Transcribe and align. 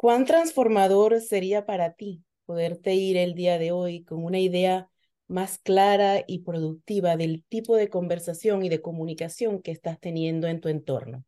¿Cuán 0.00 0.24
transformador 0.24 1.20
sería 1.20 1.66
para 1.66 1.92
ti 1.92 2.24
poderte 2.46 2.94
ir 2.94 3.18
el 3.18 3.34
día 3.34 3.58
de 3.58 3.70
hoy 3.70 4.02
con 4.02 4.24
una 4.24 4.38
idea 4.38 4.88
más 5.28 5.58
clara 5.58 6.24
y 6.26 6.38
productiva 6.38 7.18
del 7.18 7.44
tipo 7.50 7.76
de 7.76 7.90
conversación 7.90 8.64
y 8.64 8.70
de 8.70 8.80
comunicación 8.80 9.60
que 9.60 9.72
estás 9.72 10.00
teniendo 10.00 10.46
en 10.48 10.62
tu 10.62 10.70
entorno, 10.70 11.26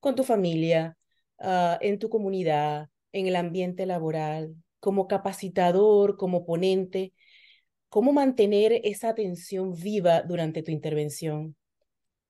con 0.00 0.16
tu 0.16 0.22
familia, 0.22 0.98
ah, 1.38 1.78
en 1.80 1.98
tu 1.98 2.10
comunidad, 2.10 2.90
en 3.12 3.26
el 3.26 3.36
ambiente 3.36 3.86
laboral, 3.86 4.54
como 4.80 5.08
capacitador, 5.08 6.18
como 6.18 6.44
ponente? 6.44 7.14
¿Cómo 7.88 8.12
mantener 8.12 8.82
esa 8.84 9.08
atención 9.08 9.72
viva 9.72 10.20
durante 10.20 10.62
tu 10.62 10.70
intervención? 10.70 11.56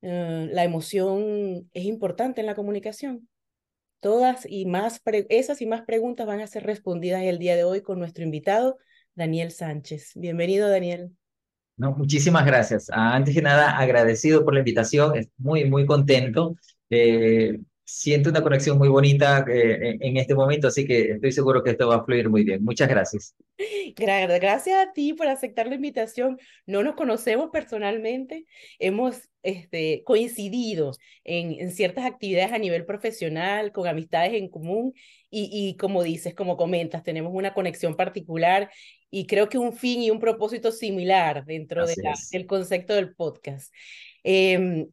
Ah, 0.02 0.46
la 0.48 0.62
emoción 0.62 1.68
es 1.72 1.84
importante 1.84 2.42
en 2.42 2.46
la 2.46 2.54
comunicación. 2.54 3.28
Todas 4.04 4.46
y 4.46 4.66
más, 4.66 5.00
esas 5.30 5.62
y 5.62 5.66
más 5.66 5.80
preguntas 5.86 6.26
van 6.26 6.42
a 6.42 6.46
ser 6.46 6.64
respondidas 6.64 7.22
el 7.22 7.38
día 7.38 7.56
de 7.56 7.64
hoy 7.64 7.80
con 7.80 7.98
nuestro 7.98 8.22
invitado, 8.22 8.76
Daniel 9.14 9.50
Sánchez. 9.50 10.10
Bienvenido, 10.14 10.68
Daniel. 10.68 11.12
No, 11.78 11.92
muchísimas 11.92 12.44
gracias. 12.44 12.90
Antes 12.92 13.34
que 13.34 13.40
nada, 13.40 13.78
agradecido 13.78 14.44
por 14.44 14.52
la 14.52 14.58
invitación, 14.60 15.14
muy, 15.38 15.64
muy 15.64 15.86
contento. 15.86 16.54
Eh, 16.90 17.58
siento 17.84 18.30
una 18.30 18.42
conexión 18.42 18.78
muy 18.78 18.88
bonita 18.88 19.44
eh, 19.48 19.98
en 20.00 20.16
este 20.16 20.34
momento, 20.34 20.68
así 20.68 20.86
que 20.86 21.12
estoy 21.12 21.32
seguro 21.32 21.62
que 21.62 21.70
esto 21.70 21.88
va 21.88 21.96
a 21.96 22.04
fluir 22.04 22.30
muy 22.30 22.42
bien. 22.42 22.64
Muchas 22.64 22.88
gracias. 22.88 23.34
Gracias 23.96 24.76
a 24.76 24.92
ti 24.92 25.12
por 25.12 25.28
aceptar 25.28 25.66
la 25.66 25.74
invitación. 25.74 26.38
No 26.66 26.82
nos 26.82 26.94
conocemos 26.94 27.50
personalmente, 27.52 28.46
hemos 28.78 29.28
este, 29.42 30.02
coincidido 30.04 30.92
en, 31.24 31.52
en 31.60 31.70
ciertas 31.70 32.06
actividades 32.06 32.52
a 32.52 32.58
nivel 32.58 32.86
profesional, 32.86 33.70
con 33.70 33.86
amistades 33.86 34.32
en 34.32 34.48
común 34.48 34.94
y, 35.30 35.50
y 35.52 35.76
como 35.76 36.02
dices, 36.02 36.34
como 36.34 36.56
comentas, 36.56 37.02
tenemos 37.02 37.32
una 37.34 37.52
conexión 37.52 37.96
particular 37.96 38.70
y 39.10 39.26
creo 39.26 39.48
que 39.48 39.58
un 39.58 39.74
fin 39.74 40.02
y 40.02 40.10
un 40.10 40.18
propósito 40.18 40.72
similar 40.72 41.44
dentro 41.44 41.86
de 41.86 41.94
del 42.32 42.46
concepto 42.46 42.94
del 42.94 43.14
podcast. 43.14 43.72
Eh, 44.24 44.86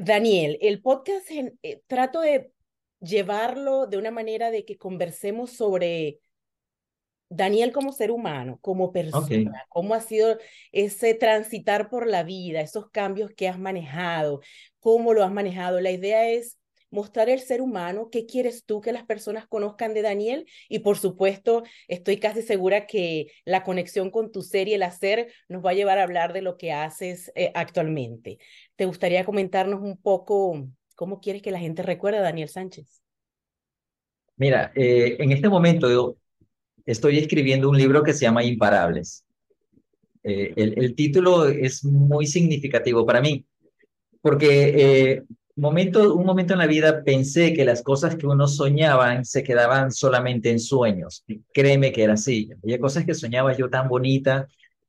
Daniel, 0.00 0.58
el 0.60 0.80
podcast 0.80 1.28
eh, 1.28 1.82
trato 1.88 2.20
de 2.20 2.52
llevarlo 3.00 3.88
de 3.88 3.98
una 3.98 4.12
manera 4.12 4.52
de 4.52 4.64
que 4.64 4.78
conversemos 4.78 5.50
sobre 5.50 6.20
Daniel 7.28 7.72
como 7.72 7.90
ser 7.90 8.12
humano, 8.12 8.60
como 8.60 8.92
persona, 8.92 9.66
cómo 9.68 9.94
ha 9.94 10.00
sido 10.00 10.38
ese 10.70 11.14
transitar 11.14 11.90
por 11.90 12.06
la 12.06 12.22
vida, 12.22 12.60
esos 12.60 12.88
cambios 12.90 13.32
que 13.32 13.48
has 13.48 13.58
manejado, 13.58 14.40
cómo 14.78 15.14
lo 15.14 15.24
has 15.24 15.32
manejado. 15.32 15.80
La 15.80 15.90
idea 15.90 16.28
es 16.28 16.57
mostrar 16.90 17.28
el 17.28 17.40
ser 17.40 17.60
humano, 17.60 18.08
qué 18.10 18.26
quieres 18.26 18.64
tú 18.64 18.80
que 18.80 18.92
las 18.92 19.04
personas 19.04 19.46
conozcan 19.46 19.94
de 19.94 20.02
Daniel 20.02 20.46
y 20.68 20.80
por 20.80 20.98
supuesto 20.98 21.62
estoy 21.86 22.18
casi 22.18 22.42
segura 22.42 22.86
que 22.86 23.30
la 23.44 23.62
conexión 23.62 24.10
con 24.10 24.32
tu 24.32 24.42
ser 24.42 24.68
y 24.68 24.74
el 24.74 24.82
hacer 24.82 25.32
nos 25.48 25.64
va 25.64 25.70
a 25.70 25.74
llevar 25.74 25.98
a 25.98 26.04
hablar 26.04 26.32
de 26.32 26.42
lo 26.42 26.56
que 26.56 26.72
haces 26.72 27.30
eh, 27.34 27.52
actualmente. 27.54 28.38
¿Te 28.76 28.86
gustaría 28.86 29.24
comentarnos 29.24 29.80
un 29.82 29.96
poco 30.00 30.68
cómo 30.94 31.20
quieres 31.20 31.42
que 31.42 31.50
la 31.50 31.58
gente 31.58 31.82
recuerde 31.82 32.18
a 32.18 32.22
Daniel 32.22 32.48
Sánchez? 32.48 33.02
Mira, 34.36 34.72
eh, 34.74 35.16
en 35.18 35.32
este 35.32 35.48
momento 35.48 36.16
estoy 36.86 37.18
escribiendo 37.18 37.68
un 37.68 37.76
libro 37.76 38.02
que 38.02 38.14
se 38.14 38.20
llama 38.20 38.44
Imparables. 38.44 39.24
Eh, 40.22 40.52
el, 40.56 40.78
el, 40.78 40.94
título 40.94 41.46
es 41.46 41.84
muy 41.84 42.26
significativo 42.26 43.04
para 43.06 43.20
mí, 43.20 43.44
porque 44.20 45.24
momento, 45.60 46.14
un 46.14 46.24
momento 46.24 46.52
en 46.52 46.60
la 46.60 46.66
vida 46.66 47.02
pensé 47.04 47.52
que 47.52 47.64
las 47.64 47.82
cosas 47.82 48.16
que 48.16 48.26
uno 48.26 48.46
soñaba 48.46 49.24
se 49.24 49.42
quedaban 49.42 49.90
solamente 49.90 50.50
en 50.50 50.60
sueños. 50.60 51.24
Créeme 51.52 51.92
que 51.92 52.04
era 52.04 52.14
así. 52.14 52.50
Había 52.62 52.78
cosas 52.78 53.04
que 53.04 53.14
soñaba 53.14 53.56
yo 53.56 53.68
tan 53.68 53.88
bonita. 53.88 54.46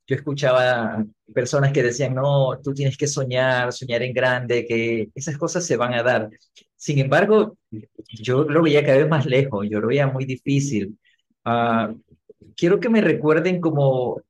Yo 0.08 0.16
escuchaba 0.16 1.06
personas 1.34 1.72
que 1.72 1.84
decían, 1.84 2.16
no, 2.16 2.60
tú 2.64 2.74
tienes 2.74 2.98
que 2.98 3.08
soñar, 3.08 3.72
soñar 3.74 4.02
en 4.04 4.14
grande, 4.14 4.66
que 4.66 5.10
esas 5.14 5.38
cosas 5.38 5.66
se 5.66 5.78
van 5.78 5.94
a 5.94 6.04
dar. 6.04 6.30
Sin 6.76 7.00
embargo, 7.00 7.58
yo 8.08 8.44
lo 8.44 8.64
veía 8.64 8.84
cada 8.84 8.98
vez 8.98 9.10
más 9.10 9.26
lejos, 9.26 9.68
yo 9.70 9.80
lo 9.80 9.88
veía 9.88 10.08
muy 10.08 10.26
difícil. 10.26 10.98
Uh, 11.46 11.96
quiero 12.56 12.80
que 12.80 12.90
me 12.90 13.02
recuerden 13.02 13.62
como 13.62 14.22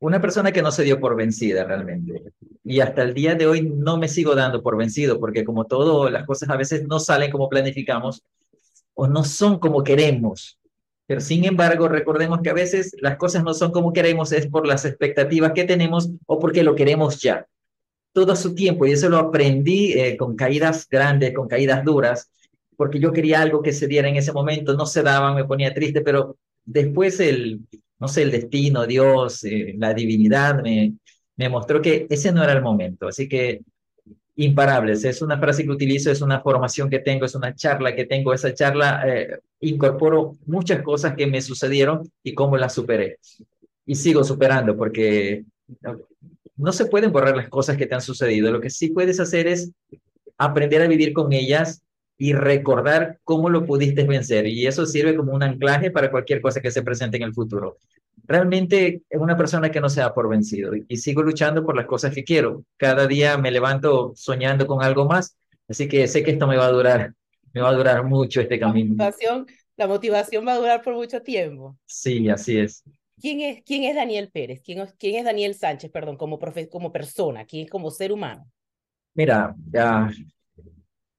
una 0.00 0.20
persona 0.20 0.52
que 0.52 0.62
no 0.62 0.70
se 0.70 0.84
dio 0.84 1.00
por 1.00 1.16
vencida 1.16 1.64
realmente. 1.64 2.22
Y 2.64 2.80
hasta 2.80 3.02
el 3.02 3.14
día 3.14 3.34
de 3.34 3.46
hoy 3.46 3.62
no 3.62 3.96
me 3.96 4.08
sigo 4.08 4.34
dando 4.34 4.62
por 4.62 4.76
vencido, 4.76 5.18
porque 5.18 5.44
como 5.44 5.64
todo, 5.64 6.08
las 6.10 6.26
cosas 6.26 6.48
a 6.50 6.56
veces 6.56 6.86
no 6.86 7.00
salen 7.00 7.30
como 7.30 7.48
planificamos 7.48 8.22
o 8.94 9.06
no 9.06 9.24
son 9.24 9.58
como 9.58 9.82
queremos. 9.82 10.58
Pero 11.06 11.20
sin 11.20 11.44
embargo, 11.44 11.88
recordemos 11.88 12.40
que 12.42 12.50
a 12.50 12.54
veces 12.54 12.94
las 13.00 13.16
cosas 13.16 13.42
no 13.42 13.54
son 13.54 13.72
como 13.72 13.92
queremos, 13.92 14.30
es 14.32 14.46
por 14.46 14.66
las 14.66 14.84
expectativas 14.84 15.52
que 15.52 15.64
tenemos 15.64 16.10
o 16.26 16.38
porque 16.38 16.62
lo 16.62 16.74
queremos 16.74 17.20
ya. 17.20 17.46
Todo 18.12 18.36
su 18.36 18.54
tiempo, 18.54 18.86
y 18.86 18.92
eso 18.92 19.08
lo 19.08 19.18
aprendí 19.18 19.92
eh, 19.92 20.16
con 20.16 20.36
caídas 20.36 20.86
grandes, 20.88 21.32
con 21.34 21.48
caídas 21.48 21.84
duras, 21.84 22.30
porque 22.76 23.00
yo 23.00 23.12
quería 23.12 23.40
algo 23.40 23.62
que 23.62 23.72
se 23.72 23.86
diera 23.86 24.08
en 24.08 24.16
ese 24.16 24.32
momento, 24.32 24.74
no 24.74 24.86
se 24.86 25.02
daba, 25.02 25.34
me 25.34 25.44
ponía 25.44 25.74
triste, 25.74 26.00
pero 26.02 26.36
después 26.64 27.20
el, 27.20 27.60
no 27.98 28.08
sé, 28.08 28.22
el 28.22 28.30
destino, 28.30 28.86
Dios, 28.86 29.44
eh, 29.44 29.74
la 29.76 29.94
divinidad 29.94 30.62
me, 30.62 30.94
me 31.36 31.48
mostró 31.48 31.80
que 31.82 32.06
ese 32.10 32.32
no 32.32 32.42
era 32.42 32.52
el 32.52 32.62
momento. 32.62 33.08
Así 33.08 33.28
que 33.28 33.62
imparables, 34.36 35.04
es 35.04 35.20
una 35.20 35.38
frase 35.38 35.64
que 35.64 35.70
utilizo, 35.70 36.12
es 36.12 36.20
una 36.20 36.40
formación 36.40 36.88
que 36.88 37.00
tengo, 37.00 37.24
es 37.24 37.34
una 37.34 37.54
charla 37.54 37.94
que 37.94 38.04
tengo. 38.04 38.32
Esa 38.32 38.54
charla 38.54 39.02
eh, 39.06 39.40
incorporo 39.60 40.36
muchas 40.46 40.82
cosas 40.82 41.14
que 41.16 41.26
me 41.26 41.42
sucedieron 41.42 42.08
y 42.22 42.34
cómo 42.34 42.56
las 42.56 42.74
superé. 42.74 43.18
Y 43.84 43.96
sigo 43.96 44.22
superando 44.22 44.76
porque 44.76 45.44
no 46.56 46.72
se 46.72 46.86
pueden 46.86 47.10
borrar 47.10 47.36
las 47.36 47.48
cosas 47.48 47.76
que 47.76 47.86
te 47.86 47.96
han 47.96 48.00
sucedido. 48.00 48.52
Lo 48.52 48.60
que 48.60 48.70
sí 48.70 48.90
puedes 48.90 49.18
hacer 49.18 49.48
es 49.48 49.72
aprender 50.36 50.82
a 50.82 50.88
vivir 50.88 51.12
con 51.12 51.32
ellas 51.32 51.82
y 52.18 52.32
recordar 52.32 53.20
cómo 53.22 53.48
lo 53.48 53.64
pudiste 53.64 54.04
vencer. 54.04 54.46
Y 54.46 54.66
eso 54.66 54.84
sirve 54.84 55.16
como 55.16 55.32
un 55.32 55.42
anclaje 55.42 55.92
para 55.92 56.10
cualquier 56.10 56.40
cosa 56.42 56.60
que 56.60 56.72
se 56.72 56.82
presente 56.82 57.16
en 57.16 57.22
el 57.22 57.32
futuro. 57.32 57.78
Realmente 58.24 59.02
es 59.08 59.20
una 59.20 59.36
persona 59.36 59.70
que 59.70 59.80
no 59.80 59.88
se 59.88 60.00
da 60.00 60.12
por 60.12 60.28
vencido 60.28 60.72
y 60.74 60.96
sigo 60.96 61.22
luchando 61.22 61.64
por 61.64 61.76
las 61.76 61.86
cosas 61.86 62.12
que 62.12 62.24
quiero. 62.24 62.64
Cada 62.76 63.06
día 63.06 63.38
me 63.38 63.52
levanto 63.52 64.12
soñando 64.16 64.66
con 64.66 64.82
algo 64.82 65.06
más, 65.06 65.38
así 65.68 65.88
que 65.88 66.08
sé 66.08 66.24
que 66.24 66.32
esto 66.32 66.48
me 66.48 66.56
va 66.56 66.66
a 66.66 66.72
durar, 66.72 67.14
me 67.54 67.60
va 67.60 67.70
a 67.70 67.74
durar 67.74 68.04
mucho 68.04 68.40
este 68.40 68.58
camino. 68.58 68.96
La 68.98 69.04
motivación, 69.06 69.46
la 69.76 69.86
motivación 69.86 70.46
va 70.46 70.52
a 70.54 70.58
durar 70.58 70.82
por 70.82 70.94
mucho 70.94 71.22
tiempo. 71.22 71.78
Sí, 71.86 72.28
así 72.28 72.58
es. 72.58 72.82
¿Quién 73.20 73.40
es, 73.40 73.62
quién 73.64 73.84
es 73.84 73.94
Daniel 73.94 74.28
Pérez? 74.30 74.60
¿Quién, 74.62 74.86
quién 74.98 75.16
es 75.16 75.24
Daniel 75.24 75.54
Sánchez, 75.54 75.90
perdón, 75.90 76.16
como, 76.16 76.38
profe, 76.38 76.68
como 76.68 76.92
persona? 76.92 77.44
¿Quién 77.46 77.64
es 77.64 77.70
como 77.70 77.90
ser 77.90 78.12
humano? 78.12 78.44
Mira, 79.14 79.54
ya, 79.72 80.10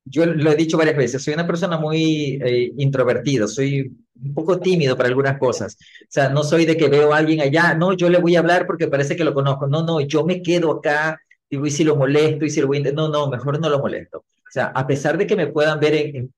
yo 0.09 0.25
lo 0.25 0.51
he 0.51 0.55
dicho 0.55 0.77
varias 0.77 0.97
veces, 0.97 1.23
soy 1.23 1.33
una 1.33 1.47
persona 1.47 1.77
muy 1.77 2.39
eh, 2.43 2.71
introvertida, 2.77 3.47
soy 3.47 3.91
un 4.21 4.33
poco 4.33 4.59
tímido 4.59 4.97
para 4.97 5.09
algunas 5.09 5.37
cosas. 5.37 5.77
O 6.03 6.05
sea, 6.09 6.29
no 6.29 6.43
soy 6.43 6.65
de 6.65 6.77
que 6.77 6.89
veo 6.89 7.13
a 7.13 7.17
alguien 7.17 7.41
allá, 7.41 7.73
no, 7.73 7.93
yo 7.93 8.09
le 8.09 8.19
voy 8.19 8.35
a 8.35 8.39
hablar 8.39 8.65
porque 8.67 8.87
parece 8.87 9.15
que 9.15 9.23
lo 9.23 9.33
conozco. 9.33 9.67
No, 9.67 9.83
no, 9.83 10.01
yo 10.01 10.25
me 10.25 10.41
quedo 10.41 10.71
acá 10.71 11.19
y 11.49 11.69
si 11.71 11.83
lo 11.83 11.95
molesto 11.95 12.45
y 12.45 12.49
si 12.49 12.61
lo 12.61 12.67
voy 12.67 12.85
a... 12.85 12.91
No, 12.91 13.09
no, 13.09 13.29
mejor 13.29 13.59
no 13.59 13.69
lo 13.69 13.79
molesto. 13.79 14.19
O 14.19 14.51
sea, 14.51 14.65
a 14.67 14.85
pesar 14.87 15.17
de 15.17 15.27
que 15.27 15.35
me 15.35 15.47
puedan 15.47 15.79
ver 15.79 15.93
en, 15.95 16.33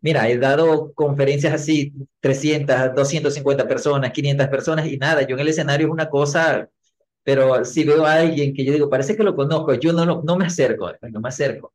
Mira, 0.00 0.28
he 0.28 0.38
dado 0.38 0.92
conferencias 0.94 1.52
así, 1.52 1.92
300, 2.20 2.94
250 2.94 3.66
personas, 3.66 4.12
500 4.12 4.46
personas 4.48 4.86
y 4.86 4.96
nada, 4.96 5.22
yo 5.22 5.34
en 5.34 5.40
el 5.40 5.48
escenario 5.48 5.88
es 5.88 5.92
una 5.92 6.08
cosa, 6.08 6.68
pero 7.24 7.64
si 7.64 7.84
veo 7.84 8.06
a 8.06 8.14
alguien 8.14 8.54
que 8.54 8.64
yo 8.64 8.72
digo, 8.72 8.88
parece 8.88 9.16
que 9.16 9.24
lo 9.24 9.34
conozco, 9.34 9.74
yo 9.74 9.92
no, 9.92 10.22
no 10.22 10.36
me 10.36 10.46
acerco, 10.46 10.92
no 11.10 11.20
me 11.20 11.28
acerco. 11.28 11.72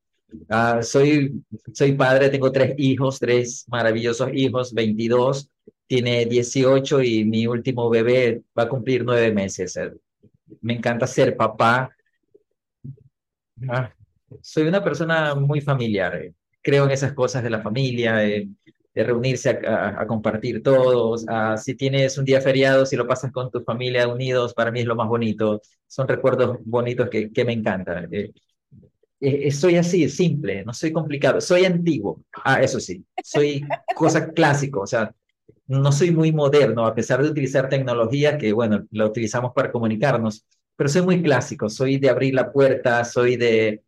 Ah, 0.49 0.81
soy, 0.81 1.43
soy 1.73 1.93
padre, 1.93 2.29
tengo 2.29 2.51
tres 2.51 2.75
hijos, 2.77 3.19
tres 3.19 3.65
maravillosos 3.67 4.29
hijos, 4.33 4.73
22, 4.73 5.49
tiene 5.87 6.25
18 6.25 7.01
y 7.03 7.25
mi 7.25 7.47
último 7.47 7.89
bebé 7.89 8.41
va 8.57 8.63
a 8.63 8.69
cumplir 8.69 9.03
nueve 9.03 9.31
meses. 9.31 9.79
Me 10.61 10.73
encanta 10.73 11.07
ser 11.07 11.35
papá. 11.35 11.89
Ah, 13.69 13.93
soy 14.41 14.63
una 14.67 14.83
persona 14.83 15.35
muy 15.35 15.61
familiar. 15.61 16.31
Creo 16.61 16.85
en 16.85 16.91
esas 16.91 17.13
cosas 17.13 17.43
de 17.43 17.49
la 17.49 17.61
familia. 17.61 18.15
de 18.15 19.03
reunirse 19.03 19.49
a, 19.49 20.05
compartir 20.07 20.61
todos. 20.61 21.25
si 21.57 21.75
tienes 21.75 22.17
un 22.17 22.25
día 22.25 22.41
feriado, 22.41 22.85
si 22.85 22.95
lo 22.95 23.07
pasas 23.07 23.31
con 23.31 23.49
tu 23.51 23.61
familia 23.63 24.07
unidos, 24.07 24.53
para 24.53 24.71
mí 24.71 24.81
es 24.81 24.85
lo 24.85 24.95
más 24.95 25.07
bonito. 25.07 25.61
Son 25.87 26.07
recuerdos 26.07 26.57
bonitos 26.63 27.09
que, 27.09 27.31
que 27.31 27.45
me 27.45 27.53
encantan. 27.53 28.07
Eh, 28.13 28.31
eh, 29.23 29.51
soy 29.51 29.77
así, 29.77 30.09
simple, 30.09 30.63
no 30.65 30.73
soy 30.73 30.91
complicado, 30.91 31.39
soy 31.39 31.65
antiguo. 31.65 32.21
Ah, 32.43 32.61
eso 32.61 32.79
sí, 32.79 33.05
soy 33.23 33.65
cosa 33.95 34.31
clásico, 34.31 34.81
o 34.81 34.87
sea, 34.87 35.13
no 35.67 35.91
soy 35.91 36.11
muy 36.11 36.31
moderno, 36.31 36.85
a 36.85 36.93
pesar 36.93 37.23
de 37.23 37.29
utilizar 37.29 37.69
tecnología 37.69 38.37
que, 38.37 38.51
bueno, 38.53 38.85
la 38.91 39.05
utilizamos 39.05 39.53
para 39.53 39.71
comunicarnos, 39.71 40.45
pero 40.75 40.89
soy 40.89 41.03
muy 41.03 41.21
clásico, 41.21 41.69
soy 41.69 41.97
de 41.97 42.09
abrir 42.09 42.33
la 42.33 42.51
puerta, 42.51 43.03
soy 43.05 43.37
de, 43.37 43.81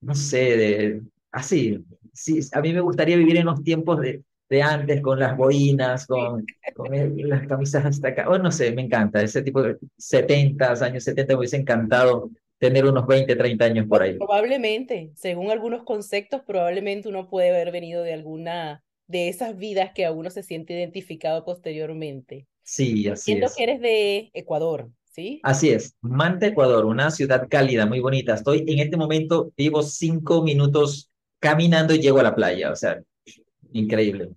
no 0.00 0.14
sé, 0.14 0.56
de, 0.56 1.02
así, 1.32 1.84
sí, 2.12 2.40
a 2.52 2.60
mí 2.60 2.72
me 2.72 2.80
gustaría 2.80 3.16
vivir 3.16 3.38
en 3.38 3.46
los 3.46 3.62
tiempos 3.62 4.00
de, 4.00 4.22
de 4.48 4.62
antes, 4.62 5.02
con 5.02 5.18
las 5.18 5.36
boinas, 5.36 6.06
con, 6.06 6.46
con 6.74 6.88
las 7.28 7.46
camisas 7.48 7.84
hasta 7.84 8.08
acá, 8.08 8.28
o 8.28 8.38
no 8.38 8.52
sé, 8.52 8.72
me 8.72 8.82
encanta, 8.82 9.20
ese 9.22 9.42
tipo 9.42 9.62
de 9.62 9.78
70, 9.96 10.72
años 10.84 11.02
70 11.04 11.32
me 11.32 11.38
hubiese 11.38 11.56
encantado 11.56 12.30
tener 12.58 12.84
unos 12.86 13.06
20, 13.06 13.36
30 13.36 13.64
años 13.64 13.86
por 13.86 14.02
ahí. 14.02 14.16
Probablemente, 14.18 15.12
según 15.14 15.50
algunos 15.50 15.82
conceptos, 15.84 16.42
probablemente 16.46 17.08
uno 17.08 17.28
puede 17.28 17.50
haber 17.50 17.72
venido 17.72 18.02
de 18.02 18.14
alguna 18.14 18.82
de 19.06 19.28
esas 19.28 19.56
vidas 19.56 19.92
que 19.94 20.04
a 20.04 20.12
uno 20.12 20.30
se 20.30 20.42
siente 20.42 20.74
identificado 20.74 21.44
posteriormente. 21.44 22.46
Sí, 22.62 23.06
así 23.08 23.32
Siento 23.32 23.46
que 23.56 23.62
eres 23.62 23.80
de 23.80 24.30
Ecuador, 24.34 24.90
¿sí? 25.04 25.40
Así 25.44 25.70
es, 25.70 25.96
Manta, 26.00 26.46
Ecuador, 26.46 26.84
una 26.84 27.10
ciudad 27.10 27.46
cálida, 27.48 27.86
muy 27.86 28.00
bonita. 28.00 28.34
Estoy 28.34 28.64
en 28.66 28.80
este 28.80 28.96
momento, 28.96 29.52
vivo 29.56 29.82
cinco 29.82 30.42
minutos 30.42 31.10
caminando 31.38 31.94
y 31.94 32.00
llego 32.00 32.18
a 32.18 32.24
la 32.24 32.34
playa, 32.34 32.72
o 32.72 32.76
sea, 32.76 33.00
increíble. 33.72 34.30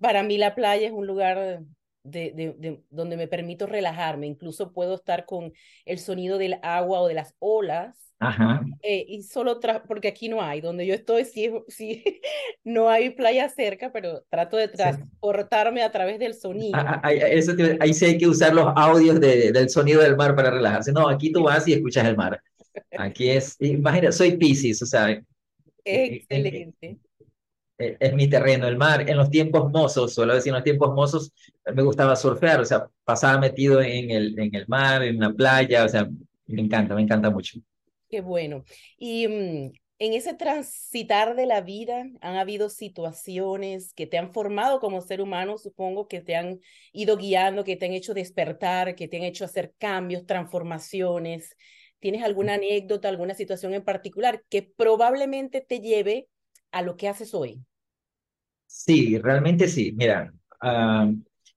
Para 0.00 0.22
mí 0.22 0.38
la 0.38 0.54
playa 0.54 0.86
es 0.86 0.92
un 0.92 1.06
lugar 1.06 1.60
de, 2.10 2.32
de, 2.58 2.82
donde 2.90 3.16
me 3.16 3.28
permito 3.28 3.66
relajarme, 3.66 4.26
incluso 4.26 4.72
puedo 4.72 4.94
estar 4.94 5.26
con 5.26 5.52
el 5.84 5.98
sonido 5.98 6.38
del 6.38 6.58
agua 6.62 7.00
o 7.00 7.08
de 7.08 7.14
las 7.14 7.34
olas 7.38 8.08
Ajá. 8.20 8.64
Eh, 8.82 9.04
y 9.08 9.22
solo 9.22 9.60
porque 9.86 10.08
aquí 10.08 10.28
no 10.28 10.42
hay, 10.42 10.60
donde 10.60 10.84
yo 10.84 10.94
estoy, 10.94 11.24
sí, 11.24 11.50
sí, 11.68 12.02
no 12.64 12.88
hay 12.88 13.10
playa 13.10 13.48
cerca, 13.48 13.92
pero 13.92 14.24
trato 14.28 14.56
de 14.56 14.68
transportarme 14.68 15.82
a 15.82 15.92
través 15.92 16.18
del 16.18 16.34
sonido. 16.34 16.76
Ah, 16.76 17.00
ah, 17.04 17.12
eso 17.12 17.52
ahí 17.80 17.94
sí 17.94 18.06
hay 18.06 18.18
que 18.18 18.26
usar 18.26 18.54
los 18.54 18.72
audios 18.74 19.20
de, 19.20 19.52
del 19.52 19.70
sonido 19.70 20.02
del 20.02 20.16
mar 20.16 20.34
para 20.34 20.50
relajarse. 20.50 20.92
No, 20.92 21.08
aquí 21.08 21.30
tú 21.30 21.44
vas 21.44 21.66
y 21.68 21.74
escuchas 21.74 22.06
el 22.06 22.16
mar. 22.16 22.40
Aquí 22.98 23.30
es, 23.30 23.56
imagina, 23.60 24.10
soy 24.10 24.36
Pisces, 24.36 24.82
o 24.82 24.86
sea. 24.86 25.22
Eh, 25.84 26.26
eh. 27.78 27.96
Es, 28.00 28.12
mi 28.14 28.28
terreno, 28.28 28.66
el 28.66 28.76
mar. 28.76 29.08
En 29.08 29.16
los 29.16 29.30
tiempos 29.30 29.70
mozos, 29.70 30.14
suelo 30.14 30.34
decir, 30.34 30.50
en 30.50 30.56
los 30.56 30.64
tiempos 30.64 30.94
mozos 30.94 31.32
me 31.72 31.82
gustaba 31.82 32.16
surfear, 32.16 32.60
o 32.60 32.64
sea, 32.64 32.88
pasaba 33.04 33.38
metido 33.38 33.80
en 33.80 34.10
el, 34.10 34.38
en 34.38 34.54
el 34.54 34.66
mar, 34.68 35.02
en 35.02 35.20
la 35.20 35.32
playa, 35.32 35.84
o 35.84 35.88
sea, 35.88 36.08
me 36.46 36.62
encanta, 36.62 36.94
me 36.94 37.02
encanta 37.02 37.30
mucho. 37.30 37.60
Qué 38.08 38.20
bueno. 38.20 38.64
Y 38.96 39.28
mm, 39.28 39.72
en 40.00 40.14
ese 40.14 40.34
transitar 40.34 41.36
de 41.36 41.46
la 41.46 41.60
vida 41.60 42.06
han 42.20 42.36
habido 42.36 42.70
situaciones 42.70 43.92
que 43.94 44.06
te 44.06 44.16
han 44.16 44.32
formado 44.32 44.80
como 44.80 45.00
ser 45.00 45.20
humano, 45.20 45.58
supongo, 45.58 46.08
que 46.08 46.20
te 46.20 46.36
han 46.36 46.60
ido 46.92 47.16
guiando, 47.16 47.64
que 47.64 47.76
te 47.76 47.86
han 47.86 47.92
hecho 47.92 48.14
despertar, 48.14 48.94
que 48.94 49.08
te 49.08 49.18
han 49.18 49.24
hecho 49.24 49.44
hacer 49.44 49.74
cambios, 49.78 50.24
transformaciones. 50.24 51.56
¿Tienes 52.00 52.22
alguna 52.22 52.54
anécdota, 52.54 53.08
alguna 53.08 53.34
situación 53.34 53.74
en 53.74 53.84
particular 53.84 54.44
que 54.48 54.62
probablemente 54.62 55.60
te 55.60 55.80
lleve 55.80 56.28
a 56.70 56.82
lo 56.82 56.96
que 56.96 57.08
haces 57.08 57.34
hoy? 57.34 57.64
Sí, 58.68 59.18
realmente 59.18 59.66
sí. 59.68 59.92
Mira, 59.96 60.32
ah, 60.60 61.10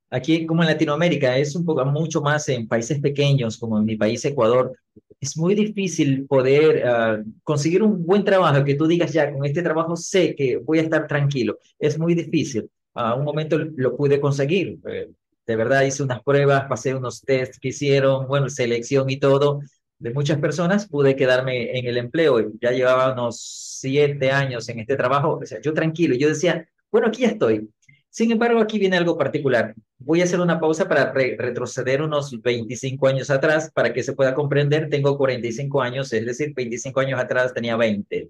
aquí 0.10 0.46
como 0.46 0.64
en 0.64 0.70
Latinoamérica 0.70 1.38
es 1.38 1.56
un 1.56 1.66
poco 1.66 1.86
mucho 1.86 2.22
más 2.22 2.48
en 2.50 2.68
países 2.68 3.00
pequeños 3.02 3.58
como 3.58 3.78
en 3.80 3.86
mi 3.86 3.98
país 3.98 4.24
Ecuador 4.26 4.74
es 5.20 5.38
muy 5.38 5.54
difícil 5.56 6.26
poder 6.28 6.88
ah, 6.88 7.20
conseguir 7.44 7.84
un 7.84 8.06
buen 8.06 8.24
trabajo 8.24 8.64
que 8.64 8.76
tú 8.76 8.88
digas 8.88 9.12
ya 9.14 9.32
con 9.32 9.46
este 9.46 9.62
trabajo 9.62 9.96
sé 9.98 10.36
que 10.36 10.58
voy 10.58 10.80
a 10.80 10.84
estar 10.84 11.06
tranquilo 11.08 11.58
es 11.80 12.00
muy 12.00 12.16
difícil. 12.16 12.70
A 12.94 13.16
un 13.16 13.24
momento 13.26 13.58
lo 13.58 13.96
pude 13.98 14.20
conseguir 14.22 14.80
eh, 14.90 15.10
de 15.48 15.56
verdad 15.56 15.84
hice 15.84 16.04
unas 16.04 16.24
pruebas 16.24 16.66
pasé 16.70 16.96
unos 16.96 17.22
tests 17.22 17.60
que 17.60 17.70
hicieron 17.70 18.28
bueno 18.28 18.50
selección 18.50 19.10
y 19.10 19.20
todo 19.20 19.62
de 20.00 20.14
muchas 20.14 20.40
personas 20.40 20.88
pude 20.88 21.16
quedarme 21.16 21.78
en 21.78 21.86
el 21.86 21.98
empleo. 21.98 22.40
Ya 22.62 22.72
llevaba 22.72 23.14
unos 23.14 23.40
siete 23.82 24.32
años 24.32 24.68
en 24.70 24.80
este 24.80 24.96
trabajo 24.96 25.40
o 25.42 25.46
sea 25.46 25.60
yo 25.62 25.74
tranquilo 25.74 26.16
yo 26.16 26.28
decía 26.30 26.68
bueno 26.92 27.08
aquí 27.08 27.22
ya 27.22 27.30
estoy 27.30 27.70
sin 28.12 28.30
embargo, 28.30 28.60
aquí 28.60 28.78
viene 28.78 28.98
algo 28.98 29.18
particular. 29.18 29.74
Voy 29.98 30.20
a 30.20 30.26
hacer 30.26 30.42
una 30.42 30.60
pausa 30.60 30.86
para 30.90 31.14
retroceder 31.14 32.02
unos 32.02 32.42
25 32.42 33.08
años 33.08 33.30
atrás 33.30 33.72
para 33.74 33.94
que 33.94 34.04
se 34.04 34.12
pueda 34.12 34.36
comprender. 34.36 34.90
Tengo 34.90 35.18
45 35.18 35.82
años, 35.82 36.12
es 36.12 36.26
decir, 36.26 36.54
25 36.54 37.00
años 37.00 37.18
atrás 37.22 37.54
tenía 37.54 37.78
20. 37.78 38.30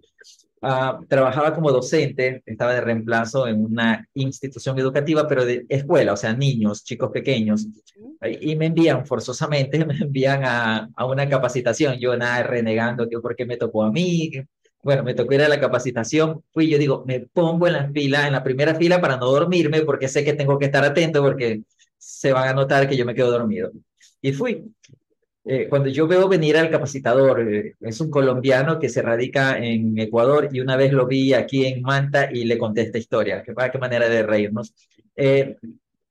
Ah, 0.61 0.99
trabajaba 1.09 1.55
como 1.55 1.71
docente, 1.71 2.43
estaba 2.45 2.75
de 2.75 2.81
reemplazo 2.81 3.47
en 3.47 3.65
una 3.65 4.07
institución 4.13 4.77
educativa, 4.77 5.27
pero 5.27 5.45
de 5.45 5.65
escuela, 5.67 6.13
o 6.13 6.17
sea, 6.17 6.33
niños, 6.35 6.83
chicos 6.83 7.09
pequeños. 7.11 7.67
Y 8.39 8.55
me 8.55 8.67
envían 8.67 9.07
forzosamente, 9.07 9.83
me 9.85 9.97
envían 9.97 10.43
a, 10.45 10.89
a 10.95 11.05
una 11.07 11.27
capacitación. 11.27 11.97
Yo 11.97 12.15
nada 12.15 12.43
renegando 12.43 13.09
que 13.09 13.19
porque 13.19 13.47
me 13.47 13.57
tocó 13.57 13.83
a 13.83 13.91
mí, 13.91 14.31
bueno, 14.83 15.03
me 15.03 15.13
tocó 15.13 15.33
ir 15.33 15.41
a 15.41 15.49
la 15.49 15.59
capacitación, 15.59 16.43
fui, 16.51 16.69
yo 16.69 16.77
digo, 16.77 17.03
me 17.05 17.19
pongo 17.21 17.67
en 17.67 17.73
la 17.73 17.89
fila, 17.91 18.27
en 18.27 18.33
la 18.33 18.43
primera 18.43 18.75
fila 18.75 18.99
para 19.01 19.17
no 19.17 19.27
dormirme, 19.27 19.81
porque 19.81 20.07
sé 20.07 20.23
que 20.23 20.33
tengo 20.33 20.57
que 20.59 20.65
estar 20.65 20.83
atento, 20.83 21.21
porque 21.21 21.63
se 21.97 22.33
van 22.33 22.49
a 22.49 22.53
notar 22.53 22.89
que 22.89 22.97
yo 22.97 23.05
me 23.05 23.15
quedo 23.15 23.31
dormido. 23.31 23.71
Y 24.21 24.33
fui. 24.33 24.63
Eh, 25.43 25.67
cuando 25.69 25.89
yo 25.89 26.07
veo 26.07 26.27
venir 26.27 26.55
al 26.57 26.69
capacitador, 26.69 27.41
eh, 27.41 27.75
es 27.79 27.99
un 27.99 28.11
colombiano 28.11 28.77
que 28.79 28.89
se 28.89 29.01
radica 29.01 29.57
en 29.57 29.97
Ecuador 29.97 30.49
y 30.51 30.59
una 30.59 30.75
vez 30.75 30.93
lo 30.93 31.07
vi 31.07 31.33
aquí 31.33 31.65
en 31.65 31.81
Manta 31.81 32.29
y 32.31 32.45
le 32.45 32.59
conté 32.59 32.81
esta 32.81 32.99
historia, 32.99 33.41
que 33.43 33.53
qué 33.71 33.77
manera 33.79 34.07
de 34.07 34.21
reírnos. 34.23 34.73
Eh, 35.15 35.57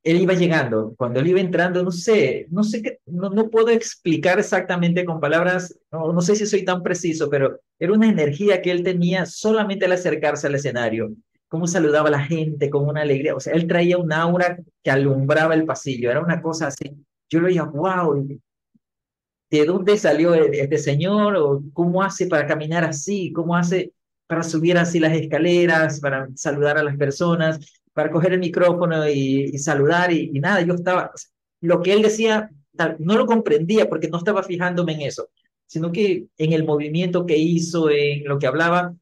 él 0.02 0.20
iba 0.20 0.34
llegando, 0.34 0.94
cuando 0.96 1.20
él 1.20 1.28
iba 1.28 1.40
entrando, 1.40 1.82
no 1.82 1.90
sé, 1.90 2.46
no 2.50 2.64
sé 2.64 2.82
qué, 2.82 3.00
no, 3.06 3.30
no 3.30 3.50
puedo 3.50 3.68
explicar 3.68 4.38
exactamente 4.38 5.04
con 5.04 5.20
palabras, 5.20 5.78
no, 5.92 6.12
no 6.12 6.20
sé 6.22 6.36
si 6.36 6.46
soy 6.46 6.64
tan 6.64 6.82
preciso, 6.82 7.28
pero 7.28 7.60
era 7.78 7.92
una 7.92 8.08
energía 8.08 8.62
que 8.62 8.70
él 8.70 8.82
tenía 8.82 9.26
solamente 9.26 9.84
al 9.84 9.92
acercarse 9.92 10.46
al 10.46 10.54
escenario, 10.54 11.12
cómo 11.48 11.66
saludaba 11.66 12.08
a 12.08 12.12
la 12.12 12.24
gente, 12.24 12.70
con 12.70 12.88
una 12.88 13.02
alegría, 13.02 13.34
o 13.34 13.40
sea, 13.40 13.52
él 13.52 13.66
traía 13.66 13.98
un 13.98 14.12
aura 14.12 14.58
que 14.82 14.90
alumbraba 14.90 15.54
el 15.54 15.66
pasillo, 15.66 16.10
era 16.10 16.20
una 16.20 16.40
cosa 16.40 16.68
así. 16.68 16.96
Yo 17.28 17.40
lo 17.40 17.46
veía, 17.46 17.64
wow, 17.64 18.26
¿de 19.50 19.64
dónde 19.66 19.98
salió 19.98 20.34
e-, 20.34 20.60
este 20.60 20.78
señor? 20.78 21.36
¿O 21.36 21.62
¿Cómo 21.72 22.02
hace 22.02 22.26
para 22.26 22.46
caminar 22.46 22.84
así? 22.84 23.32
¿Cómo 23.32 23.56
hace 23.56 23.92
para 24.26 24.42
subir 24.42 24.78
así 24.78 25.00
las 25.00 25.12
escaleras, 25.12 26.00
para 26.00 26.28
saludar 26.34 26.78
a 26.78 26.84
las 26.84 26.96
personas? 26.96 27.58
Para 28.00 28.12
coger 28.12 28.32
el 28.32 28.40
micrófono 28.40 29.06
y, 29.06 29.58
saludar 29.58 30.10
y, 30.10 30.30
nada, 30.40 30.62
yo 30.62 30.72
estaba, 30.72 31.12
lo 31.60 31.82
que 31.82 31.92
él 31.92 32.00
decía, 32.00 32.50
no 32.98 33.18
lo 33.18 33.26
comprendía 33.26 33.90
porque 33.90 34.08
no 34.08 34.16
estaba 34.16 34.42
fijándome 34.42 34.94
en 34.94 35.02
eso, 35.02 35.28
sino 35.66 35.92
que 35.92 36.28
en 36.38 36.54
el 36.54 36.64
movimiento 36.64 37.26
que 37.26 37.36
hizo, 37.36 37.90
en 37.90 38.24
lo 38.24 38.38
que 38.38 38.46
hablaba, 38.46 38.94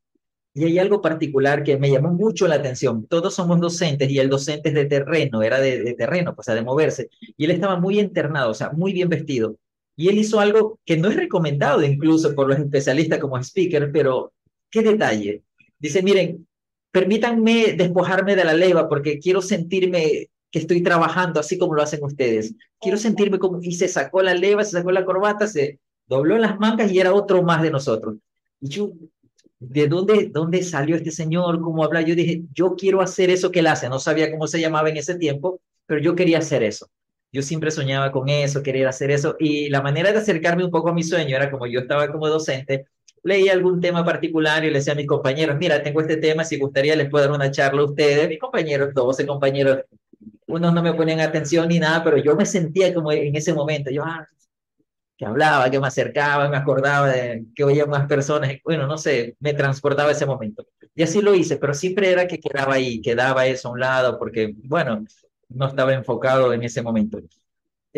y 0.53 0.65
hay 0.65 0.81
algo 0.81 1.01
particular 1.01 1.63
que 1.63 1.79
me 1.79 1.93
llamó 1.93 2.13
mucho 2.13 2.49
la 2.49 2.57
atención. 2.57 3.07
Todos 3.07 3.35
somos 3.37 3.61
docentes 3.61 4.11
y 4.11 4.19
el 4.19 4.29
docente 4.29 4.71
es 4.71 4.75
de 4.75 4.87
terreno, 4.87 5.43
era 5.43 5.61
de, 5.61 5.95
terreno, 5.95 6.35
o 6.37 6.43
sea, 6.43 6.57
de 6.57 6.63
moverse. 6.63 7.09
Y 7.37 7.45
él 7.45 7.53
estaba 7.53 7.79
muy 7.79 8.01
internado, 8.01 8.51
o 8.51 8.55
sea, 8.55 8.71
muy 8.71 8.93
bien 8.93 9.09
vestido. 9.09 9.55
Y 9.95 10.09
él 10.09 10.19
hizo 10.19 10.41
algo 10.41 10.81
que 10.85 10.97
no 10.97 11.09
es 11.09 11.15
recomendado 11.15 11.85
incluso 11.85 12.35
por 12.35 12.49
los 12.49 12.59
especialistas 12.59 13.21
como 13.21 13.39
speaker, 13.39 13.93
pero 13.93 14.33
qué 14.69 14.83
detalle. 14.83 15.45
Dice, 15.79 16.03
miren, 16.03 16.48
permítanme 16.99 17.75
despojarme 17.75 18.35
de 18.35 18.45
la 18.45 18.55
leva 18.55 18.89
porque 18.89 19.21
quiero 19.21 19.41
sentirme 19.41 20.31
que 20.51 20.59
estoy 20.59 20.83
trabajando 20.83 21.39
así 21.39 21.57
como 21.57 21.75
lo 21.75 21.83
hacen 21.83 22.03
ustedes. 22.03 22.57
Quiero 22.81 22.99
sentirme 22.99 23.39
como, 23.39 23.61
y 23.63 23.75
se 23.75 23.87
sacó 23.87 24.21
la 24.21 24.35
leva, 24.35 24.65
se 24.65 24.73
sacó 24.73 24.91
la 24.91 25.05
corbata, 25.05 25.47
se 25.47 25.79
dobló 26.09 26.39
las 26.39 26.59
mangas 26.59 26.91
y 26.91 26.99
era 26.99 27.15
otro 27.15 27.41
más 27.45 27.63
de 27.63 27.71
nosotros. 27.71 28.17
Y 28.61 28.69
yo, 28.69 28.91
¿de 29.61 29.87
dónde, 29.87 30.29
dónde 30.33 30.65
salió 30.65 30.97
este 30.97 31.13
señor? 31.13 31.61
¿Cómo 31.61 31.85
habla? 31.85 32.01
Yo 32.01 32.17
dije, 32.17 32.43
yo 32.53 32.75
quiero 32.75 33.01
hacer 33.01 33.31
eso 33.31 33.53
que 33.53 33.61
él 33.61 33.69
hace. 33.69 33.89
No 33.89 34.01
sabía 34.01 34.33
cómo 34.33 34.49
se 34.49 34.61
llamaba 34.61 34.89
en 34.89 34.97
ese 34.97 35.15
tiempo, 35.15 35.61
pero 35.87 36.01
yo 36.01 36.17
quería 36.17 36.39
hacer 36.39 36.65
eso. 36.65 36.89
Yo 37.31 37.43
siempre 37.43 37.71
soñaba 37.71 38.11
con 38.11 38.29
eso, 38.29 38.61
quería 38.61 38.89
hacer 38.89 39.13
eso. 39.13 39.37
Y 39.39 39.69
la 39.69 39.83
manera 39.83 40.11
de 40.11 40.19
acercarme 40.19 40.65
un 40.65 40.73
poco 40.73 40.89
a 40.89 40.95
mi 40.95 41.05
sueño 41.05 41.37
era 41.37 41.49
como 41.49 41.69
yo 41.69 41.79
estaba 41.79 42.11
como 42.11 42.27
docente, 42.29 42.87
leía 43.23 43.53
algún 43.53 43.81
tema 43.81 44.05
particular 44.05 44.65
y 44.65 44.71
le 44.71 44.79
decía 44.79 44.93
a 44.93 44.97
mis 44.97 45.07
compañeros, 45.07 45.57
mira, 45.59 45.83
tengo 45.83 46.01
este 46.01 46.17
tema, 46.17 46.45
si 46.45 46.59
gustaría 46.59 46.97
les 46.97 47.11
puedo 47.11 47.25
dar 47.27 47.35
una 47.35 47.51
charla 47.51 47.83
a 47.83 47.85
ustedes. 47.85 48.29
Mis 48.29 48.39
compañeros, 48.39 48.95
12 48.95 49.27
compañeros, 49.27 49.85
unos 50.47 50.73
no 50.73 50.83
me 50.83 50.95
ponen 50.95 51.21
atención 51.21 51.69
ni 51.69 51.79
nada, 51.79 52.03
pero 52.05 52.17
yo 52.19 52.37
me 52.37 52.47
sentía 52.47 52.93
como 52.95 53.13
en 53.13 53.37
ese 53.37 53.53
momento, 53.53 53.91
yo, 53.91 54.03
ah, 54.05 54.27
que 55.17 55.27
hablaba, 55.27 55.69
que 55.71 55.81
me 55.81 55.89
acercaba, 55.89 56.49
me 56.49 56.57
acordaba 56.57 57.09
de 57.09 57.45
que 57.55 57.65
oía 57.65 57.87
más 57.87 58.07
personas, 58.07 58.53
bueno, 58.65 58.87
no 58.87 58.97
sé, 58.97 59.37
me 59.41 59.53
transportaba 59.53 60.13
ese 60.13 60.27
momento. 60.27 60.65
Y 60.95 61.03
así 61.03 61.21
lo 61.21 61.35
hice, 61.35 61.57
pero 61.57 61.75
siempre 61.75 62.11
era 62.11 62.27
que 62.29 62.39
quedaba 62.39 62.75
ahí, 62.75 63.01
quedaba 63.01 63.47
eso 63.47 63.69
a 63.69 63.73
un 63.73 63.81
lado, 63.81 64.19
porque, 64.19 64.55
bueno, 64.65 65.05
no 65.49 65.69
estaba 65.69 65.93
enfocado 65.93 66.53
en 66.53 66.63
ese 66.63 66.83
momento. 66.83 67.21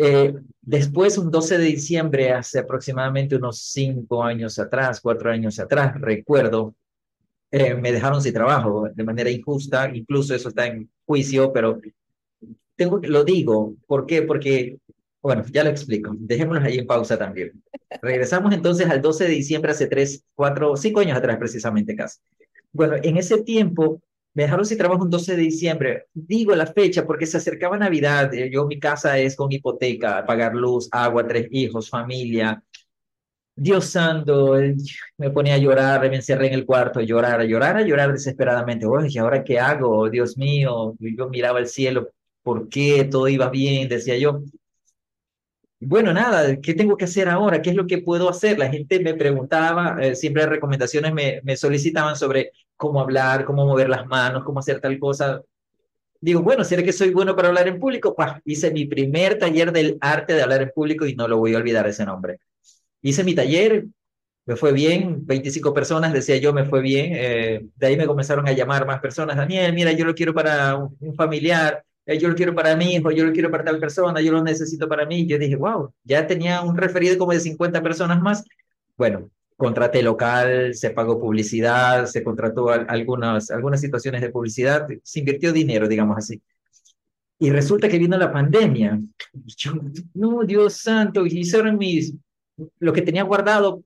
Eh, 0.03 0.33
después, 0.61 1.17
un 1.19 1.29
12 1.29 1.59
de 1.59 1.65
diciembre, 1.65 2.31
hace 2.31 2.57
aproximadamente 2.57 3.35
unos 3.35 3.59
cinco 3.59 4.23
años 4.23 4.57
atrás, 4.57 4.99
cuatro 4.99 5.29
años 5.29 5.59
atrás, 5.59 5.93
recuerdo, 6.01 6.73
eh, 7.51 7.75
me 7.75 7.91
dejaron 7.91 8.19
sin 8.19 8.33
trabajo 8.33 8.87
de 8.91 9.03
manera 9.03 9.29
injusta, 9.29 9.91
incluso 9.93 10.33
eso 10.33 10.49
está 10.49 10.65
en 10.65 10.89
juicio, 11.05 11.53
pero 11.53 11.79
tengo, 12.75 12.99
lo 13.03 13.23
digo, 13.23 13.75
¿por 13.85 14.07
qué? 14.07 14.23
Porque 14.23 14.79
bueno, 15.21 15.43
ya 15.51 15.63
lo 15.63 15.69
explico. 15.69 16.15
Dejémonos 16.17 16.63
ahí 16.63 16.79
en 16.79 16.87
pausa 16.87 17.15
también. 17.15 17.51
Regresamos 18.01 18.51
entonces 18.53 18.87
al 18.89 19.03
12 19.03 19.25
de 19.25 19.29
diciembre, 19.29 19.71
hace 19.71 19.85
tres, 19.85 20.23
cuatro, 20.33 20.75
cinco 20.75 21.01
años 21.01 21.15
atrás 21.15 21.37
precisamente 21.37 21.95
casi. 21.95 22.19
Bueno, 22.71 22.95
en 23.03 23.17
ese 23.17 23.43
tiempo 23.43 24.01
me 24.33 24.43
dejaron 24.43 24.65
sin 24.65 24.77
trabajo 24.77 25.03
un 25.03 25.09
12 25.09 25.35
de 25.35 25.41
diciembre. 25.41 26.07
Digo 26.13 26.55
la 26.55 26.67
fecha 26.67 27.05
porque 27.05 27.25
se 27.25 27.37
acercaba 27.37 27.77
Navidad. 27.77 28.33
Eh, 28.33 28.49
yo, 28.51 28.65
mi 28.65 28.79
casa 28.79 29.17
es 29.19 29.35
con 29.35 29.51
hipoteca, 29.51 30.25
pagar 30.25 30.55
luz, 30.55 30.87
agua, 30.91 31.27
tres 31.27 31.47
hijos, 31.51 31.89
familia. 31.89 32.63
Dios 33.55 33.85
santo, 33.85 34.55
me 35.17 35.29
ponía 35.29 35.55
a 35.55 35.57
llorar, 35.57 36.09
me 36.09 36.15
encerré 36.15 36.47
en 36.47 36.53
el 36.53 36.65
cuarto 36.65 36.99
a 36.99 37.03
llorar, 37.03 37.41
a 37.41 37.43
llorar, 37.43 37.77
a 37.77 37.81
llorar 37.81 38.11
desesperadamente. 38.13 38.85
Oye, 38.85 39.09
¿y 39.11 39.17
ahora 39.17 39.43
qué 39.43 39.59
hago? 39.59 40.09
Dios 40.09 40.37
mío, 40.37 40.95
yo 40.99 41.29
miraba 41.29 41.59
el 41.59 41.67
cielo, 41.67 42.09
¿por 42.43 42.69
qué 42.69 43.03
todo 43.05 43.27
iba 43.27 43.49
bien? 43.49 43.89
Decía 43.89 44.17
yo 44.17 44.41
bueno, 45.81 46.13
nada, 46.13 46.57
¿qué 46.61 46.73
tengo 46.75 46.95
que 46.95 47.05
hacer 47.05 47.27
ahora? 47.27 47.61
¿Qué 47.61 47.71
es 47.71 47.75
lo 47.75 47.87
que 47.87 47.97
puedo 47.99 48.29
hacer? 48.29 48.59
La 48.59 48.69
gente 48.69 48.99
me 48.99 49.15
preguntaba, 49.15 49.97
eh, 50.01 50.15
siempre 50.15 50.45
recomendaciones 50.45 51.13
me, 51.13 51.41
me 51.43 51.57
solicitaban 51.57 52.15
sobre 52.15 52.51
cómo 52.77 53.01
hablar, 53.01 53.45
cómo 53.45 53.65
mover 53.65 53.89
las 53.89 54.05
manos, 54.05 54.43
cómo 54.43 54.59
hacer 54.59 54.79
tal 54.79 54.99
cosa. 54.99 55.41
Digo, 56.19 56.41
bueno, 56.43 56.63
¿será 56.63 56.83
que 56.83 56.93
soy 56.93 57.11
bueno 57.11 57.35
para 57.35 57.47
hablar 57.47 57.67
en 57.67 57.79
público? 57.79 58.15
Pues 58.15 58.29
hice 58.45 58.71
mi 58.71 58.85
primer 58.85 59.39
taller 59.39 59.71
del 59.71 59.97
arte 60.01 60.33
de 60.33 60.43
hablar 60.43 60.61
en 60.61 60.71
público 60.71 61.07
y 61.07 61.15
no 61.15 61.27
lo 61.27 61.37
voy 61.37 61.55
a 61.55 61.57
olvidar 61.57 61.87
ese 61.87 62.05
nombre. 62.05 62.39
Hice 63.01 63.23
mi 63.23 63.33
taller, 63.35 63.85
me 64.45 64.55
fue 64.55 64.73
bien, 64.73 65.25
25 65.25 65.73
personas, 65.73 66.13
decía 66.13 66.37
yo, 66.37 66.53
me 66.53 66.65
fue 66.65 66.81
bien. 66.81 67.13
Eh, 67.15 67.65
de 67.75 67.87
ahí 67.87 67.97
me 67.97 68.05
comenzaron 68.05 68.47
a 68.47 68.51
llamar 68.51 68.85
más 68.85 68.99
personas. 68.99 69.35
Daniel, 69.37 69.73
mira, 69.73 69.91
yo 69.93 70.05
lo 70.05 70.13
quiero 70.13 70.33
para 70.33 70.75
un 70.77 71.15
familiar 71.15 71.83
eh, 72.11 72.19
yo 72.19 72.27
lo 72.27 72.35
quiero 72.35 72.53
para 72.53 72.75
mi 72.75 72.95
hijo, 72.95 73.11
yo 73.11 73.25
lo 73.25 73.31
quiero 73.31 73.49
para 73.49 73.63
tal 73.63 73.79
persona, 73.79 74.21
yo 74.21 74.31
lo 74.31 74.43
necesito 74.43 74.87
para 74.87 75.05
mí. 75.05 75.25
Yo 75.25 75.37
dije, 75.37 75.55
wow, 75.55 75.93
ya 76.03 76.27
tenía 76.27 76.61
un 76.61 76.77
referido 76.77 77.17
como 77.17 77.31
de 77.31 77.39
50 77.39 77.81
personas 77.81 78.21
más. 78.21 78.43
Bueno, 78.97 79.29
contraté 79.57 80.01
local, 80.01 80.73
se 80.73 80.89
pagó 80.89 81.19
publicidad, 81.19 82.05
se 82.05 82.23
contrató 82.23 82.69
algunas, 82.69 83.51
algunas 83.51 83.79
situaciones 83.79 84.21
de 84.21 84.29
publicidad, 84.29 84.87
se 85.03 85.19
invirtió 85.19 85.53
dinero, 85.53 85.87
digamos 85.87 86.17
así. 86.17 86.41
Y 87.39 87.49
resulta 87.49 87.89
que 87.89 87.97
vino 87.97 88.17
la 88.17 88.31
pandemia. 88.31 88.99
Yo, 89.57 89.73
no, 90.13 90.43
Dios 90.43 90.77
santo, 90.77 91.25
hicieron 91.25 91.77
mis, 91.77 92.13
lo 92.79 92.93
que 92.93 93.01
tenía 93.01 93.23
guardado. 93.23 93.83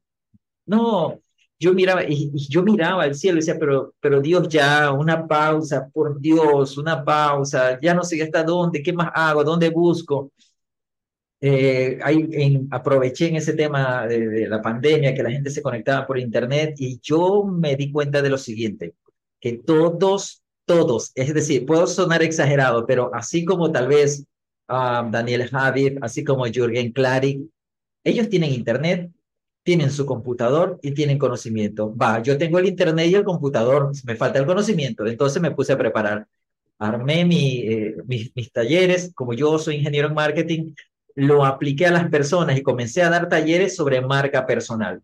No, 0.66 1.22
yo 1.60 1.74
miraba, 1.74 2.04
y, 2.04 2.32
yo 2.50 2.64
miraba 2.64 3.04
al 3.04 3.16
cielo 3.16 3.38
y 3.38 3.42
decía, 3.42 3.58
pero, 3.60 3.94
pero 4.00 4.22
Dios 4.22 4.48
ya, 4.50 4.92
una 4.92 5.28
pausa, 5.28 5.90
por 5.94 6.20
Dios, 6.20 6.78
una 6.78 7.04
pausa, 7.04 7.80
ya 7.82 7.94
no 7.94 8.04
sé 8.04 8.22
hasta 8.22 8.44
dónde, 8.44 8.84
qué 8.84 8.94
más 8.94 9.10
hago, 9.14 9.44
dónde 9.44 9.70
busco. 9.70 10.32
Eh, 11.42 12.00
ahí 12.02 12.28
en, 12.32 12.68
aproveché 12.72 13.28
en 13.28 13.36
ese 13.36 13.54
tema 13.54 14.08
de, 14.08 14.48
la 14.48 14.62
pandemia, 14.62 15.14
que 15.14 15.24
la 15.24 15.32
gente 15.32 15.50
se 15.52 15.62
conectaba 15.62 16.08
por 16.08 16.18
internet 16.18 16.76
y 16.80 17.00
yo 17.02 17.44
me 17.44 17.76
di 17.76 17.92
cuenta 17.92 18.22
de 18.22 18.30
lo 18.30 18.38
siguiente, 18.38 18.96
que 19.40 19.54
todos, 19.60 20.44
todos, 20.66 21.12
es 21.16 21.34
decir, 21.34 21.66
puedo 21.66 21.88
sonar 21.88 22.24
exagerado, 22.24 22.86
pero 22.88 23.12
así 23.14 23.46
como 23.46 23.72
tal 23.72 23.88
vez 23.88 24.26
um, 24.70 25.12
Daniel 25.12 25.48
Javier, 25.50 26.00
así 26.02 26.24
como 26.24 26.46
Jürgen 26.46 26.92
Klarik, 26.92 27.42
ellos 28.04 28.30
tienen 28.30 28.54
internet, 28.54 29.12
tienen 29.66 29.90
su 29.90 30.06
computador 30.06 30.80
y 30.84 30.92
tienen 30.92 31.18
conocimiento. 31.18 31.94
Va, 31.98 32.22
yo 32.22 32.38
tengo 32.38 32.60
el 32.60 32.68
internet 32.68 33.08
y 33.10 33.16
el 33.16 33.24
computador, 33.24 33.92
me 34.06 34.16
falta 34.16 34.38
el 34.38 34.46
conocimiento, 34.46 35.08
entonces 35.08 35.42
me 35.42 35.50
puse 35.50 35.74
a 35.74 35.78
preparar. 35.78 36.28
Armé 36.78 37.26
mi, 37.26 37.62
eh, 37.62 37.96
mis, 38.06 38.32
mis 38.36 38.52
talleres, 38.52 39.12
como 39.16 39.34
yo 39.34 39.58
soy 39.58 39.78
ingeniero 39.78 40.08
en 40.08 40.14
marketing, 40.14 40.76
lo 41.16 41.44
apliqué 41.44 41.88
a 41.88 41.92
las 41.92 42.08
personas 42.10 42.56
y 42.60 42.62
comencé 42.62 43.02
a 43.02 43.10
dar 43.10 43.28
talleres 43.28 43.76
sobre 43.76 44.02
marca 44.02 44.46
personal. 44.46 45.02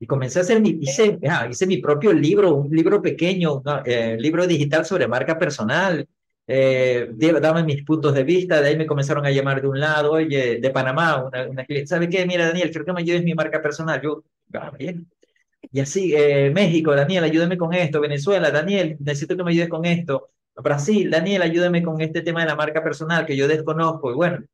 Y 0.00 0.06
comencé 0.06 0.38
a 0.38 0.42
hacer 0.42 0.62
mi, 0.62 0.78
hice, 0.80 1.18
ah, 1.28 1.46
hice 1.50 1.66
mi 1.66 1.76
propio 1.76 2.10
libro, 2.14 2.54
un 2.54 2.74
libro 2.74 3.02
pequeño, 3.02 3.62
eh, 3.84 4.16
libro 4.18 4.46
digital 4.46 4.86
sobre 4.86 5.06
marca 5.06 5.38
personal, 5.38 6.08
eh, 6.48 7.10
dame 7.40 7.62
mis 7.62 7.84
puntos 7.84 8.14
de 8.14 8.24
vista, 8.24 8.60
de 8.60 8.68
ahí 8.68 8.76
me 8.76 8.86
comenzaron 8.86 9.24
a 9.26 9.30
llamar 9.30 9.60
de 9.62 9.68
un 9.68 9.78
lado, 9.78 10.12
oye, 10.12 10.58
de 10.60 10.70
Panamá, 10.70 11.24
una, 11.26 11.46
una 11.48 11.64
cliente, 11.64 11.88
¿sabe 11.88 12.08
qué? 12.08 12.26
Mira, 12.26 12.46
Daniel, 12.48 12.70
creo 12.72 12.84
que 12.86 12.92
me 12.92 13.02
ayudes 13.02 13.22
mi 13.24 13.34
marca 13.34 13.62
personal. 13.62 14.00
Yo, 14.02 14.24
ah, 14.54 14.72
bien. 14.78 15.06
Y 15.72 15.80
así, 15.80 16.14
eh, 16.16 16.50
México, 16.50 16.94
Daniel, 16.94 17.24
ayúdame 17.24 17.58
con 17.58 17.74
esto, 17.74 18.00
Venezuela, 18.00 18.50
Daniel, 18.50 18.96
necesito 19.00 19.36
que 19.36 19.44
me 19.44 19.50
ayudes 19.50 19.68
con 19.68 19.84
esto, 19.84 20.30
Brasil, 20.56 21.10
Daniel, 21.10 21.42
ayúdame 21.42 21.82
con 21.82 22.00
este 22.00 22.22
tema 22.22 22.40
de 22.40 22.46
la 22.46 22.56
marca 22.56 22.82
personal 22.82 23.26
que 23.26 23.36
yo 23.36 23.48
desconozco, 23.48 24.10
y 24.10 24.14
bueno, 24.14 24.44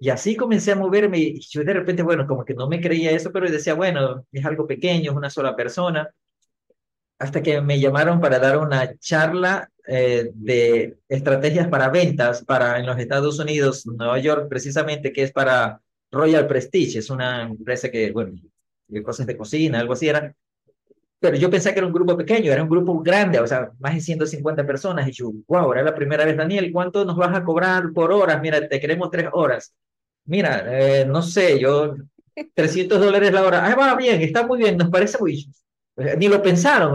y 0.00 0.10
así 0.10 0.36
comencé 0.36 0.72
a 0.72 0.76
moverme 0.76 1.18
y 1.18 1.40
yo 1.40 1.64
de 1.64 1.72
repente, 1.74 2.02
bueno, 2.02 2.26
como 2.26 2.44
que 2.44 2.54
no 2.54 2.68
me 2.68 2.80
creía 2.80 3.10
eso, 3.10 3.32
pero 3.32 3.50
decía, 3.50 3.74
bueno, 3.74 4.24
es 4.32 4.44
algo 4.44 4.66
pequeño, 4.66 5.10
es 5.10 5.16
una 5.16 5.30
sola 5.30 5.56
persona, 5.56 6.08
hasta 7.18 7.42
que 7.42 7.60
me 7.60 7.80
llamaron 7.80 8.20
para 8.20 8.38
dar 8.38 8.58
una 8.58 8.96
charla 8.98 9.70
eh, 9.86 10.30
de 10.34 10.98
estrategias 11.08 11.68
para 11.68 11.88
ventas 11.88 12.44
para 12.44 12.78
en 12.78 12.86
los 12.86 12.98
Estados 12.98 13.38
Unidos, 13.38 13.86
Nueva 13.86 14.18
York 14.18 14.48
precisamente, 14.48 15.12
que 15.12 15.24
es 15.24 15.32
para 15.32 15.80
Royal 16.10 16.46
Prestige, 16.46 16.98
es 16.98 17.10
una 17.10 17.42
empresa 17.42 17.90
que, 17.90 18.12
bueno, 18.12 18.38
cosas 19.04 19.26
de 19.26 19.36
cocina, 19.36 19.80
algo 19.80 19.92
así 19.94 20.08
era. 20.08 20.34
Pero 21.20 21.36
yo 21.36 21.50
pensé 21.50 21.72
que 21.72 21.80
era 21.80 21.86
un 21.86 21.92
grupo 21.92 22.16
pequeño, 22.16 22.52
era 22.52 22.62
un 22.62 22.68
grupo 22.68 23.00
grande, 23.00 23.40
o 23.40 23.46
sea, 23.46 23.72
más 23.80 23.94
de 23.94 24.00
150 24.00 24.64
personas. 24.64 25.08
Y 25.08 25.12
yo, 25.12 25.32
wow, 25.48 25.72
era 25.72 25.82
la 25.82 25.94
primera 25.94 26.24
vez, 26.24 26.36
Daniel, 26.36 26.70
¿cuánto 26.72 27.04
nos 27.04 27.16
vas 27.16 27.36
a 27.36 27.42
cobrar 27.42 27.92
por 27.92 28.12
horas? 28.12 28.40
Mira, 28.40 28.68
te 28.68 28.78
queremos 28.80 29.10
tres 29.10 29.26
horas. 29.32 29.74
Mira, 30.26 30.64
eh, 30.68 31.04
no 31.06 31.22
sé, 31.22 31.58
yo, 31.58 31.96
300 32.54 33.00
dólares 33.00 33.32
la 33.32 33.42
hora. 33.42 33.66
Ah, 33.66 33.74
va 33.74 33.96
bien, 33.96 34.20
está 34.22 34.46
muy 34.46 34.58
bien, 34.58 34.76
nos 34.76 34.90
parece 34.90 35.18
muy... 35.18 35.48
Ni 36.16 36.28
lo 36.28 36.42
pensaron. 36.42 36.94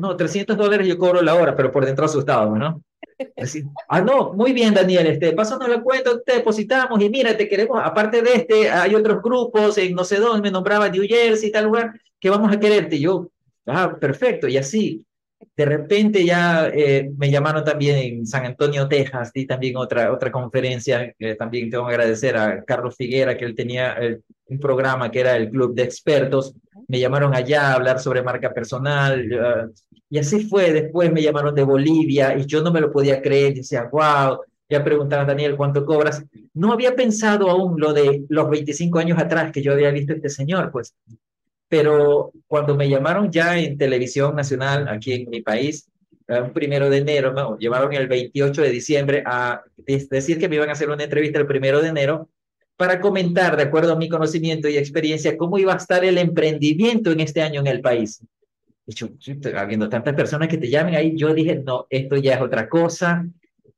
No, 0.00 0.16
300 0.16 0.56
dólares 0.56 0.88
yo 0.88 0.98
cobro 0.98 1.22
la 1.22 1.34
hora, 1.34 1.54
pero 1.54 1.70
por 1.70 1.84
dentro 1.84 2.06
asustado, 2.06 2.56
¿no? 2.56 2.82
ah, 3.88 4.00
no, 4.00 4.32
muy 4.32 4.52
bien, 4.52 4.74
Daniel, 4.74 5.06
este, 5.06 5.34
no 5.34 5.68
la 5.68 5.80
cuenta, 5.82 6.10
te 6.20 6.34
depositamos 6.34 7.00
y 7.02 7.08
mira, 7.08 7.36
te 7.36 7.48
queremos, 7.48 7.80
aparte 7.82 8.22
de 8.22 8.34
este, 8.34 8.70
hay 8.70 8.94
otros 8.94 9.22
grupos 9.22 9.78
en 9.78 9.94
no 9.94 10.04
sé 10.04 10.16
dónde, 10.16 10.42
me 10.42 10.50
nombraba 10.50 10.88
New 10.88 11.04
Jersey, 11.06 11.50
tal 11.50 11.66
lugar, 11.66 11.92
que 12.20 12.30
vamos 12.30 12.52
a 12.52 12.60
quererte. 12.60 12.96
Y 12.96 13.00
yo, 13.00 13.30
ah, 13.66 13.96
perfecto, 13.98 14.48
y 14.48 14.56
así. 14.56 15.02
De 15.54 15.66
repente 15.66 16.24
ya 16.24 16.68
eh, 16.68 17.10
me 17.16 17.30
llamaron 17.30 17.62
también 17.62 17.98
en 17.98 18.26
San 18.26 18.46
Antonio, 18.46 18.88
Texas, 18.88 19.30
y 19.34 19.46
también 19.46 19.76
otra, 19.76 20.12
otra 20.12 20.32
conferencia, 20.32 21.14
también 21.38 21.70
tengo 21.70 21.86
que 21.86 21.92
agradecer 21.92 22.36
a 22.36 22.64
Carlos 22.64 22.96
Figuera, 22.96 23.36
que 23.36 23.44
él 23.44 23.54
tenía 23.54 23.96
un 24.46 24.58
programa 24.58 25.10
que 25.10 25.20
era 25.20 25.36
el 25.36 25.50
Club 25.50 25.74
de 25.74 25.82
Expertos, 25.82 26.54
me 26.88 27.00
llamaron 27.00 27.34
allá 27.34 27.70
a 27.70 27.74
hablar 27.74 27.98
sobre 28.00 28.22
marca 28.22 28.52
personal, 28.52 29.72
y 30.08 30.18
así 30.18 30.48
fue, 30.48 30.72
después 30.72 31.12
me 31.12 31.22
llamaron 31.22 31.54
de 31.54 31.64
Bolivia 31.64 32.36
y 32.38 32.46
yo 32.46 32.62
no 32.62 32.72
me 32.72 32.80
lo 32.80 32.92
podía 32.92 33.20
creer, 33.20 33.54
decía, 33.54 33.88
wow, 33.90 34.40
ya 34.68 34.84
preguntaban 34.84 35.26
Daniel, 35.26 35.56
¿cuánto 35.56 35.84
cobras? 35.84 36.24
No 36.54 36.72
había 36.72 36.94
pensado 36.94 37.50
aún 37.50 37.80
lo 37.80 37.92
de 37.92 38.24
los 38.28 38.48
25 38.48 38.98
años 38.98 39.18
atrás 39.18 39.52
que 39.52 39.62
yo 39.62 39.72
había 39.72 39.90
visto 39.90 40.12
este 40.12 40.28
señor, 40.28 40.70
pues, 40.70 40.94
pero 41.68 42.32
cuando 42.46 42.76
me 42.76 42.88
llamaron 42.88 43.30
ya 43.30 43.58
en 43.58 43.76
televisión 43.76 44.36
nacional 44.36 44.88
aquí 44.88 45.12
en 45.12 45.30
mi 45.30 45.42
país, 45.42 45.88
un 46.28 46.52
primero 46.52 46.90
de 46.90 46.98
enero, 46.98 47.32
¿no? 47.32 47.56
llevaron 47.58 47.92
el 47.92 48.08
28 48.08 48.62
de 48.62 48.70
diciembre 48.70 49.22
a 49.26 49.62
decir 49.76 50.38
que 50.38 50.48
me 50.48 50.56
iban 50.56 50.68
a 50.68 50.72
hacer 50.72 50.90
una 50.90 51.04
entrevista 51.04 51.38
el 51.38 51.46
primero 51.46 51.80
de 51.80 51.88
enero 51.88 52.28
para 52.76 53.00
comentar, 53.00 53.56
de 53.56 53.64
acuerdo 53.64 53.92
a 53.92 53.96
mi 53.96 54.08
conocimiento 54.08 54.68
y 54.68 54.76
experiencia, 54.76 55.36
cómo 55.36 55.58
iba 55.58 55.72
a 55.72 55.76
estar 55.76 56.04
el 56.04 56.18
emprendimiento 56.18 57.10
en 57.10 57.20
este 57.20 57.42
año 57.42 57.60
en 57.60 57.66
el 57.66 57.80
país. 57.80 58.22
Y 58.86 58.94
yo, 58.94 59.08
habiendo 59.56 59.88
tantas 59.88 60.14
personas 60.14 60.48
que 60.48 60.58
te 60.58 60.68
llamen 60.68 60.94
ahí, 60.94 61.16
yo 61.16 61.34
dije, 61.34 61.56
no, 61.56 61.86
esto 61.90 62.16
ya 62.16 62.34
es 62.34 62.40
otra 62.40 62.68
cosa, 62.68 63.26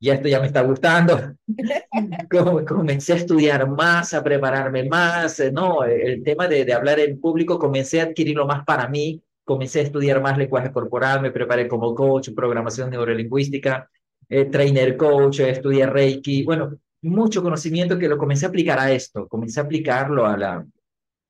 ya 0.01 0.15
esto 0.15 0.29
ya 0.29 0.41
me 0.41 0.47
está 0.47 0.63
gustando. 0.63 1.35
Comencé 2.69 3.15
a 3.15 3.17
estudiar 3.17 3.69
más, 3.69 4.15
a 4.15 4.23
prepararme 4.23 4.85
más, 4.85 5.41
eh, 5.41 5.51
no, 5.53 5.85
el 5.85 6.23
tema 6.23 6.49
de, 6.49 6.65
de 6.65 6.73
hablar 6.73 7.01
en 7.01 7.21
público 7.21 7.59
comencé 7.59 8.01
a 8.01 8.05
adquirirlo 8.05 8.47
más 8.47 8.65
para 8.65 8.89
mí, 8.89 9.23
comencé 9.45 9.81
a 9.81 9.85
estudiar 9.85 10.21
más 10.21 10.37
lenguaje 10.37 10.71
corporal, 10.71 11.23
me 11.23 11.31
preparé 11.31 11.67
como 11.69 11.95
coach, 11.95 12.31
programación 12.35 12.91
neurolingüística, 12.91 13.89
eh, 14.29 14.45
trainer 14.45 14.97
coach, 14.97 15.41
estudié 15.41 15.87
Reiki, 15.87 16.45
bueno, 16.45 16.79
mucho 17.03 17.43
conocimiento 17.43 17.99
que 17.99 18.09
lo 18.09 18.19
comencé 18.19 18.47
a 18.47 18.49
aplicar 18.49 18.79
a 18.79 18.93
esto, 18.93 19.29
comencé 19.29 19.61
a 19.61 19.65
aplicarlo 19.65 20.27
a 20.27 20.37
la, 20.37 20.67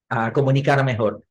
a 0.09 0.33
comunicar 0.33 0.85
mejor. 0.85 1.23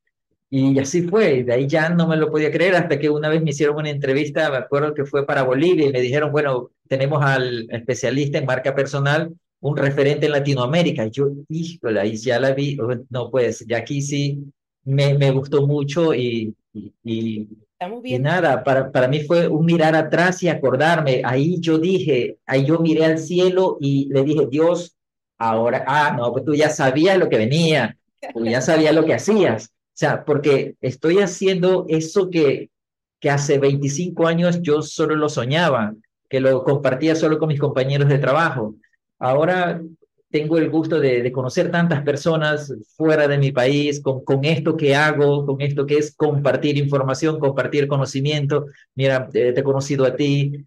Y 0.50 0.79
así 0.79 1.01
fue, 1.01 1.44
de 1.44 1.53
ahí 1.53 1.67
ya 1.67 1.89
no 1.89 2.08
me 2.08 2.15
lo 2.15 2.32
podía 2.32 2.51
creer 2.51 2.75
hasta 2.75 2.98
que 2.98 3.10
una 3.10 3.27
vez 3.27 3.44
me 3.44 3.50
hicieron 3.50 3.75
una 3.77 3.89
entrevista, 3.89 4.50
me 4.50 4.58
acuerdo 4.58 4.94
que 4.94 5.06
fue 5.06 5.25
para 5.25 5.44
Bolivia, 5.44 5.88
y 5.88 5.91
me 5.91 6.00
dijeron, 6.00 6.32
bueno, 6.32 6.72
tenemos 6.88 7.22
al 7.24 7.67
especialista 7.70 8.38
en 8.38 8.46
marca 8.46 8.74
personal, 8.74 9.34
un 9.60 9.75
referente 9.75 10.27
en 10.27 10.32
Latinoamérica. 10.32 11.06
Y 11.06 11.12
yo, 11.12 11.32
híjole, 11.50 12.00
ahí 12.00 12.15
ya 12.15 12.39
la 12.39 12.53
vi, 12.53 12.79
oh, 12.79 12.96
no 13.10 13.29
pues, 13.29 13.65
ya 13.67 13.77
aquí 13.79 14.01
sí 14.01 14.41
me, 14.86 15.15
me 15.15 15.32
gustó 15.32 15.67
mucho 15.67 16.13
y, 16.13 16.56
y, 16.74 16.94
y, 17.03 17.50
y 18.03 18.17
nada, 18.17 18.63
para, 18.63 18.91
para 18.91 19.07
mí 19.07 19.22
fue 19.22 19.48
un 19.48 19.65
mirar 19.65 19.96
atrás 19.96 20.41
y 20.41 20.50
acordarme. 20.50 21.22
Ahí 21.24 21.60
yo 21.60 21.77
dije, 21.77 22.38
ahí 22.46 22.65
yo 22.65 22.79
miré 22.79 23.05
al 23.05 23.19
cielo 23.19 23.77
y 23.79 24.10
le 24.10 24.24
dije, 24.24 24.48
Dios, 24.50 24.98
ahora, 25.38 25.84
ah, 25.88 26.15
no, 26.17 26.31
pues 26.31 26.43
tú 26.43 26.55
ya 26.55 26.69
sabías 26.69 27.17
lo 27.17 27.29
que 27.29 27.38
venía, 27.38 27.98
tú 28.34 28.46
ya 28.46 28.62
sabías 28.62 28.96
lo 28.96 29.05
que 29.05 29.13
hacías. 29.13 29.67
O 29.67 30.00
sea, 30.00 30.25
porque 30.25 30.75
estoy 30.81 31.19
haciendo 31.19 31.86
eso 31.88 32.29
que, 32.29 32.69
que 33.19 33.29
hace 33.29 33.60
25 33.60 34.27
años 34.27 34.62
yo 34.62 34.81
solo 34.81 35.15
lo 35.15 35.29
soñaba, 35.29 35.93
que 36.29 36.39
lo 36.39 36.63
compartía 36.63 37.15
solo 37.15 37.38
con 37.38 37.48
mis 37.50 37.60
compañeros 37.60 38.10
de 38.10 38.17
trabajo. 38.17 38.75
Ahora 39.19 39.81
tengo 40.29 40.57
el 40.57 40.69
gusto 40.69 41.00
de, 41.00 41.31
conocer 41.31 41.72
tantas 41.72 42.03
personas 42.03 42.74
fuera 42.96 43.27
de 43.27 43.38
mi 43.38 43.51
país 43.51 44.01
con, 44.01 44.43
esto 44.43 44.75
que 44.75 44.96
hago, 44.96 45.46
con 45.46 45.62
esto 45.62 45.86
que 45.86 45.98
es 45.98 46.15
compartir 46.15 46.77
información, 46.77 47.39
compartir 47.39 47.88
conocimiento. 47.88 48.65
Mira, 48.96 49.29
te, 49.29 49.53
te 49.53 49.60
he 49.60 49.63
conocido 49.63 50.05
a 50.05 50.15
ti, 50.15 50.65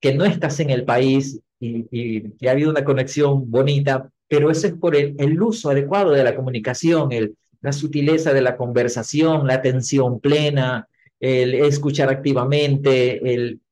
que 0.00 0.14
no 0.14 0.24
estás 0.24 0.58
en 0.60 0.70
el 0.70 0.84
país 0.84 1.40
y, 1.60 1.86
y, 1.90 2.46
ha 2.46 2.52
habido 2.52 2.70
una 2.70 2.84
conexión 2.84 3.50
bonita, 3.50 4.10
pero 4.28 4.50
eso 4.50 4.66
es 4.66 4.72
por 4.74 4.96
el, 4.96 5.42
uso 5.42 5.70
adecuado 5.70 6.12
de 6.12 6.24
la 6.24 6.34
comunicación, 6.34 7.10
la 7.60 7.72
sutileza 7.72 8.32
de 8.32 8.40
la 8.40 8.56
conversación, 8.56 9.46
la 9.46 9.54
atención 9.54 10.20
plena, 10.20 10.88
el 11.20 11.54
escuchar 11.54 12.08
activamente, 12.08 13.20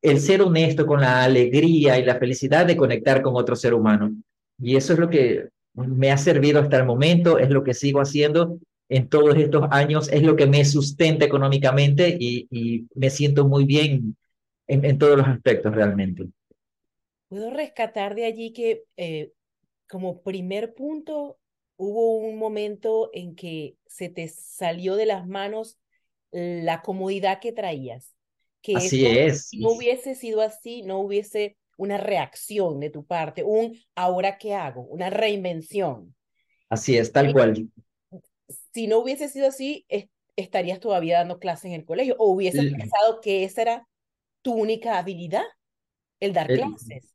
el 0.02 0.20
ser 0.20 0.42
honesto 0.42 0.86
con 0.86 1.00
la 1.00 1.24
alegría 1.24 1.98
y 1.98 2.04
la 2.04 2.16
felicidad 2.16 2.66
de 2.66 2.76
conectar 2.76 3.22
con 3.22 3.34
otro 3.34 3.56
ser 3.56 3.74
humano. 3.74 4.14
Y 4.60 4.76
eso 4.76 4.92
es 4.92 4.98
lo 4.98 5.08
que 5.08 5.48
me 5.74 6.10
ha 6.10 6.18
servido 6.18 6.60
hasta 6.60 6.76
el 6.76 6.84
momento, 6.84 7.38
es 7.38 7.50
lo 7.50 7.64
que 7.64 7.74
sigo 7.74 8.00
haciendo 8.00 8.58
en 8.88 9.08
todos 9.08 9.36
estos 9.36 9.66
años, 9.70 10.10
es 10.12 10.22
lo 10.22 10.36
que 10.36 10.46
me 10.46 10.64
sustenta 10.64 11.24
económicamente 11.24 12.16
y, 12.18 12.48
y 12.50 12.86
me 12.94 13.08
siento 13.08 13.46
muy 13.46 13.64
bien 13.64 14.16
en, 14.66 14.84
en, 14.84 14.98
todos 14.98 15.16
los 15.16 15.28
aspectos 15.28 15.74
realmente. 15.74 16.24
Puedo 17.28 17.50
rescatar 17.50 18.16
de 18.16 18.24
allí 18.24 18.52
que 18.52 18.82
eh, 18.96 19.30
como 19.88 20.22
primer 20.22 20.74
punto 20.74 21.38
hubo 21.76 22.18
un 22.18 22.36
momento 22.36 23.10
en 23.14 23.36
que 23.36 23.76
se 23.86 24.08
te 24.08 24.28
salió 24.28 24.96
de 24.96 25.06
las 25.06 25.26
manos 25.26 25.78
la 26.32 26.82
comodidad 26.82 27.40
que 27.40 27.52
traías. 27.52 28.14
Que 28.60 28.76
así 28.76 29.06
es. 29.06 29.48
Si 29.48 29.60
no 29.60 29.70
hubiese 29.70 30.14
sido 30.14 30.42
así, 30.42 30.82
no 30.82 30.98
hubiese 30.98 31.56
una 31.80 31.96
reacción 31.96 32.78
de 32.78 32.90
tu 32.90 33.06
parte, 33.06 33.42
un 33.42 33.74
ahora 33.94 34.36
qué 34.36 34.54
hago, 34.54 34.82
una 34.82 35.08
reinvención. 35.08 36.14
Así 36.68 36.98
es, 36.98 37.10
tal 37.10 37.32
cual. 37.32 37.68
Si 38.74 38.86
no 38.86 38.98
hubiese 38.98 39.30
sido 39.30 39.48
así, 39.48 39.86
es, 39.88 40.08
estarías 40.36 40.78
todavía 40.78 41.18
dando 41.18 41.38
clases 41.38 41.66
en 41.66 41.72
el 41.72 41.86
colegio 41.86 42.16
o 42.18 42.32
hubieses 42.32 42.70
pensado 42.70 43.20
que 43.22 43.44
esa 43.44 43.62
era 43.62 43.88
tu 44.42 44.52
única 44.52 44.98
habilidad, 44.98 45.44
el 46.20 46.34
dar 46.34 46.48
clases. 46.48 47.14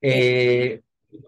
Eh, 0.00 0.80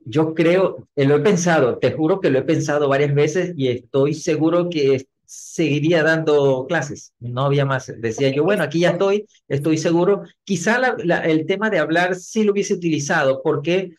yo 0.04 0.32
creo, 0.34 0.88
eh, 0.94 1.06
lo 1.06 1.16
he 1.16 1.20
pensado, 1.20 1.78
te 1.78 1.90
juro 1.90 2.20
que 2.20 2.30
lo 2.30 2.38
he 2.38 2.42
pensado 2.42 2.88
varias 2.88 3.14
veces 3.14 3.52
y 3.56 3.68
estoy 3.68 4.14
seguro 4.14 4.70
que 4.70 5.06
seguiría 5.36 6.02
dando 6.02 6.66
clases, 6.68 7.12
no 7.20 7.42
había 7.42 7.64
más. 7.64 7.92
Decía 7.98 8.30
yo, 8.30 8.44
bueno, 8.44 8.62
aquí 8.62 8.80
ya 8.80 8.90
estoy, 8.90 9.26
estoy 9.48 9.78
seguro. 9.78 10.22
Quizá 10.44 10.78
la, 10.78 10.96
la, 11.04 11.20
el 11.24 11.46
tema 11.46 11.70
de 11.70 11.78
hablar 11.78 12.14
sí 12.14 12.44
lo 12.44 12.52
hubiese 12.52 12.74
utilizado, 12.74 13.42
porque 13.42 13.92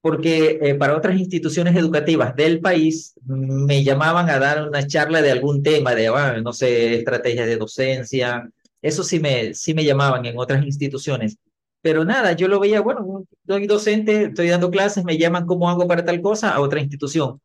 porque 0.00 0.58
eh, 0.62 0.74
para 0.76 0.96
otras 0.96 1.18
instituciones 1.18 1.76
educativas 1.76 2.34
del 2.36 2.60
país 2.60 3.14
me 3.26 3.82
llamaban 3.82 4.30
a 4.30 4.38
dar 4.38 4.68
una 4.68 4.86
charla 4.86 5.22
de 5.22 5.32
algún 5.32 5.62
tema, 5.62 5.94
de, 5.94 6.08
bueno, 6.08 6.40
no 6.40 6.52
sé, 6.52 6.94
estrategias 6.94 7.46
de 7.46 7.56
docencia, 7.56 8.48
eso 8.80 9.02
sí 9.02 9.18
me, 9.20 9.54
sí 9.54 9.74
me 9.74 9.84
llamaban 9.84 10.24
en 10.24 10.38
otras 10.38 10.64
instituciones, 10.64 11.36
pero 11.82 12.04
nada, 12.04 12.32
yo 12.32 12.48
lo 12.48 12.60
veía, 12.60 12.80
bueno, 12.80 13.24
soy 13.46 13.66
docente, 13.66 14.24
estoy 14.24 14.48
dando 14.48 14.70
clases, 14.70 15.04
me 15.04 15.18
llaman 15.18 15.46
cómo 15.46 15.68
hago 15.68 15.86
para 15.86 16.04
tal 16.04 16.20
cosa 16.22 16.50
a 16.50 16.60
otra 16.60 16.80
institución, 16.80 17.40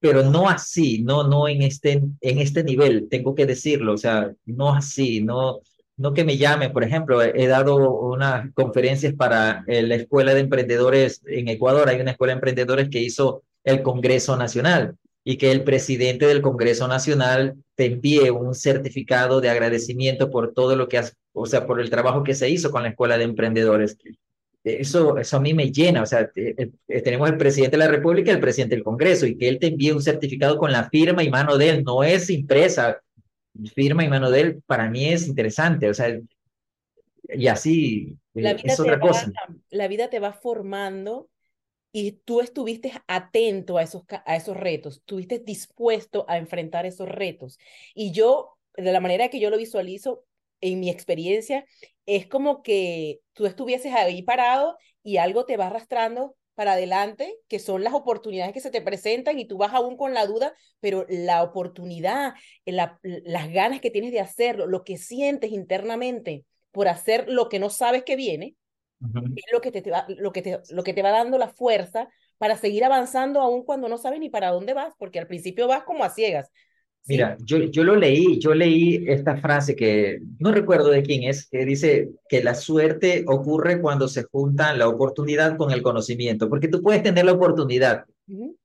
pero 0.00 0.22
no 0.22 0.48
así, 0.48 1.02
no, 1.02 1.26
no 1.26 1.48
en 1.48 1.62
este, 1.62 2.02
en 2.20 2.38
este 2.38 2.62
nivel, 2.64 3.08
tengo 3.08 3.34
que 3.34 3.46
decirlo, 3.46 3.94
o 3.94 3.98
sea, 3.98 4.32
no 4.44 4.74
así, 4.74 5.20
no, 5.20 5.60
no 5.96 6.12
que 6.12 6.24
me 6.24 6.36
llamen, 6.36 6.72
por 6.72 6.84
ejemplo, 6.84 7.22
he 7.22 7.46
dado 7.46 7.76
unas 8.00 8.52
conferencias 8.54 9.14
para 9.14 9.64
eh, 9.66 9.82
la 9.82 9.94
Escuela 9.96 10.34
de 10.34 10.40
Emprendedores 10.40 11.22
en 11.26 11.48
Ecuador, 11.48 11.88
hay 11.88 12.00
una 12.00 12.12
escuela 12.12 12.32
de 12.32 12.38
emprendedores 12.38 12.88
que 12.90 13.00
hizo 13.00 13.42
el 13.64 13.82
Congreso 13.82 14.36
Nacional 14.36 14.96
y 15.24 15.38
que 15.38 15.50
el 15.50 15.64
presidente 15.64 16.26
del 16.26 16.40
Congreso 16.40 16.86
Nacional 16.86 17.56
te 17.74 17.86
envíe 17.86 18.30
un 18.30 18.54
certificado 18.54 19.40
de 19.40 19.50
agradecimiento 19.50 20.30
por 20.30 20.52
todo 20.52 20.76
lo 20.76 20.88
que 20.88 20.98
has, 20.98 21.16
o 21.32 21.46
sea, 21.46 21.66
por 21.66 21.80
el 21.80 21.90
trabajo 21.90 22.22
que 22.22 22.34
se 22.34 22.48
hizo 22.48 22.70
con 22.70 22.84
la 22.84 22.90
Escuela 22.90 23.18
de 23.18 23.24
Emprendedores. 23.24 23.98
Eso, 24.66 25.16
eso 25.16 25.36
a 25.36 25.40
mí 25.40 25.54
me 25.54 25.70
llena, 25.70 26.02
o 26.02 26.06
sea, 26.06 26.28
eh, 26.34 26.70
eh, 26.88 27.00
tenemos 27.02 27.30
el 27.30 27.36
presidente 27.36 27.76
de 27.76 27.84
la 27.84 27.88
República 27.88 28.32
y 28.32 28.34
el 28.34 28.40
presidente 28.40 28.74
del 28.74 28.82
Congreso, 28.82 29.24
y 29.24 29.38
que 29.38 29.48
él 29.48 29.60
te 29.60 29.68
envíe 29.68 29.92
un 29.92 30.02
certificado 30.02 30.58
con 30.58 30.72
la 30.72 30.90
firma 30.90 31.22
y 31.22 31.30
mano 31.30 31.56
de 31.56 31.68
él, 31.70 31.84
no 31.84 32.02
es 32.02 32.28
impresa, 32.30 33.00
firma 33.76 34.04
y 34.04 34.08
mano 34.08 34.28
de 34.28 34.40
él, 34.40 34.62
para 34.66 34.90
mí 34.90 35.06
es 35.06 35.28
interesante, 35.28 35.88
o 35.88 35.94
sea, 35.94 36.18
y 37.28 37.46
así 37.46 38.16
la 38.34 38.54
vida 38.54 38.72
es 38.72 38.80
otra 38.80 38.96
va, 38.96 39.00
cosa. 39.00 39.32
La 39.70 39.86
vida 39.86 40.10
te 40.10 40.18
va 40.18 40.32
formando 40.32 41.30
y 41.92 42.12
tú 42.24 42.40
estuviste 42.40 42.92
atento 43.06 43.78
a 43.78 43.84
esos, 43.84 44.02
a 44.08 44.34
esos 44.34 44.56
retos, 44.56 44.96
estuviste 44.96 45.38
dispuesto 45.38 46.26
a 46.28 46.38
enfrentar 46.38 46.86
esos 46.86 47.08
retos. 47.08 47.58
Y 47.94 48.10
yo, 48.10 48.58
de 48.76 48.90
la 48.90 49.00
manera 49.00 49.28
que 49.28 49.38
yo 49.38 49.48
lo 49.48 49.58
visualizo, 49.58 50.25
en 50.60 50.80
mi 50.80 50.90
experiencia, 50.90 51.64
es 52.06 52.26
como 52.26 52.62
que 52.62 53.20
tú 53.32 53.46
estuvieses 53.46 53.92
ahí 53.94 54.22
parado 54.22 54.76
y 55.02 55.18
algo 55.18 55.44
te 55.44 55.56
va 55.56 55.66
arrastrando 55.66 56.36
para 56.54 56.72
adelante, 56.72 57.36
que 57.48 57.58
son 57.58 57.84
las 57.84 57.92
oportunidades 57.92 58.54
que 58.54 58.60
se 58.60 58.70
te 58.70 58.80
presentan 58.80 59.38
y 59.38 59.46
tú 59.46 59.58
vas 59.58 59.74
aún 59.74 59.96
con 59.96 60.14
la 60.14 60.26
duda, 60.26 60.54
pero 60.80 61.04
la 61.08 61.42
oportunidad, 61.42 62.32
la, 62.64 62.98
las 63.02 63.52
ganas 63.52 63.80
que 63.80 63.90
tienes 63.90 64.10
de 64.10 64.20
hacerlo, 64.20 64.66
lo 64.66 64.82
que 64.82 64.96
sientes 64.96 65.52
internamente 65.52 66.44
por 66.70 66.88
hacer 66.88 67.28
lo 67.28 67.48
que 67.50 67.58
no 67.58 67.68
sabes 67.68 68.04
que 68.04 68.16
viene, 68.16 68.56
es 69.34 69.44
lo 69.52 69.60
que, 69.60 69.70
te, 69.70 69.82
te 69.82 69.90
va, 69.90 70.06
lo, 70.08 70.32
que 70.32 70.40
te, 70.40 70.60
lo 70.70 70.82
que 70.82 70.94
te 70.94 71.02
va 71.02 71.10
dando 71.10 71.36
la 71.36 71.48
fuerza 71.48 72.08
para 72.38 72.56
seguir 72.56 72.84
avanzando 72.84 73.40
aún 73.40 73.64
cuando 73.64 73.88
no 73.88 73.98
sabes 73.98 74.20
ni 74.20 74.30
para 74.30 74.50
dónde 74.50 74.74
vas, 74.74 74.94
porque 74.98 75.18
al 75.18 75.26
principio 75.26 75.66
vas 75.68 75.84
como 75.84 76.04
a 76.04 76.10
ciegas. 76.10 76.50
Mira, 77.08 77.36
yo, 77.40 77.58
yo 77.58 77.84
lo 77.84 77.94
leí, 77.94 78.38
yo 78.40 78.52
leí 78.52 79.04
esta 79.06 79.36
frase 79.36 79.76
que 79.76 80.20
no 80.38 80.50
recuerdo 80.50 80.90
de 80.90 81.02
quién 81.02 81.22
es, 81.22 81.48
que 81.48 81.64
dice 81.64 82.10
que 82.28 82.42
la 82.42 82.54
suerte 82.54 83.24
ocurre 83.28 83.80
cuando 83.80 84.08
se 84.08 84.24
junta 84.24 84.74
la 84.74 84.88
oportunidad 84.88 85.56
con 85.56 85.70
el 85.70 85.82
conocimiento, 85.82 86.48
porque 86.48 86.68
tú 86.68 86.82
puedes 86.82 87.04
tener 87.04 87.24
la 87.24 87.32
oportunidad, 87.32 88.06
uh 88.26 88.32
-huh. 88.32 88.56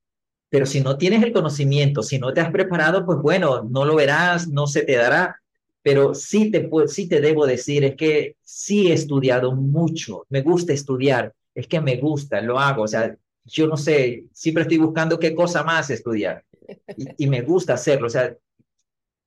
pero 0.48 0.66
si 0.66 0.80
no 0.80 0.98
tienes 0.98 1.22
el 1.22 1.32
conocimiento, 1.32 2.02
si 2.02 2.18
no 2.18 2.32
te 2.32 2.40
has 2.40 2.50
preparado, 2.50 3.06
pues 3.06 3.18
bueno, 3.18 3.62
no 3.70 3.84
lo 3.84 3.94
verás, 3.94 4.48
no 4.48 4.66
se 4.66 4.82
te 4.82 4.96
dará 4.96 5.36
pero 5.82 6.14
sí 6.14 6.50
te, 6.50 6.70
sí 6.86 7.08
te 7.08 7.20
debo 7.20 7.44
decir, 7.44 7.84
es 7.84 7.96
que 7.96 8.36
sí 8.40 8.88
he 8.88 8.92
estudiado 8.92 9.52
mucho, 9.52 10.26
me 10.28 10.40
gusta 10.40 10.72
estudiar, 10.72 11.34
es 11.54 11.66
que 11.66 11.80
me 11.80 11.96
gusta, 11.96 12.40
lo 12.40 12.58
hago, 12.58 12.82
o 12.82 12.88
sea, 12.88 13.16
yo 13.44 13.66
no 13.66 13.76
sé, 13.76 14.26
siempre 14.32 14.62
estoy 14.62 14.78
buscando 14.78 15.18
qué 15.18 15.34
cosa 15.34 15.64
más 15.64 15.90
estudiar 15.90 16.44
y, 17.16 17.26
me 17.26 17.42
gusta 17.42 17.74
hacerlo, 17.74 18.06
o 18.06 18.10
sea, 18.10 18.34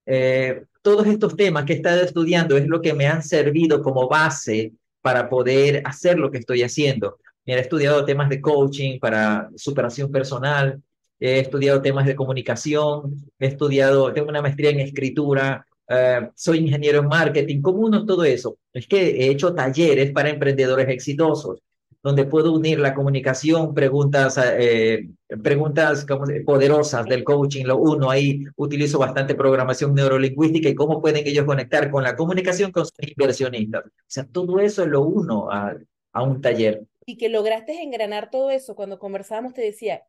eh, 0.06 0.64
todos 0.82 1.08
estos 1.08 1.36
temas 1.36 1.66
que 1.66 1.74
he 1.74 1.76
estado 1.78 2.02
estudiando 2.02 2.58
es 2.58 2.68
lo 2.68 2.82
que 2.82 2.94
me 2.94 3.08
han 3.08 3.24
servido 3.24 3.82
como 3.82 4.08
base 4.08 4.74
para 5.02 5.30
poder 5.30 5.82
hacer 5.86 6.18
lo 6.20 6.30
que 6.32 6.40
estoy 6.40 6.64
haciendo. 6.64 7.18
Mira, 7.46 7.60
he 7.60 7.62
estudiado 7.64 8.06
temas 8.06 8.30
de 8.30 8.42
coaching 8.42 9.00
para 9.00 9.50
superación 9.56 10.12
personal, 10.12 10.82
he 11.20 11.40
estudiado 11.40 11.82
temas 11.82 12.06
de 12.06 12.16
comunicación, 12.16 13.16
he 13.40 13.48
estudiado, 13.48 14.14
tengo 14.14 14.30
una 14.30 14.42
maestría 14.42 14.72
en 14.72 14.80
escritura, 14.80 15.66
Uh, 15.88 16.32
soy 16.34 16.60
ingeniero 16.60 17.00
en 17.00 17.08
marketing, 17.08 17.62
¿cómo 17.62 17.80
uno 17.82 18.06
todo 18.06 18.24
eso? 18.24 18.58
Es 18.74 18.88
que 18.88 18.98
he 18.98 19.30
hecho 19.30 19.54
talleres 19.54 20.12
para 20.12 20.30
emprendedores 20.30 20.90
exitosos, 20.90 21.60
donde 22.06 22.26
puedo 22.26 22.54
unir 22.54 22.78
la 22.78 22.94
comunicación, 22.94 23.74
preguntas, 23.74 24.40
eh, 24.40 25.10
preguntas 25.42 26.06
poderosas 26.46 27.04
del 27.06 27.24
coaching, 27.24 27.66
lo 27.66 27.78
uno 27.78 28.12
ahí, 28.12 28.44
utilizo 28.58 29.00
bastante 29.00 29.34
programación 29.34 29.96
neurolingüística 29.96 30.70
y 30.70 30.76
cómo 30.76 31.02
pueden 31.02 31.26
ellos 31.26 31.46
conectar 31.46 31.90
con 31.90 32.04
la 32.04 32.16
comunicación 32.16 32.72
con 32.72 32.86
sus 32.86 32.94
inversionistas. 33.00 33.86
O 33.88 33.90
sea, 34.06 34.24
todo 34.24 34.60
eso 34.60 34.84
es 34.84 34.90
lo 34.90 35.02
uno 35.02 35.50
a, 35.52 35.76
a 36.14 36.22
un 36.22 36.42
taller. 36.42 36.84
Y 37.08 37.18
que 37.18 37.28
lograste 37.28 37.82
engranar 37.82 38.30
todo 38.30 38.52
eso, 38.52 38.76
cuando 38.76 39.00
conversábamos 39.00 39.56
te 39.56 39.64
decía, 39.64 40.04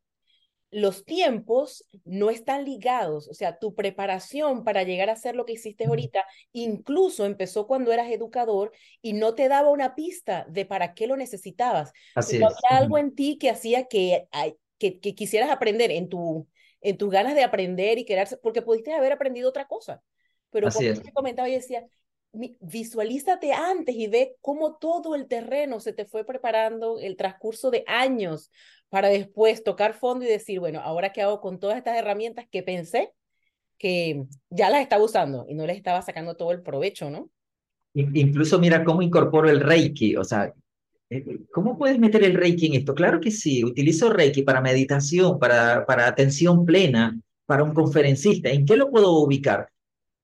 los 0.69 1.05
tiempos 1.05 1.85
no 2.03 2.29
están 2.29 2.65
ligados, 2.65 3.27
o 3.29 3.33
sea, 3.33 3.57
tu 3.57 3.73
preparación 3.73 4.63
para 4.63 4.83
llegar 4.83 5.09
a 5.09 5.13
hacer 5.13 5.35
lo 5.35 5.45
que 5.45 5.53
hiciste 5.53 5.85
ahorita, 5.85 6.25
incluso 6.51 7.25
empezó 7.25 7.67
cuando 7.67 7.93
eras 7.93 8.11
educador 8.11 8.71
y 9.01 9.13
no 9.13 9.33
te 9.33 9.47
daba 9.47 9.69
una 9.69 9.95
pista 9.95 10.45
de 10.49 10.65
para 10.65 10.93
qué 10.93 11.07
lo 11.07 11.15
necesitabas. 11.15 11.93
Así 12.15 12.37
es. 12.37 12.43
había 12.43 12.79
algo 12.79 12.97
en 12.97 13.15
ti 13.15 13.37
que 13.37 13.49
hacía 13.49 13.85
que, 13.87 14.27
que, 14.77 14.99
que 14.99 15.15
quisieras 15.15 15.49
aprender 15.49 15.91
en, 15.91 16.09
tu, 16.09 16.47
en 16.81 16.97
tus 16.97 17.09
ganas 17.09 17.35
de 17.35 17.43
aprender 17.43 17.97
y 17.97 18.05
querer, 18.05 18.27
porque 18.41 18.61
pudiste 18.61 18.93
haber 18.93 19.13
aprendido 19.13 19.49
otra 19.49 19.67
cosa. 19.67 20.01
Pero 20.49 20.67
Así 20.67 20.87
como 20.87 21.01
te 21.01 21.13
comentaba 21.13 21.49
y 21.49 21.53
decía, 21.53 21.87
visualízate 22.59 23.53
antes 23.53 23.95
y 23.95 24.07
ve 24.07 24.35
cómo 24.41 24.77
todo 24.77 25.15
el 25.15 25.27
terreno 25.27 25.79
se 25.79 25.93
te 25.93 26.05
fue 26.05 26.25
preparando 26.25 26.99
el 26.99 27.15
transcurso 27.15 27.71
de 27.71 27.83
años 27.87 28.51
para 28.89 29.09
después 29.09 29.63
tocar 29.63 29.93
fondo 29.93 30.25
y 30.25 30.29
decir, 30.29 30.59
bueno, 30.59 30.79
ahora 30.79 31.11
qué 31.11 31.21
hago 31.21 31.41
con 31.41 31.59
todas 31.59 31.77
estas 31.77 31.97
herramientas 31.97 32.45
que 32.49 32.63
pensé 32.63 33.11
que 33.77 34.23
ya 34.49 34.69
las 34.69 34.81
estaba 34.81 35.03
usando 35.03 35.45
y 35.47 35.53
no 35.53 35.65
les 35.65 35.77
estaba 35.77 36.01
sacando 36.01 36.35
todo 36.35 36.51
el 36.51 36.61
provecho, 36.61 37.09
¿no? 37.09 37.29
Incluso 37.93 38.59
mira 38.59 38.83
cómo 38.83 39.01
incorporo 39.01 39.49
el 39.49 39.59
Reiki, 39.59 40.15
o 40.17 40.23
sea, 40.23 40.53
eh, 41.09 41.39
¿cómo 41.51 41.77
puedes 41.77 41.97
meter 41.97 42.23
el 42.23 42.35
Reiki 42.35 42.67
en 42.67 42.75
esto? 42.75 42.93
Claro 42.93 43.19
que 43.19 43.31
sí, 43.31 43.63
utilizo 43.63 44.09
Reiki 44.09 44.43
para 44.43 44.61
meditación, 44.61 45.39
para, 45.39 45.85
para 45.85 46.07
atención 46.07 46.65
plena, 46.65 47.19
para 47.45 47.63
un 47.63 47.73
conferencista. 47.73 48.49
¿En 48.49 48.65
qué 48.65 48.75
lo 48.75 48.91
puedo 48.91 49.13
ubicar? 49.19 49.69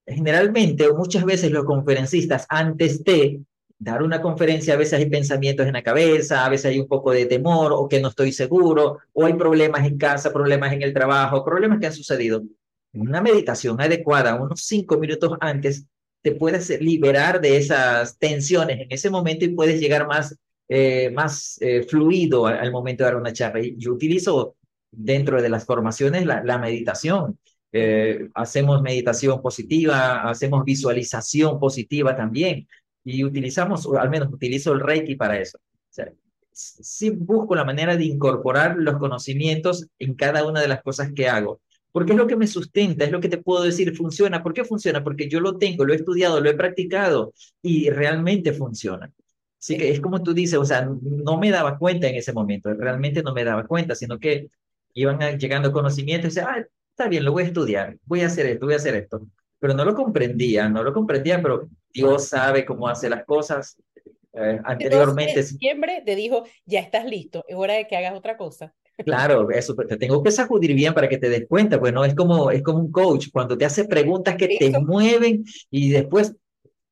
Generalmente, 0.06 0.88
o 0.88 0.96
muchas 0.98 1.24
veces 1.24 1.52
los 1.52 1.66
conferencistas, 1.66 2.46
antes 2.50 3.04
de 3.04 3.42
dar 3.80 4.04
una 4.04 4.22
conferencia, 4.22 4.74
a 4.74 4.78
veces 4.78 4.94
hay 5.00 5.10
pensamientos 5.10 5.66
en 5.68 5.74
la 5.74 5.84
cabeza, 5.84 6.46
a 6.46 6.50
veces 6.50 6.68
hay 6.68 6.80
un 6.80 6.88
poco 6.88 7.12
de 7.12 7.26
temor 7.26 7.72
o 7.74 7.88
que 7.88 8.00
no 8.02 8.10
estoy 8.10 8.32
seguro, 8.32 9.00
o 9.14 9.26
hay 9.26 9.34
problemas 9.34 9.86
en 9.86 9.98
casa, 9.98 10.32
problemas 10.32 10.74
en 10.74 10.82
el 10.82 10.94
trabajo, 10.94 11.44
problemas 11.44 11.80
que 11.80 11.88
han 11.88 11.94
sucedido. 11.94 12.44
Una 12.94 13.22
meditación 13.22 13.80
adecuada, 13.82 14.36
unos 14.36 14.62
cinco 14.62 14.98
minutos 14.98 15.38
antes, 15.42 15.86
te 16.22 16.34
puedes 16.34 16.70
liberar 16.82 17.42
de 17.42 17.58
esas 17.58 18.18
tensiones 18.18 18.80
en 18.82 18.88
ese 18.90 19.10
momento 19.10 19.46
y 19.46 19.50
puedes 19.50 19.80
llegar 19.80 20.08
más, 20.08 20.38
eh, 20.70 21.12
más 21.12 21.58
eh, 21.62 21.84
fluido 21.84 22.48
al, 22.48 22.60
al, 22.60 22.72
momento 22.72 23.04
de 23.04 23.10
dar 23.12 23.20
una 23.20 23.34
charla. 23.34 23.62
Yo 23.78 23.94
utilizo 23.94 24.56
dentro 24.92 25.42
de 25.42 25.50
las 25.50 25.66
formaciones 25.66 26.26
la, 26.26 26.44
la 26.44 26.58
meditación. 26.58 27.38
Eh, 27.76 28.30
hacemos 28.36 28.84
meditación 28.84 29.42
positiva, 29.42 30.30
hacemos 30.30 30.64
visualización 30.64 31.60
positiva 31.60 32.16
también 32.16 32.68
y 33.04 33.24
utilizamos, 33.24 33.88
al 34.00 34.12
menos 34.12 34.32
utilizo 34.32 34.74
el 34.74 34.80
Reiki 34.80 35.16
para 35.16 35.40
eso. 35.40 35.58
O 35.58 35.90
sea, 35.90 36.14
sí 36.52 37.10
busco 37.10 37.56
la 37.56 37.66
manera 37.66 37.98
de 37.98 38.06
incorporar 38.06 38.78
los 38.78 38.98
conocimientos 38.98 39.88
en 39.98 40.14
cada 40.14 40.46
una 40.46 40.62
de 40.62 40.68
las 40.68 40.84
cosas 40.84 41.12
que 41.14 41.28
hago, 41.28 41.62
porque 41.92 42.12
es 42.12 42.18
lo 42.18 42.28
que 42.28 42.36
me 42.36 42.46
sustenta, 42.46 43.06
es 43.06 43.12
lo 43.12 43.20
que 43.20 43.30
te 43.30 43.40
puedo 43.40 43.64
decir, 43.64 43.96
funciona. 43.96 44.44
¿Por 44.44 44.54
qué 44.54 44.64
funciona? 44.64 45.04
Porque 45.04 45.28
yo 45.28 45.40
lo 45.40 45.58
tengo, 45.58 45.84
lo 45.84 45.94
he 45.94 45.96
estudiado, 45.96 46.42
lo 46.42 46.52
he 46.52 46.56
practicado 46.56 47.34
y 47.64 47.90
realmente 47.90 48.54
funciona. 48.54 49.12
Así 49.60 49.78
que 49.78 49.90
es 49.92 50.00
como 50.00 50.22
tú 50.22 50.34
dices, 50.34 50.60
o 50.60 50.66
sea, 50.66 50.88
no 51.02 51.40
me 51.40 51.50
daba 51.50 51.80
cuenta 51.80 52.08
en 52.08 52.16
ese 52.16 52.34
momento, 52.34 52.72
realmente 52.74 53.24
no 53.24 53.34
me 53.34 53.44
daba 53.44 53.66
cuenta, 53.66 53.96
sino 53.96 54.20
que 54.20 54.50
iban 54.94 55.40
llegando 55.40 55.72
conocimientos 55.72 56.34
y 56.34 56.36
decía, 56.36 56.52
ah, 56.52 56.66
está 57.04 57.10
bien, 57.10 57.26
lo 57.26 57.34
voy 57.34 57.44
a 57.44 57.48
estudiar, 57.48 57.98
voy 58.06 58.22
a 58.22 58.28
hacer 58.28 58.46
esto, 58.46 58.66
voy 58.66 58.74
a 58.74 58.78
hacer 58.78 58.96
esto. 58.96 59.28
Pero 59.60 59.74
no 59.74 59.84
lo 59.84 59.94
comprendía, 59.94 60.70
no 60.70 60.84
lo 60.84 60.94
comprendía, 60.94 61.42
pero 61.42 61.68
Dios 61.94 62.28
sabe 62.28 62.66
cómo 62.66 62.88
hace 62.88 63.10
las 63.10 63.26
cosas. 63.26 63.78
Eh, 64.34 64.60
anteriormente. 64.64 65.40
En 65.40 65.46
septiembre 65.46 66.02
te 66.06 66.16
dijo, 66.16 66.44
ya 66.66 66.80
estás 66.80 67.06
listo, 67.06 67.44
es 67.48 67.56
hora 67.56 67.74
de 67.76 67.88
que 67.88 67.98
hagas 67.98 68.14
otra 68.14 68.38
cosa. 68.38 68.74
Claro, 68.98 69.50
eso, 69.52 69.76
te 69.76 69.98
tengo 69.98 70.24
que 70.24 70.32
sacudir 70.32 70.74
bien 70.74 70.94
para 70.94 71.10
que 71.10 71.18
te 71.18 71.30
des 71.30 71.46
cuenta, 71.48 71.80
pues 71.80 71.92
no 71.94 72.06
es 72.06 72.16
como, 72.16 72.52
es 72.52 72.62
como 72.64 72.80
un 72.80 72.92
coach, 72.92 73.28
cuando 73.32 73.58
te 73.58 73.66
hace 73.66 73.86
preguntas 73.86 74.36
que 74.38 74.48
te 74.48 74.80
mueven 74.80 75.44
y 75.70 75.90
después, 75.90 76.36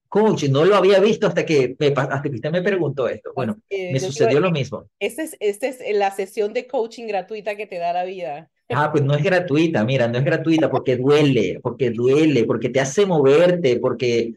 coach, 0.08 0.46
no 0.46 0.66
lo 0.66 0.76
había 0.76 1.00
visto 1.00 1.28
hasta 1.28 1.46
que, 1.46 1.76
me, 1.80 1.88
hasta 1.88 2.22
que 2.22 2.30
usted 2.30 2.52
me 2.52 2.62
preguntó 2.62 3.08
esto. 3.08 3.32
Bueno, 3.36 3.58
eh, 3.70 3.94
me 3.94 4.00
sucedió 4.00 4.40
lo 4.40 4.52
mismo. 4.52 4.86
Esa 5.00 5.24
es, 5.24 5.38
esta 5.40 5.68
es 5.68 5.80
la 5.96 6.12
sesión 6.12 6.54
de 6.54 6.68
coaching 6.68 7.08
gratuita 7.08 7.56
que 7.56 7.68
te 7.68 7.78
da 7.78 7.94
la 7.94 8.04
vida. 8.04 8.50
Ah, 8.74 8.92
pues 8.92 9.04
no 9.04 9.14
es 9.14 9.24
gratuita, 9.24 9.84
mira, 9.84 10.08
no 10.08 10.18
es 10.18 10.26
gratuita 10.26 10.70
porque 10.70 10.98
duele, 10.98 11.60
porque 11.62 11.92
duele, 11.92 12.46
porque 12.46 12.70
te 12.70 12.80
hace 12.80 13.06
moverte, 13.06 13.80
porque, 13.80 14.36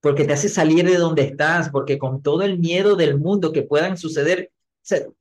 porque 0.00 0.24
te 0.24 0.32
hace 0.32 0.48
salir 0.48 0.86
de 0.86 0.96
donde 0.96 1.22
estás, 1.22 1.70
porque 1.70 1.98
con 1.98 2.22
todo 2.22 2.42
el 2.42 2.58
miedo 2.58 2.96
del 2.96 3.18
mundo 3.18 3.52
que 3.52 3.62
puedan 3.62 3.96
suceder, 3.96 4.50
o 4.82 5.14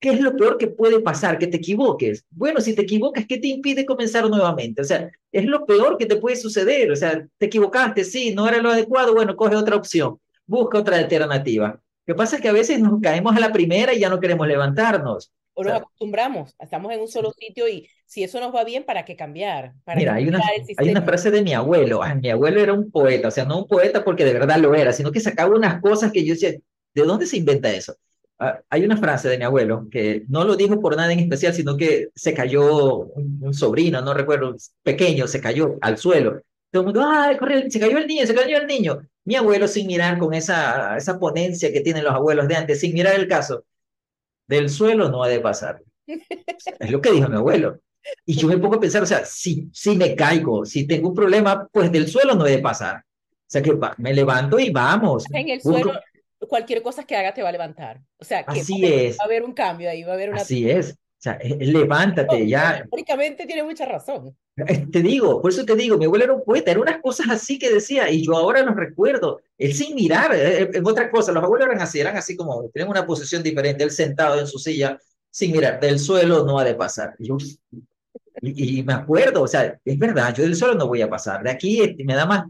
¿qué 0.00 0.10
es 0.10 0.20
lo 0.20 0.36
peor 0.36 0.58
que 0.58 0.68
puede 0.68 1.00
pasar? 1.00 1.38
Que 1.38 1.46
te 1.46 1.56
equivoques. 1.58 2.24
Bueno, 2.30 2.60
si 2.60 2.74
te 2.74 2.82
equivocas, 2.82 3.26
¿qué 3.26 3.38
te 3.38 3.48
impide 3.48 3.86
comenzar 3.86 4.28
nuevamente? 4.28 4.82
O 4.82 4.84
sea, 4.84 5.10
es 5.32 5.44
lo 5.44 5.66
peor 5.66 5.98
que 5.98 6.06
te 6.06 6.16
puede 6.16 6.36
suceder. 6.36 6.90
O 6.90 6.96
sea, 6.96 7.26
te 7.38 7.46
equivocaste, 7.46 8.04
sí, 8.04 8.34
no 8.34 8.48
era 8.48 8.62
lo 8.62 8.70
adecuado, 8.70 9.14
bueno, 9.14 9.36
coge 9.36 9.56
otra 9.56 9.76
opción, 9.76 10.20
busca 10.46 10.78
otra 10.78 10.96
alternativa. 10.98 11.80
Lo 12.06 12.14
que 12.14 12.16
pasa 12.16 12.36
es 12.36 12.42
que 12.42 12.48
a 12.48 12.52
veces 12.52 12.80
nos 12.80 13.00
caemos 13.00 13.36
a 13.36 13.40
la 13.40 13.52
primera 13.52 13.92
y 13.94 14.00
ya 14.00 14.08
no 14.08 14.20
queremos 14.20 14.46
levantarnos 14.46 15.32
o 15.58 15.64
nos 15.64 15.72
acostumbramos, 15.74 16.54
estamos 16.60 16.92
en 16.92 17.00
un 17.00 17.08
solo 17.08 17.32
sitio 17.32 17.66
y 17.66 17.88
si 18.06 18.22
eso 18.22 18.38
nos 18.38 18.54
va 18.54 18.62
bien, 18.62 18.84
¿para 18.84 19.04
qué 19.04 19.16
cambiar? 19.16 19.72
¿Para 19.82 19.98
Mira, 19.98 20.14
hay 20.14 20.28
una, 20.28 20.40
hay 20.76 20.90
una 20.90 21.02
frase 21.02 21.32
de 21.32 21.42
mi 21.42 21.52
abuelo, 21.52 22.00
Ay, 22.00 22.14
mi 22.20 22.30
abuelo 22.30 22.60
era 22.60 22.72
un 22.72 22.92
poeta, 22.92 23.26
o 23.26 23.30
sea, 23.32 23.44
no 23.44 23.58
un 23.58 23.66
poeta 23.66 24.04
porque 24.04 24.24
de 24.24 24.34
verdad 24.34 24.58
lo 24.58 24.72
era, 24.76 24.92
sino 24.92 25.10
que 25.10 25.18
sacaba 25.18 25.56
unas 25.56 25.82
cosas 25.82 26.12
que 26.12 26.24
yo 26.24 26.34
decía, 26.34 26.52
¿de 26.94 27.02
dónde 27.02 27.26
se 27.26 27.38
inventa 27.38 27.72
eso? 27.72 27.96
Uh, 28.38 28.54
hay 28.70 28.84
una 28.84 28.96
frase 28.96 29.28
de 29.28 29.36
mi 29.36 29.42
abuelo 29.42 29.88
que 29.90 30.22
no 30.28 30.44
lo 30.44 30.54
dijo 30.54 30.80
por 30.80 30.96
nada 30.96 31.12
en 31.12 31.18
especial, 31.18 31.52
sino 31.52 31.76
que 31.76 32.10
se 32.14 32.32
cayó 32.34 32.98
un, 32.98 33.40
un 33.42 33.52
sobrino, 33.52 34.00
no 34.00 34.14
recuerdo, 34.14 34.54
pequeño, 34.84 35.26
se 35.26 35.40
cayó 35.40 35.76
al 35.80 35.98
suelo. 35.98 36.40
Todo 36.70 36.82
el 36.82 36.86
mundo, 36.86 37.02
¡ay, 37.04 37.36
corre! 37.36 37.68
Se 37.68 37.80
cayó 37.80 37.98
el 37.98 38.06
niño, 38.06 38.26
se 38.26 38.34
cayó 38.34 38.58
el 38.58 38.66
niño. 38.68 39.00
Mi 39.24 39.34
abuelo, 39.34 39.66
sin 39.66 39.88
mirar 39.88 40.18
con 40.18 40.34
esa, 40.34 40.96
esa 40.96 41.18
ponencia 41.18 41.72
que 41.72 41.80
tienen 41.80 42.04
los 42.04 42.14
abuelos 42.14 42.46
de 42.46 42.54
antes, 42.54 42.78
sin 42.78 42.94
mirar 42.94 43.16
el 43.16 43.26
caso, 43.26 43.64
del 44.48 44.70
suelo 44.70 45.08
no 45.08 45.22
ha 45.22 45.28
de 45.28 45.40
pasar. 45.40 45.80
Es 46.80 46.90
lo 46.90 47.00
que 47.00 47.12
dijo 47.12 47.28
mi 47.28 47.36
abuelo. 47.36 47.80
Y 48.24 48.34
yo 48.34 48.48
me 48.48 48.56
pongo 48.58 48.76
a 48.76 48.80
pensar, 48.80 49.02
o 49.02 49.06
sea, 49.06 49.24
si, 49.24 49.68
si 49.72 49.94
me 49.94 50.16
caigo, 50.16 50.64
si 50.64 50.86
tengo 50.86 51.10
un 51.10 51.14
problema, 51.14 51.68
pues 51.70 51.92
del 51.92 52.08
suelo 52.08 52.34
no 52.34 52.44
debe 52.44 52.62
pasar. 52.62 52.96
O 52.96 53.50
sea, 53.50 53.62
que 53.62 53.78
me 53.98 54.14
levanto 54.14 54.58
y 54.58 54.70
vamos. 54.70 55.24
En 55.32 55.48
el 55.50 55.60
suelo, 55.60 55.92
cualquier 56.48 56.82
cosa 56.82 57.04
que 57.04 57.16
haga 57.16 57.34
te 57.34 57.42
va 57.42 57.50
a 57.50 57.52
levantar. 57.52 58.00
O 58.18 58.24
sea, 58.24 58.44
que 58.44 58.60
Así 58.60 58.80
va, 58.80 58.88
es. 58.88 59.18
va 59.18 59.24
a 59.24 59.26
haber 59.26 59.42
un 59.44 59.52
cambio 59.52 59.90
ahí, 59.90 60.02
va 60.02 60.12
a 60.12 60.14
haber 60.14 60.30
una... 60.30 60.40
Así 60.40 60.70
es. 60.70 60.96
O 61.18 61.20
sea, 61.20 61.36
levántate 61.42 62.46
ya. 62.46 62.82
Históricamente 62.84 63.44
tiene 63.44 63.64
mucha 63.64 63.84
razón. 63.84 64.36
Te 64.92 65.02
digo, 65.02 65.42
por 65.42 65.50
eso 65.50 65.64
te 65.64 65.74
digo, 65.74 65.98
mi 65.98 66.04
abuelo 66.04 66.24
era 66.24 66.32
un 66.32 66.44
poeta, 66.44 66.70
eran 66.70 66.82
unas 66.82 67.00
cosas 67.00 67.26
así 67.28 67.58
que 67.58 67.72
decía, 67.72 68.08
y 68.08 68.24
yo 68.24 68.36
ahora 68.36 68.62
los 68.62 68.76
recuerdo. 68.76 69.40
Él 69.56 69.74
sin 69.74 69.96
mirar, 69.96 70.30
en 70.32 70.86
otra 70.86 71.10
cosa, 71.10 71.32
los 71.32 71.42
abuelos 71.42 71.66
eran 71.66 71.80
así, 71.80 71.98
eran 71.98 72.16
así 72.16 72.36
como, 72.36 72.68
tienen 72.70 72.88
una 72.88 73.04
posición 73.04 73.42
diferente, 73.42 73.82
él 73.82 73.90
sentado 73.90 74.38
en 74.38 74.46
su 74.46 74.60
silla, 74.60 74.96
sin 75.28 75.50
mirar, 75.50 75.80
del 75.80 75.98
suelo 75.98 76.44
no 76.44 76.56
ha 76.56 76.64
de 76.64 76.76
pasar. 76.76 77.16
Y, 77.18 77.26
yo, 77.26 77.36
y, 78.40 78.78
y, 78.78 78.82
me 78.84 78.92
acuerdo, 78.92 79.42
o 79.42 79.48
sea, 79.48 79.76
es 79.84 79.98
verdad, 79.98 80.32
yo 80.36 80.44
del 80.44 80.54
suelo 80.54 80.74
no 80.74 80.86
voy 80.86 81.02
a 81.02 81.10
pasar, 81.10 81.42
de 81.42 81.50
aquí 81.50 81.80
este, 81.80 82.04
me 82.04 82.14
da 82.14 82.26
más 82.26 82.44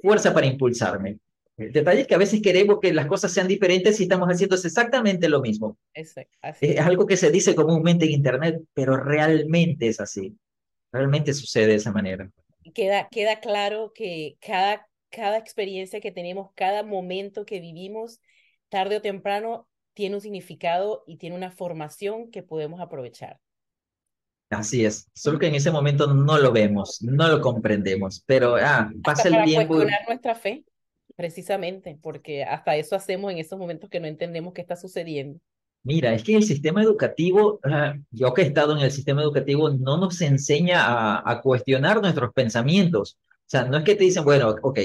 fuerza 0.00 0.34
para 0.34 0.46
impulsarme. 0.46 1.20
El 1.60 1.72
detalle 1.72 2.00
es 2.00 2.06
que 2.06 2.14
a 2.14 2.18
veces 2.18 2.40
queremos 2.40 2.78
que 2.80 2.92
las 2.92 3.06
cosas 3.06 3.32
sean 3.32 3.46
diferentes 3.46 4.00
y 4.00 4.04
estamos 4.04 4.28
haciendo 4.28 4.56
exactamente 4.56 5.28
lo 5.28 5.42
mismo. 5.42 5.76
Exacto, 5.92 6.38
es 6.60 6.80
algo 6.80 7.06
que 7.06 7.18
se 7.18 7.30
dice 7.30 7.54
comúnmente 7.54 8.06
en 8.06 8.12
Internet, 8.12 8.62
pero 8.72 8.96
realmente 8.96 9.88
es 9.88 10.00
así. 10.00 10.34
Realmente 10.90 11.34
sucede 11.34 11.66
de 11.66 11.74
esa 11.74 11.92
manera. 11.92 12.30
Queda, 12.74 13.08
queda 13.10 13.40
claro 13.40 13.92
que 13.94 14.36
cada, 14.40 14.88
cada 15.10 15.36
experiencia 15.36 16.00
que 16.00 16.10
tenemos, 16.10 16.50
cada 16.54 16.82
momento 16.82 17.44
que 17.44 17.60
vivimos, 17.60 18.20
tarde 18.70 18.96
o 18.96 19.02
temprano, 19.02 19.68
tiene 19.92 20.14
un 20.14 20.22
significado 20.22 21.04
y 21.06 21.18
tiene 21.18 21.36
una 21.36 21.50
formación 21.50 22.30
que 22.30 22.42
podemos 22.42 22.80
aprovechar. 22.80 23.38
Así 24.50 24.84
es, 24.84 25.08
solo 25.14 25.38
que 25.38 25.46
en 25.46 25.54
ese 25.54 25.70
momento 25.70 26.12
no 26.12 26.38
lo 26.38 26.50
vemos, 26.52 27.02
no 27.02 27.28
lo 27.28 27.40
comprendemos, 27.40 28.24
pero 28.26 28.56
ah, 28.56 28.90
pasa 29.04 29.22
hasta 29.22 29.28
el 29.28 29.34
para 29.34 29.44
tiempo. 29.44 29.74
cuestionar 29.74 30.00
nuestra 30.08 30.34
fe, 30.34 30.64
precisamente, 31.20 31.98
porque 32.00 32.44
hasta 32.44 32.76
eso 32.76 32.96
hacemos 32.96 33.30
en 33.30 33.36
esos 33.36 33.58
momentos 33.58 33.90
que 33.90 34.00
no 34.00 34.06
entendemos 34.06 34.54
qué 34.54 34.62
está 34.62 34.74
sucediendo. 34.74 35.38
Mira, 35.82 36.14
es 36.14 36.22
que 36.22 36.34
el 36.34 36.44
sistema 36.44 36.82
educativo, 36.82 37.60
uh, 37.62 38.00
yo 38.10 38.32
que 38.32 38.40
he 38.40 38.46
estado 38.46 38.74
en 38.74 38.82
el 38.82 38.90
sistema 38.90 39.20
educativo, 39.20 39.68
no 39.68 39.98
nos 39.98 40.18
enseña 40.22 40.82
a, 40.82 41.30
a, 41.30 41.42
cuestionar 41.42 42.00
nuestros 42.00 42.32
pensamientos. 42.32 43.18
O 43.30 43.50
sea, 43.50 43.64
no 43.64 43.76
es 43.76 43.84
que 43.84 43.96
te 43.96 44.04
dicen, 44.04 44.24
bueno, 44.24 44.56
ok, 44.62 44.78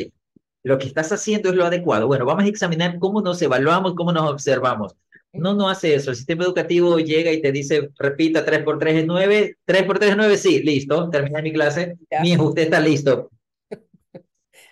lo 0.63 0.77
que 0.77 0.87
estás 0.87 1.09
haciendo 1.13 1.49
es 1.49 1.55
lo 1.55 1.65
adecuado. 1.65 2.07
Bueno, 2.07 2.25
vamos 2.25 2.43
a 2.43 2.47
examinar 2.47 2.99
cómo 2.99 3.21
nos 3.21 3.41
evaluamos, 3.41 3.93
cómo 3.95 4.11
nos 4.11 4.29
observamos. 4.29 4.93
No, 5.31 5.53
no 5.53 5.69
hace 5.69 5.95
eso. 5.95 6.09
El 6.09 6.17
sistema 6.17 6.43
educativo 6.43 6.99
llega 6.99 7.31
y 7.31 7.41
te 7.41 7.53
dice, 7.53 7.91
repita, 7.97 8.43
3 8.43 8.63
por 8.63 8.77
3 8.77 8.95
es 8.97 9.05
9, 9.05 9.57
3 9.63 9.83
por 9.83 9.99
3 9.99 10.11
es 10.11 10.17
9, 10.17 10.37
sí, 10.37 10.63
listo, 10.63 11.09
termina 11.09 11.41
mi 11.41 11.53
clase. 11.53 11.97
Mi 12.21 12.35
usted 12.35 12.63
está 12.63 12.81
listo. 12.81 13.29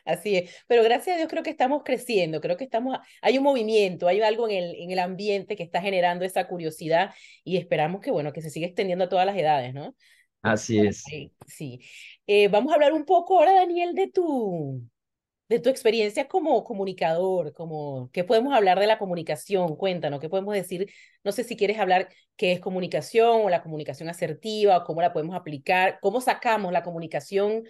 Así 0.06 0.36
es, 0.36 0.64
pero 0.68 0.84
gracias 0.84 1.16
a 1.16 1.18
Dios 1.18 1.30
creo 1.30 1.44
que 1.44 1.50
estamos 1.50 1.84
creciendo, 1.84 2.42
creo 2.42 2.58
que 2.58 2.66
estamos, 2.66 2.98
hay 3.22 3.38
un 3.38 3.44
movimiento, 3.44 4.08
hay 4.08 4.22
algo 4.22 4.50
en 4.50 4.64
el, 4.64 4.76
en 4.76 4.92
el 4.92 5.00
ambiente 5.00 5.56
que 5.56 5.64
está 5.64 5.82
generando 5.82 6.26
esa 6.26 6.48
curiosidad 6.48 7.14
y 7.44 7.58
esperamos 7.58 8.02
que, 8.02 8.12
bueno, 8.12 8.34
que 8.34 8.42
se 8.42 8.50
siga 8.50 8.68
extendiendo 8.68 9.06
a 9.06 9.10
todas 9.10 9.26
las 9.26 9.38
edades, 9.38 9.74
¿no? 9.74 9.96
Así 10.42 10.78
es. 10.80 11.04
Sí. 11.48 11.80
Eh, 12.28 12.50
vamos 12.50 12.72
a 12.72 12.76
hablar 12.76 12.92
un 12.92 13.06
poco 13.06 13.38
ahora, 13.38 13.54
Daniel, 13.54 13.96
de 13.96 14.10
tu, 14.10 14.82
de 15.48 15.60
tu 15.60 15.70
experiencia 15.70 16.28
como 16.28 16.66
comunicador, 16.66 17.54
como, 17.54 18.10
¿qué 18.12 18.26
podemos 18.26 18.54
hablar 18.54 18.80
de 18.80 18.88
la 18.88 19.00
comunicación? 19.00 19.78
Cuéntanos, 19.78 20.20
¿qué 20.20 20.28
podemos 20.28 20.54
decir? 20.54 20.92
No 21.24 21.32
sé 21.32 21.46
si 21.46 21.56
quieres 21.56 21.80
hablar 21.80 22.10
qué 22.36 22.52
es 22.52 22.60
comunicación 22.60 23.46
o 23.46 23.50
la 23.50 23.64
comunicación 23.64 24.10
asertiva, 24.10 24.80
o 24.80 24.84
cómo 24.84 25.02
la 25.02 25.14
podemos 25.14 25.34
aplicar, 25.36 26.00
cómo 26.02 26.20
sacamos 26.20 26.74
la 26.74 26.84
comunicación 26.84 27.64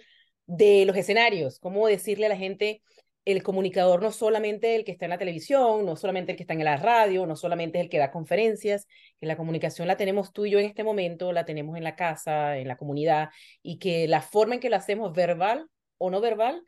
de 0.46 0.84
los 0.86 0.96
escenarios, 0.96 1.58
cómo 1.58 1.86
decirle 1.86 2.26
a 2.26 2.28
la 2.30 2.36
gente, 2.36 2.82
el 3.24 3.42
comunicador 3.42 4.02
no 4.02 4.12
solamente 4.12 4.76
el 4.76 4.84
que 4.84 4.92
está 4.92 5.06
en 5.06 5.10
la 5.10 5.18
televisión, 5.18 5.86
no 5.86 5.96
solamente 5.96 6.32
el 6.32 6.36
que 6.36 6.42
está 6.42 6.52
en 6.52 6.64
la 6.64 6.76
radio, 6.76 7.26
no 7.26 7.36
solamente 7.36 7.80
el 7.80 7.88
que 7.88 7.98
da 7.98 8.10
conferencias, 8.10 8.86
que 9.18 9.26
la 9.26 9.36
comunicación 9.36 9.88
la 9.88 9.96
tenemos 9.96 10.32
tú 10.32 10.44
y 10.44 10.50
yo 10.50 10.58
en 10.58 10.66
este 10.66 10.84
momento, 10.84 11.32
la 11.32 11.46
tenemos 11.46 11.76
en 11.76 11.84
la 11.84 11.96
casa, 11.96 12.58
en 12.58 12.68
la 12.68 12.76
comunidad, 12.76 13.30
y 13.62 13.78
que 13.78 14.06
la 14.08 14.20
forma 14.20 14.54
en 14.54 14.60
que 14.60 14.68
lo 14.68 14.76
hacemos, 14.76 15.14
verbal 15.14 15.66
o 15.96 16.10
no 16.10 16.20
verbal, 16.20 16.62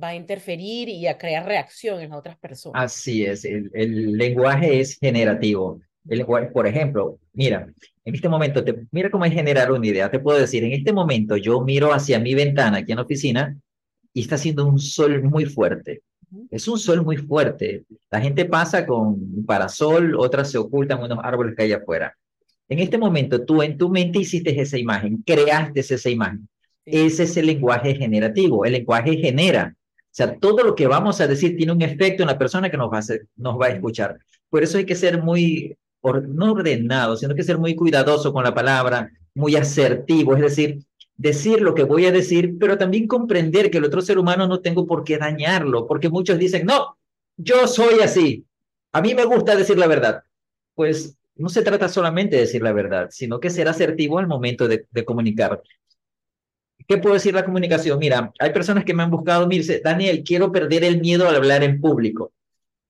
va 0.00 0.08
a 0.08 0.14
interferir 0.14 0.88
y 0.88 1.06
a 1.06 1.18
crear 1.18 1.44
reacción 1.44 2.00
en 2.00 2.12
otras 2.12 2.38
personas. 2.38 2.84
Así 2.84 3.24
es, 3.24 3.44
el, 3.44 3.70
el 3.74 4.12
lenguaje 4.12 4.78
es 4.80 4.98
generativo. 4.98 5.80
El 6.08 6.18
lenguaje, 6.18 6.46
por 6.48 6.66
ejemplo, 6.66 7.18
mira, 7.32 7.68
en 8.04 8.14
este 8.14 8.28
momento, 8.28 8.62
te, 8.62 8.86
mira 8.92 9.10
cómo 9.10 9.24
es 9.24 9.32
generar 9.32 9.72
una 9.72 9.86
idea. 9.86 10.10
Te 10.10 10.20
puedo 10.20 10.38
decir, 10.38 10.62
en 10.64 10.72
este 10.72 10.92
momento 10.92 11.36
yo 11.36 11.60
miro 11.60 11.92
hacia 11.92 12.20
mi 12.20 12.34
ventana 12.34 12.78
aquí 12.78 12.92
en 12.92 12.96
la 12.96 13.02
oficina 13.02 13.56
y 14.12 14.20
está 14.20 14.36
haciendo 14.36 14.66
un 14.66 14.78
sol 14.78 15.22
muy 15.22 15.44
fuerte. 15.46 16.02
Es 16.50 16.68
un 16.68 16.78
sol 16.78 17.04
muy 17.04 17.16
fuerte. 17.16 17.84
La 18.10 18.20
gente 18.20 18.44
pasa 18.44 18.86
con 18.86 19.08
un 19.08 19.44
parasol, 19.46 20.14
otras 20.16 20.50
se 20.50 20.58
ocultan 20.58 21.02
unos 21.02 21.18
árboles 21.22 21.54
que 21.56 21.64
hay 21.64 21.72
afuera. 21.72 22.16
En 22.68 22.78
este 22.78 22.98
momento, 22.98 23.44
tú 23.44 23.62
en 23.62 23.78
tu 23.78 23.88
mente 23.88 24.18
hiciste 24.18 24.58
esa 24.60 24.78
imagen, 24.78 25.22
creaste 25.24 25.80
esa 25.80 26.10
imagen. 26.10 26.48
Ese 26.84 27.24
es 27.24 27.36
el 27.36 27.46
lenguaje 27.46 27.94
generativo. 27.94 28.64
El 28.64 28.72
lenguaje 28.72 29.16
genera. 29.16 29.74
O 29.76 30.16
sea, 30.16 30.36
todo 30.38 30.62
lo 30.62 30.74
que 30.74 30.86
vamos 30.86 31.20
a 31.20 31.26
decir 31.26 31.56
tiene 31.56 31.72
un 31.72 31.82
efecto 31.82 32.22
en 32.22 32.28
la 32.28 32.38
persona 32.38 32.70
que 32.70 32.76
nos 32.76 32.90
va 32.90 32.98
a, 32.98 33.04
nos 33.36 33.60
va 33.60 33.66
a 33.66 33.70
escuchar. 33.70 34.18
Por 34.48 34.62
eso 34.62 34.78
hay 34.78 34.86
que 34.86 34.94
ser 34.94 35.22
muy 35.22 35.76
no 36.12 36.52
ordenado, 36.52 37.16
sino 37.16 37.34
que 37.34 37.42
ser 37.42 37.58
muy 37.58 37.74
cuidadoso 37.74 38.32
con 38.32 38.44
la 38.44 38.54
palabra, 38.54 39.10
muy 39.34 39.56
asertivo, 39.56 40.34
es 40.34 40.40
decir, 40.40 40.84
decir 41.16 41.60
lo 41.60 41.74
que 41.74 41.84
voy 41.84 42.06
a 42.06 42.12
decir, 42.12 42.56
pero 42.58 42.78
también 42.78 43.06
comprender 43.06 43.70
que 43.70 43.78
el 43.78 43.84
otro 43.84 44.00
ser 44.00 44.18
humano 44.18 44.46
no 44.46 44.60
tengo 44.60 44.86
por 44.86 45.04
qué 45.04 45.18
dañarlo, 45.18 45.86
porque 45.86 46.08
muchos 46.08 46.38
dicen, 46.38 46.66
no, 46.66 46.96
yo 47.36 47.66
soy 47.66 48.00
así, 48.00 48.46
a 48.96 49.02
mí 49.02 49.14
me 49.14 49.26
gusta 49.26 49.54
decir 49.54 49.76
la 49.76 49.86
verdad. 49.86 50.22
Pues 50.74 51.18
no 51.36 51.50
se 51.50 51.62
trata 51.62 51.88
solamente 51.88 52.36
de 52.36 52.42
decir 52.42 52.62
la 52.62 52.72
verdad, 52.72 53.08
sino 53.10 53.40
que 53.40 53.50
ser 53.50 53.68
asertivo 53.68 54.18
al 54.18 54.26
momento 54.26 54.68
de, 54.68 54.86
comunicar. 55.04 55.62
¿Qué 56.88 56.96
puedo 56.96 57.14
decir 57.14 57.34
la 57.34 57.44
comunicación? 57.44 57.98
Mira, 57.98 58.32
hay 58.38 58.52
personas 58.54 58.84
que 58.84 58.94
me 58.94 59.02
han 59.02 59.10
buscado, 59.10 59.46
me 59.46 59.60
Daniel, 59.84 60.22
quiero 60.24 60.50
perder 60.50 60.82
el 60.84 61.00
miedo 61.00 61.28
al 61.28 61.36
hablar 61.36 61.62
en 61.62 61.78
público. 61.78 62.32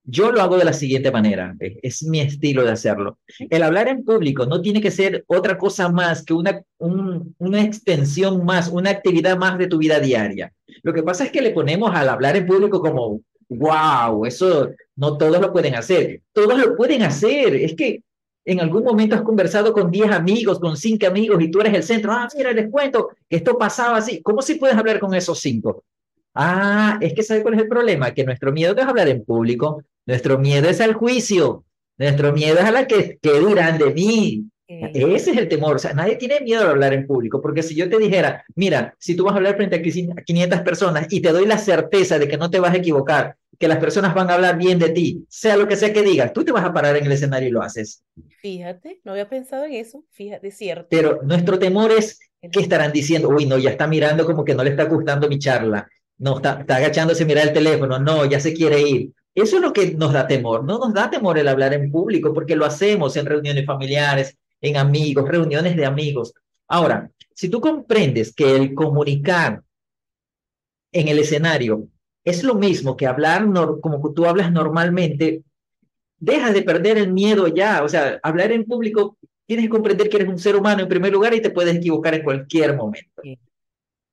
Yo 0.08 0.30
lo 0.30 0.40
hago 0.40 0.56
de 0.56 0.64
la 0.64 0.72
siguiente 0.72 1.10
manera, 1.10 1.56
es, 1.58 2.04
mi 2.04 2.20
estilo 2.20 2.64
de 2.64 2.70
hacerlo. 2.70 3.18
El 3.50 3.62
hablar 3.64 3.88
en 3.88 4.04
público 4.04 4.46
no 4.46 4.60
tiene 4.60 4.80
que 4.80 4.92
ser 4.92 5.24
otra 5.26 5.58
cosa 5.58 5.88
más 5.88 6.24
que 6.24 6.32
una, 6.32 6.62
una 6.78 7.62
extensión 7.62 8.44
más, 8.44 8.68
una 8.68 8.90
actividad 8.90 9.36
más 9.36 9.58
de 9.58 9.66
tu 9.66 9.78
vida 9.78 9.98
diaria. 9.98 10.52
Lo 10.84 10.92
que 10.92 11.02
pasa 11.02 11.24
es 11.24 11.32
que 11.32 11.42
le 11.42 11.50
ponemos 11.50 11.90
al 11.92 12.08
hablar 12.08 12.36
en 12.36 12.46
público 12.46 12.80
como, 12.80 13.20
wow, 13.48 14.24
eso 14.26 14.70
no 14.94 15.18
todos 15.18 15.40
lo 15.40 15.52
pueden 15.52 15.74
hacer. 15.74 16.22
Todos 16.32 16.56
lo 16.56 16.76
pueden 16.76 17.02
hacer. 17.02 17.56
Es 17.56 17.74
que 17.74 18.02
en 18.44 18.60
algún 18.60 18.84
momento 18.84 19.16
has 19.16 19.22
conversado 19.22 19.72
con 19.72 19.90
10 19.90 20.12
amigos, 20.12 20.60
con 20.60 20.76
5 20.76 21.04
amigos 21.04 21.42
y 21.42 21.50
tú 21.50 21.60
eres 21.60 21.74
el 21.74 21.82
centro. 21.82 22.12
Ah, 22.12 22.28
mira, 22.36 22.52
les 22.52 22.70
cuento 22.70 23.10
que 23.28 23.38
esto 23.38 23.58
pasaba 23.58 23.96
así. 23.96 24.22
¿Cómo 24.22 24.40
si 24.40 24.54
puedes 24.54 24.76
hablar 24.76 25.00
con 25.00 25.14
esos 25.14 25.40
5? 25.40 25.82
Ah, 26.34 26.98
es 27.00 27.14
que 27.14 27.22
¿sabe 27.22 27.42
cuál 27.42 27.54
es 27.54 27.62
el 27.62 27.68
problema? 27.68 28.12
Que 28.12 28.24
nuestro 28.24 28.52
miedo 28.52 28.76
es 28.76 28.86
hablar 28.86 29.08
en 29.08 29.24
público, 29.24 29.82
nuestro 30.06 30.38
miedo 30.38 30.68
es 30.68 30.80
al 30.80 30.94
juicio, 30.94 31.64
nuestro 31.98 32.32
miedo 32.32 32.58
es 32.58 32.64
a 32.64 32.70
la 32.70 32.86
que, 32.86 33.18
que 33.20 33.40
dirán 33.40 33.78
de 33.78 33.90
mí. 33.92 34.44
Ese 34.68 35.30
es 35.30 35.36
el 35.36 35.48
temor, 35.48 35.76
o 35.76 35.78
sea, 35.78 35.92
nadie 35.92 36.16
tiene 36.16 36.40
miedo 36.40 36.64
de 36.64 36.70
hablar 36.70 36.92
en 36.92 37.06
público, 37.06 37.40
porque 37.40 37.62
si 37.62 37.76
yo 37.76 37.88
te 37.88 37.98
dijera, 37.98 38.44
mira, 38.56 38.96
si 38.98 39.14
tú 39.14 39.24
vas 39.24 39.34
a 39.34 39.36
hablar 39.36 39.54
frente 39.54 39.76
a 39.76 40.22
500 40.24 40.60
personas 40.62 41.06
y 41.08 41.20
te 41.20 41.30
doy 41.30 41.46
la 41.46 41.56
certeza 41.56 42.18
de 42.18 42.26
que 42.26 42.36
no 42.36 42.50
te 42.50 42.58
vas 42.58 42.74
a 42.74 42.78
equivocar, 42.78 43.36
que 43.58 43.68
las 43.68 43.78
personas 43.78 44.12
van 44.12 44.28
a 44.28 44.34
hablar 44.34 44.58
bien 44.58 44.80
de 44.80 44.90
ti, 44.90 45.24
sea 45.28 45.56
lo 45.56 45.68
que 45.68 45.76
sea 45.76 45.92
que 45.92 46.02
digas, 46.02 46.32
tú 46.32 46.44
te 46.44 46.50
vas 46.50 46.64
a 46.64 46.72
parar 46.72 46.96
en 46.96 47.06
el 47.06 47.12
escenario 47.12 47.48
y 47.48 47.52
lo 47.52 47.62
haces. 47.62 48.02
Fíjate, 48.40 49.00
no 49.04 49.12
había 49.12 49.28
pensado 49.28 49.64
en 49.64 49.74
eso, 49.74 50.04
fíjate, 50.10 50.50
cierto. 50.50 50.88
Pero 50.90 51.20
nuestro 51.22 51.58
temor 51.60 51.92
es 51.92 52.18
que 52.50 52.60
estarán 52.60 52.92
diciendo, 52.92 53.28
uy, 53.28 53.46
no, 53.46 53.58
ya 53.58 53.70
está 53.70 53.86
mirando 53.86 54.26
como 54.26 54.44
que 54.44 54.54
no 54.54 54.64
le 54.64 54.70
está 54.70 54.84
gustando 54.84 55.28
mi 55.28 55.38
charla, 55.38 55.88
no, 56.18 56.36
está, 56.36 56.60
está 56.60 56.76
agachándose 56.76 57.22
a 57.22 57.26
mirar 57.26 57.46
el 57.46 57.52
teléfono, 57.52 58.00
no, 58.00 58.24
ya 58.24 58.40
se 58.40 58.52
quiere 58.52 58.80
ir. 58.80 59.12
Eso 59.36 59.56
es 59.56 59.62
lo 59.62 59.74
que 59.74 59.92
nos 59.92 60.14
da 60.14 60.26
temor. 60.26 60.64
No 60.64 60.78
nos 60.78 60.94
da 60.94 61.10
temor 61.10 61.38
el 61.38 61.46
hablar 61.46 61.74
en 61.74 61.92
público 61.92 62.32
porque 62.32 62.56
lo 62.56 62.64
hacemos 62.64 63.16
en 63.16 63.26
reuniones 63.26 63.66
familiares, 63.66 64.38
en 64.62 64.78
amigos, 64.78 65.28
reuniones 65.28 65.76
de 65.76 65.84
amigos. 65.84 66.32
Ahora, 66.66 67.10
si 67.34 67.50
tú 67.50 67.60
comprendes 67.60 68.34
que 68.34 68.56
el 68.56 68.74
comunicar 68.74 69.62
en 70.90 71.08
el 71.08 71.18
escenario 71.18 71.86
es 72.24 72.42
lo 72.44 72.54
mismo 72.54 72.96
que 72.96 73.06
hablar 73.06 73.46
como 73.82 74.14
tú 74.14 74.24
hablas 74.24 74.50
normalmente, 74.50 75.42
dejas 76.18 76.54
de 76.54 76.62
perder 76.62 76.96
el 76.96 77.12
miedo 77.12 77.46
ya. 77.46 77.84
O 77.84 77.90
sea, 77.90 78.18
hablar 78.22 78.52
en 78.52 78.64
público, 78.64 79.18
tienes 79.44 79.66
que 79.66 79.70
comprender 79.70 80.08
que 80.08 80.16
eres 80.16 80.28
un 80.30 80.38
ser 80.38 80.56
humano 80.56 80.80
en 80.80 80.88
primer 80.88 81.12
lugar 81.12 81.34
y 81.34 81.42
te 81.42 81.50
puedes 81.50 81.76
equivocar 81.76 82.14
en 82.14 82.24
cualquier 82.24 82.74
momento 82.74 83.22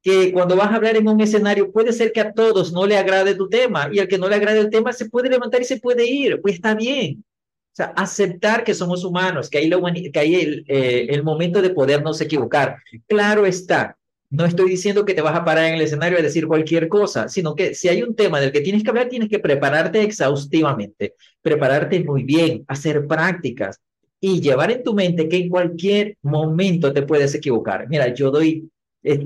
que 0.04 0.34
cuando 0.34 0.58
vas 0.58 0.68
a 0.68 0.76
hablar 0.76 0.98
en 0.98 1.08
un 1.08 1.22
escenario 1.22 1.72
puede 1.72 1.94
ser 1.94 2.12
que 2.12 2.20
a 2.20 2.34
todos 2.34 2.74
no 2.74 2.86
le 2.86 2.98
agrade 2.98 3.36
tu 3.36 3.48
tema 3.48 3.90
y 3.92 4.00
al 4.00 4.08
que 4.08 4.18
no 4.18 4.28
le 4.28 4.36
agrade 4.36 4.60
el 4.60 4.70
tema 4.70 4.92
se 4.92 5.10
puede 5.10 5.30
levantar 5.30 5.62
y 5.62 5.66
se 5.66 5.80
puede 5.80 6.06
ir, 6.06 6.42
pues 6.42 6.56
está 6.56 6.76
bien. 6.76 7.24
O 7.26 7.76
sea, 7.76 7.86
aceptar 7.96 8.64
que 8.64 8.76
somos 8.76 9.04
humanos, 9.04 9.50
que 9.50 9.58
hay, 9.58 9.70
la 9.70 9.80
que 10.12 10.20
hay 10.20 10.36
el, 10.36 10.66
eh, 10.68 11.08
el 11.10 11.24
momento 11.24 11.62
de 11.62 11.72
podernos 11.72 12.22
equivocar. 12.22 12.78
Claro 13.08 13.46
está, 13.46 13.98
no 14.30 14.46
estoy 14.46 14.70
diciendo 14.70 15.06
que 15.06 15.14
te 15.14 15.22
vas 15.22 15.36
a 15.36 15.46
parar 15.46 15.66
en 15.66 15.76
el 15.76 15.82
escenario 15.82 16.18
a 16.18 16.22
decir 16.22 16.48
cualquier 16.48 16.90
cosa, 16.90 17.30
sino 17.30 17.56
que 17.56 17.74
si 17.74 17.88
hay 17.88 18.04
un 18.04 18.16
tema 18.16 18.42
del 18.42 18.52
que 18.52 18.62
tienes 18.62 18.84
que 18.84 18.90
hablar, 18.90 19.08
tienes 19.08 19.30
que 19.30 19.40
prepararte 19.40 20.02
exhaustivamente, 20.02 21.14
prepararte 21.42 22.04
muy 22.04 22.24
bien, 22.24 22.66
hacer 22.68 23.08
prácticas 23.08 23.80
y 24.20 24.42
llevar 24.42 24.72
en 24.72 24.84
tu 24.84 24.94
mente 24.94 25.30
que 25.30 25.38
en 25.38 25.50
cualquier 25.50 26.18
momento 26.24 26.92
te 26.92 27.04
puedes 27.04 27.36
equivocar. 27.36 27.88
Mira, 27.88 28.14
yo 28.14 28.32
doy 28.32 28.70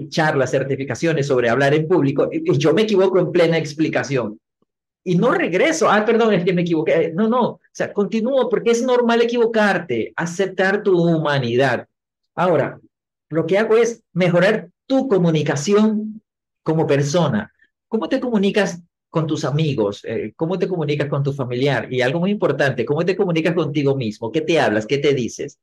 charlas, 0.10 0.52
certificaciones 0.52 1.28
sobre 1.28 1.50
hablar 1.50 1.74
en 1.74 1.88
público, 1.88 2.30
y 2.32 2.58
yo 2.58 2.74
me 2.74 2.84
equivoco 2.84 3.20
en 3.20 3.32
plena 3.32 3.58
explicación. 3.58 4.40
Y 5.04 5.16
no 5.16 5.32
regreso, 5.32 5.90
ah, 5.90 6.04
perdón, 6.04 6.34
es 6.34 6.44
que 6.44 6.52
me 6.52 6.64
equivoqué. 6.64 7.14
No, 7.16 7.30
no, 7.30 7.42
o 7.44 7.60
sea, 7.72 7.94
continúo 7.94 8.50
porque 8.50 8.72
es 8.72 8.84
normal 8.84 9.22
equivocarte, 9.22 10.12
aceptar 10.18 10.84
tu 10.84 11.02
humanidad. 11.02 11.88
Ahora, 12.36 12.78
lo 13.30 13.46
que 13.46 13.58
hago 13.58 13.78
es 13.78 14.04
mejorar 14.12 14.70
tu 14.86 15.08
comunicación 15.08 16.22
como 16.62 16.86
persona. 16.86 17.54
¿Cómo 17.88 18.10
te 18.10 18.20
comunicas 18.20 18.82
con 19.10 19.28
tus 19.28 19.46
amigos? 19.46 20.04
Eh, 20.04 20.34
¿Cómo 20.36 20.60
te 20.60 20.68
comunicas 20.68 21.08
con 21.08 21.24
tu 21.24 21.32
familiar? 21.32 21.92
Y 21.92 22.02
algo 22.02 22.20
muy 22.20 22.32
importante, 22.32 22.84
¿cómo 22.84 23.06
te 23.06 23.16
comunicas 23.16 23.54
contigo 23.54 23.96
mismo? 23.96 24.30
¿Qué 24.30 24.42
te 24.42 24.60
hablas? 24.60 24.86
¿Qué 24.86 24.98
te 24.98 25.14
dices? 25.14 25.58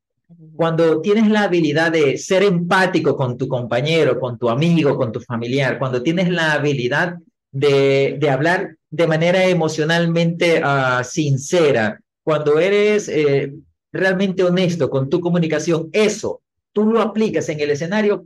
Cuando 0.56 1.00
tienes 1.00 1.28
la 1.30 1.44
habilidad 1.44 1.92
de 1.92 2.16
ser 2.16 2.42
empático 2.42 3.16
con 3.16 3.36
tu 3.36 3.46
compañero, 3.46 4.18
con 4.18 4.38
tu 4.38 4.48
amigo, 4.48 4.96
con 4.96 5.12
tu 5.12 5.20
familiar, 5.20 5.78
cuando 5.78 6.02
tienes 6.02 6.30
la 6.30 6.54
habilidad 6.54 7.16
de, 7.52 8.16
de 8.18 8.30
hablar 8.30 8.76
de 8.90 9.06
manera 9.06 9.44
emocionalmente 9.44 10.62
uh, 10.62 11.04
sincera, 11.04 12.00
cuando 12.22 12.58
eres 12.58 13.08
eh, 13.08 13.52
realmente 13.92 14.42
honesto 14.42 14.88
con 14.88 15.10
tu 15.10 15.20
comunicación, 15.20 15.90
eso 15.92 16.40
tú 16.72 16.86
lo 16.86 17.00
aplicas 17.00 17.48
en 17.48 17.60
el 17.60 17.70
escenario, 17.70 18.24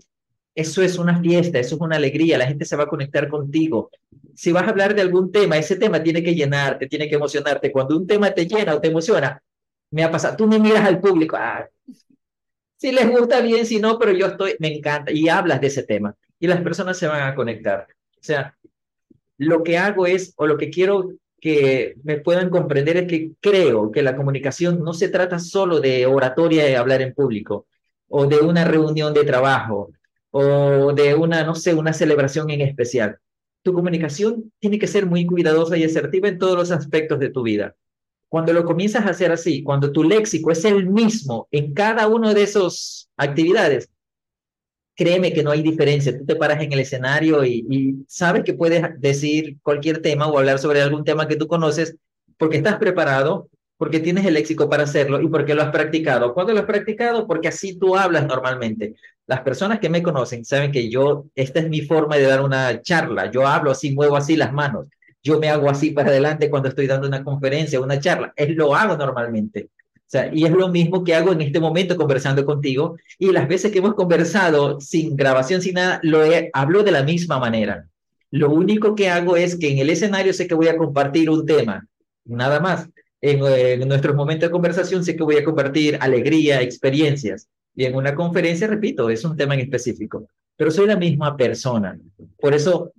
eso 0.54 0.82
es 0.82 0.98
una 0.98 1.20
fiesta, 1.20 1.58
eso 1.58 1.76
es 1.76 1.80
una 1.80 1.96
alegría, 1.96 2.38
la 2.38 2.46
gente 2.46 2.64
se 2.64 2.74
va 2.74 2.84
a 2.84 2.88
conectar 2.88 3.28
contigo. 3.28 3.90
Si 4.34 4.50
vas 4.50 4.64
a 4.64 4.70
hablar 4.70 4.94
de 4.94 5.02
algún 5.02 5.30
tema, 5.30 5.56
ese 5.56 5.76
tema 5.76 6.02
tiene 6.02 6.22
que 6.22 6.34
llenarte, 6.34 6.86
tiene 6.86 7.08
que 7.08 7.16
emocionarte. 7.16 7.70
Cuando 7.70 7.96
un 7.96 8.06
tema 8.06 8.30
te 8.32 8.46
llena 8.46 8.74
o 8.74 8.80
te 8.80 8.88
emociona, 8.88 9.40
me 9.90 10.02
ha 10.02 10.10
pasado, 10.10 10.36
tú 10.36 10.46
me 10.46 10.58
miras 10.58 10.84
al 10.84 11.00
público, 11.00 11.36
ah, 11.38 11.68
si 12.78 12.92
les 12.92 13.10
gusta 13.10 13.40
bien, 13.40 13.66
si 13.66 13.80
no, 13.80 13.98
pero 13.98 14.12
yo 14.12 14.26
estoy, 14.28 14.54
me 14.60 14.74
encanta, 14.74 15.12
y 15.12 15.28
hablas 15.28 15.60
de 15.60 15.66
ese 15.66 15.82
tema, 15.82 16.14
y 16.38 16.46
las 16.46 16.62
personas 16.62 16.96
se 16.96 17.08
van 17.08 17.28
a 17.28 17.34
conectar. 17.34 17.86
O 18.12 18.22
sea, 18.22 18.56
lo 19.36 19.62
que 19.62 19.78
hago 19.78 20.06
es, 20.06 20.32
o 20.36 20.46
lo 20.46 20.56
que 20.56 20.70
quiero 20.70 21.10
que 21.40 21.96
me 22.04 22.18
puedan 22.18 22.50
comprender 22.50 22.96
es 22.96 23.08
que 23.08 23.32
creo 23.40 23.90
que 23.92 24.02
la 24.02 24.16
comunicación 24.16 24.82
no 24.82 24.92
se 24.94 25.08
trata 25.08 25.38
solo 25.38 25.80
de 25.80 26.06
oratoria 26.06 26.68
y 26.70 26.74
hablar 26.74 27.02
en 27.02 27.14
público, 27.14 27.66
o 28.08 28.26
de 28.26 28.38
una 28.38 28.64
reunión 28.64 29.12
de 29.12 29.24
trabajo, 29.24 29.90
o 30.30 30.92
de 30.92 31.14
una, 31.14 31.44
no 31.44 31.54
sé, 31.54 31.74
una 31.74 31.92
celebración 31.92 32.50
en 32.50 32.60
especial. 32.62 33.18
tu 33.62 33.72
comunicación 33.74 34.52
tiene 34.60 34.78
que 34.78 34.86
ser 34.86 35.04
muy 35.04 35.26
cuidadosa 35.26 35.76
y 35.76 35.84
asertiva 35.84 36.28
en 36.28 36.38
todos 36.38 36.56
los 36.56 36.70
aspectos 36.70 37.18
de 37.18 37.30
tu 37.30 37.42
vida. 37.42 37.74
Cuando 38.28 38.52
lo 38.52 38.64
comienzas 38.64 39.06
a 39.06 39.10
hacer 39.10 39.32
así, 39.32 39.62
cuando 39.62 39.90
tu 39.90 40.04
léxico 40.04 40.50
es 40.50 40.64
el 40.64 40.86
mismo 40.86 41.48
en 41.50 41.72
cada 41.72 42.08
una 42.08 42.34
de 42.34 42.42
esas 42.42 43.08
actividades, 43.16 43.88
créeme 44.94 45.32
que 45.32 45.42
no 45.42 45.50
hay 45.50 45.62
diferencia. 45.62 46.16
Tú 46.16 46.26
te 46.26 46.36
paras 46.36 46.60
en 46.62 46.72
el 46.72 46.80
escenario 46.80 47.44
y, 47.44 47.64
y, 47.70 48.04
sabes 48.08 48.42
que 48.44 48.54
puedes 48.54 48.82
decir 49.00 49.56
cualquier 49.62 50.02
tema 50.02 50.26
o 50.26 50.38
hablar 50.38 50.58
sobre 50.58 50.82
algún 50.82 51.04
tema 51.04 51.28
que 51.28 51.36
tú 51.36 51.46
conoces 51.46 51.96
porque 52.36 52.58
estás 52.58 52.76
preparado, 52.78 53.48
porque 53.76 54.00
tienes 54.00 54.26
el 54.26 54.34
léxico 54.34 54.68
para 54.68 54.82
hacerlo 54.82 55.20
y 55.20 55.28
porque 55.28 55.54
lo 55.54 55.62
has 55.62 55.70
practicado. 55.70 56.34
¿Cuándo 56.34 56.52
lo 56.52 56.60
has 56.60 56.66
practicado? 56.66 57.26
Porque 57.26 57.48
así 57.48 57.78
tú 57.78 57.96
hablas 57.96 58.26
normalmente. 58.26 58.94
Las 59.26 59.40
personas 59.42 59.78
que 59.78 59.88
me 59.88 60.02
conocen 60.02 60.44
saben 60.44 60.72
que 60.72 60.90
yo, 60.90 61.26
esta 61.34 61.60
es 61.60 61.68
mi 61.68 61.82
forma 61.82 62.16
de 62.16 62.24
dar 62.24 62.42
una 62.42 62.82
charla. 62.82 63.30
Yo 63.30 63.46
hablo 63.46 63.70
así, 63.70 63.94
muevo 63.94 64.16
así 64.16 64.36
las 64.36 64.52
manos. 64.52 64.86
Yo 65.28 65.38
me 65.38 65.50
hago 65.50 65.68
así 65.68 65.90
para 65.90 66.08
adelante 66.08 66.48
cuando 66.48 66.70
estoy 66.70 66.86
dando 66.86 67.06
una 67.06 67.22
conferencia, 67.22 67.82
una 67.82 68.00
charla. 68.00 68.32
Es 68.34 68.48
lo 68.56 68.74
hago 68.74 68.96
normalmente. 68.96 69.68
O 69.94 70.10
sea, 70.10 70.30
y 70.32 70.46
es 70.46 70.50
lo 70.50 70.68
mismo 70.68 71.04
que 71.04 71.14
hago 71.14 71.32
en 71.32 71.42
este 71.42 71.60
momento 71.60 71.98
conversando 71.98 72.46
contigo. 72.46 72.96
Y 73.18 73.30
las 73.30 73.46
veces 73.46 73.70
que 73.70 73.80
hemos 73.80 73.92
conversado 73.92 74.80
sin 74.80 75.16
grabación, 75.16 75.60
sin 75.60 75.74
nada, 75.74 76.00
lo 76.02 76.24
he, 76.24 76.48
hablo 76.54 76.82
de 76.82 76.92
la 76.92 77.02
misma 77.02 77.38
manera. 77.38 77.86
Lo 78.30 78.50
único 78.50 78.94
que 78.94 79.10
hago 79.10 79.36
es 79.36 79.58
que 79.58 79.70
en 79.70 79.78
el 79.80 79.90
escenario 79.90 80.32
sé 80.32 80.48
que 80.48 80.54
voy 80.54 80.68
a 80.68 80.78
compartir 80.78 81.28
un 81.28 81.44
tema, 81.44 81.86
nada 82.24 82.58
más 82.58 82.88
en, 83.20 83.44
en 83.44 83.86
nuestros 83.86 84.16
momentos 84.16 84.48
de 84.48 84.52
conversación 84.52 85.04
sé 85.04 85.14
que 85.14 85.24
voy 85.24 85.36
a 85.36 85.44
compartir 85.44 85.98
alegría, 86.00 86.62
experiencias. 86.62 87.48
Y 87.76 87.84
en 87.84 87.94
una 87.94 88.14
conferencia, 88.14 88.66
repito, 88.66 89.10
es 89.10 89.22
un 89.26 89.36
tema 89.36 89.52
en 89.52 89.60
específico. 89.60 90.26
Pero 90.56 90.70
soy 90.70 90.86
la 90.86 90.96
misma 90.96 91.36
persona. 91.36 91.98
Por 92.40 92.54
eso 92.54 92.92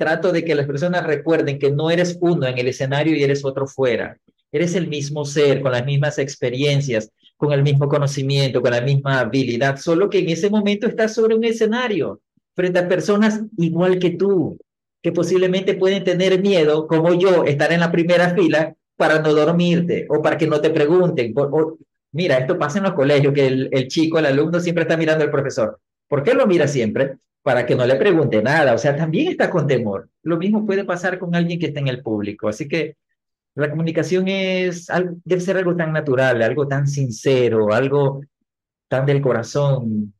trato 0.00 0.32
de 0.32 0.46
que 0.46 0.54
las 0.54 0.66
personas 0.66 1.06
recuerden 1.06 1.58
que 1.58 1.70
no 1.70 1.90
eres 1.90 2.16
uno 2.22 2.46
en 2.46 2.56
el 2.56 2.68
escenario 2.68 3.14
y 3.14 3.22
eres 3.22 3.44
otro 3.44 3.66
fuera. 3.66 4.16
Eres 4.50 4.74
el 4.74 4.88
mismo 4.88 5.26
ser, 5.26 5.60
con 5.60 5.72
las 5.72 5.84
mismas 5.84 6.18
experiencias, 6.18 7.12
con 7.36 7.52
el 7.52 7.62
mismo 7.62 7.86
conocimiento, 7.86 8.62
con 8.62 8.70
la 8.70 8.80
misma 8.80 9.20
habilidad, 9.20 9.76
solo 9.76 10.08
que 10.08 10.20
en 10.20 10.30
ese 10.30 10.48
momento 10.48 10.86
estás 10.86 11.12
sobre 11.12 11.34
un 11.34 11.44
escenario, 11.44 12.22
frente 12.56 12.78
a 12.78 12.88
personas 12.88 13.42
igual 13.58 13.98
que 13.98 14.12
tú, 14.12 14.56
que 15.02 15.12
posiblemente 15.12 15.74
pueden 15.74 16.02
tener 16.02 16.40
miedo, 16.40 16.86
como 16.86 17.12
yo, 17.12 17.44
estar 17.44 17.70
en 17.70 17.80
la 17.80 17.92
primera 17.92 18.34
fila 18.34 18.74
para 18.96 19.20
no 19.20 19.34
dormirte 19.34 20.06
o 20.08 20.22
para 20.22 20.38
que 20.38 20.46
no 20.46 20.62
te 20.62 20.70
pregunten. 20.70 21.34
O, 21.36 21.76
mira, 22.12 22.38
esto 22.38 22.58
pasa 22.58 22.78
en 22.78 22.84
los 22.84 22.94
colegios, 22.94 23.34
que 23.34 23.46
el, 23.46 23.68
el, 23.70 23.86
chico, 23.86 24.18
el 24.18 24.24
alumno 24.24 24.60
siempre 24.60 24.84
está 24.84 24.96
mirando 24.96 25.24
al 25.24 25.30
profesor. 25.30 25.78
¿Por 26.08 26.22
qué 26.22 26.32
lo 26.32 26.46
mira 26.46 26.66
siempre? 26.66 27.16
Para 27.42 27.64
que 27.64 27.74
no 27.74 27.86
le 27.86 27.96
pregunte 27.96 28.42
nada. 28.42 28.74
O 28.74 28.78
sea, 28.78 28.96
también 28.96 29.28
está 29.28 29.50
con 29.50 29.66
temor. 29.66 30.08
Lo 30.22 30.36
mismo 30.36 30.66
puede 30.66 30.84
pasar 30.84 31.18
con 31.18 31.34
alguien 31.34 31.58
que 31.58 31.66
está 31.66 31.80
en 31.80 31.88
el 31.88 32.02
público. 32.02 32.48
Así 32.48 32.68
que 32.68 32.96
la 33.54 33.70
comunicación 33.70 34.28
es, 34.28 34.88
debe 35.24 35.40
ser 35.40 35.56
algo 35.56 35.74
tan 35.74 35.92
natural, 35.92 36.42
algo 36.42 36.68
tan 36.68 36.86
sincero, 36.86 37.72
algo 37.72 38.20
tan 38.88 39.06
del 39.06 39.20
corazón. 39.20 40.14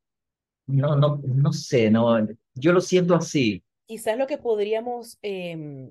No, 0.67 0.97
no, 0.97 1.21
no 1.25 1.53
sé, 1.53 1.91
no, 1.91 2.27
yo 2.55 2.73
lo 2.73 2.81
siento 2.81 3.15
así. 3.15 3.63
Quizás 3.87 4.17
lo 4.17 4.27
que 4.27 4.39
podríamos 4.39 5.19
eh, 5.23 5.91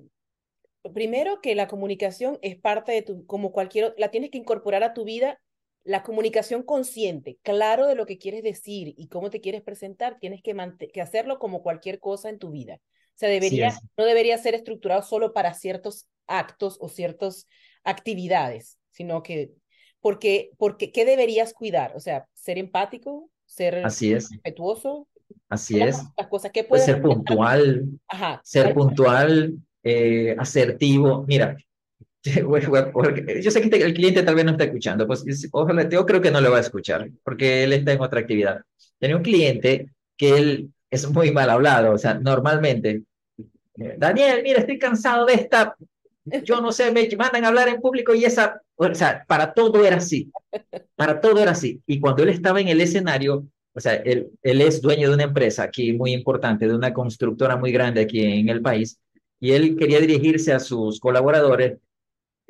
primero 0.94 1.40
que 1.40 1.54
la 1.54 1.68
comunicación 1.68 2.38
es 2.42 2.56
parte 2.56 2.92
de 2.92 3.02
tu, 3.02 3.26
como 3.26 3.52
cualquier, 3.52 3.94
la 3.98 4.10
tienes 4.10 4.30
que 4.30 4.38
incorporar 4.38 4.82
a 4.82 4.94
tu 4.94 5.04
vida, 5.04 5.40
la 5.84 6.02
comunicación 6.02 6.62
consciente, 6.62 7.38
claro 7.42 7.86
de 7.86 7.94
lo 7.94 8.06
que 8.06 8.18
quieres 8.18 8.42
decir 8.42 8.94
y 8.96 9.08
cómo 9.08 9.30
te 9.30 9.40
quieres 9.40 9.62
presentar, 9.62 10.18
tienes 10.20 10.42
que, 10.42 10.54
que 10.92 11.00
hacerlo 11.00 11.38
como 11.38 11.62
cualquier 11.62 12.00
cosa 12.00 12.28
en 12.28 12.38
tu 12.38 12.50
vida. 12.50 12.74
O 12.74 13.18
sea, 13.20 13.28
debería, 13.28 13.74
no 13.96 14.04
debería 14.04 14.38
ser 14.38 14.54
estructurado 14.54 15.02
solo 15.02 15.32
para 15.32 15.54
ciertos 15.54 16.06
actos 16.26 16.78
o 16.80 16.88
ciertas 16.88 17.46
actividades, 17.84 18.78
sino 18.90 19.22
que, 19.22 19.52
porque, 20.00 20.50
porque, 20.56 20.92
¿qué 20.92 21.04
deberías 21.04 21.52
cuidar? 21.52 21.94
O 21.96 22.00
sea, 22.00 22.26
ser 22.34 22.58
empático, 22.58 23.30
ser 23.46 23.84
Así 23.84 24.12
es. 24.12 24.30
respetuoso. 24.30 25.08
Así 25.48 25.80
es. 25.80 25.98
Las 26.16 26.28
cosas 26.28 26.50
que 26.50 26.64
puedes 26.64 26.86
ser 26.86 27.02
puntual, 27.02 27.86
Ajá. 28.08 28.40
ser 28.44 28.72
puntual, 28.74 29.54
eh, 29.82 30.34
asertivo. 30.38 31.24
Mira, 31.26 31.56
yo 33.42 33.50
sé 33.50 33.70
que 33.70 33.76
el 33.76 33.94
cliente 33.94 34.22
tal 34.22 34.34
vez 34.34 34.44
no 34.44 34.50
está 34.52 34.64
escuchando, 34.64 35.06
pues 35.06 35.24
ojalá, 35.52 35.88
yo 35.88 36.04
creo 36.04 36.20
que 36.20 36.30
no 36.30 36.40
lo 36.40 36.50
va 36.50 36.58
a 36.58 36.60
escuchar, 36.60 37.10
porque 37.24 37.64
él 37.64 37.72
está 37.72 37.92
en 37.92 38.00
otra 38.00 38.20
actividad. 38.20 38.60
Tenía 38.98 39.16
un 39.16 39.22
cliente 39.22 39.90
que 40.16 40.36
él 40.36 40.70
es 40.90 41.08
muy 41.10 41.30
mal 41.30 41.48
hablado, 41.48 41.92
o 41.92 41.98
sea, 41.98 42.14
normalmente, 42.14 43.02
Daniel, 43.74 44.42
mira, 44.42 44.60
estoy 44.60 44.78
cansado 44.78 45.24
de 45.24 45.34
esta, 45.34 45.74
yo 46.44 46.60
no 46.60 46.72
sé, 46.72 46.92
me 46.92 47.08
mandan 47.16 47.44
a 47.44 47.48
hablar 47.48 47.68
en 47.68 47.80
público 47.80 48.14
y 48.14 48.24
esa, 48.24 48.60
o 48.76 48.94
sea, 48.94 49.24
para 49.26 49.54
todo 49.54 49.84
era 49.84 49.96
así, 49.96 50.30
para 50.96 51.20
todo 51.20 51.40
era 51.40 51.52
así. 51.52 51.80
Y 51.86 52.00
cuando 52.00 52.22
él 52.22 52.28
estaba 52.28 52.60
en 52.60 52.68
el 52.68 52.80
escenario, 52.82 53.46
o 53.72 53.80
sea, 53.80 53.94
él, 53.94 54.28
él 54.42 54.60
es 54.60 54.82
dueño 54.82 55.08
de 55.08 55.14
una 55.14 55.24
empresa 55.24 55.62
aquí 55.62 55.94
muy 55.94 56.12
importante, 56.12 56.68
de 56.68 56.74
una 56.74 56.92
constructora 56.92 57.56
muy 57.56 57.72
grande 57.72 58.02
aquí 58.02 58.22
en 58.22 58.50
el 58.50 58.60
país, 58.60 59.00
y 59.38 59.52
él 59.52 59.76
quería 59.76 60.00
dirigirse 60.00 60.52
a 60.52 60.60
sus 60.60 61.00
colaboradores, 61.00 61.78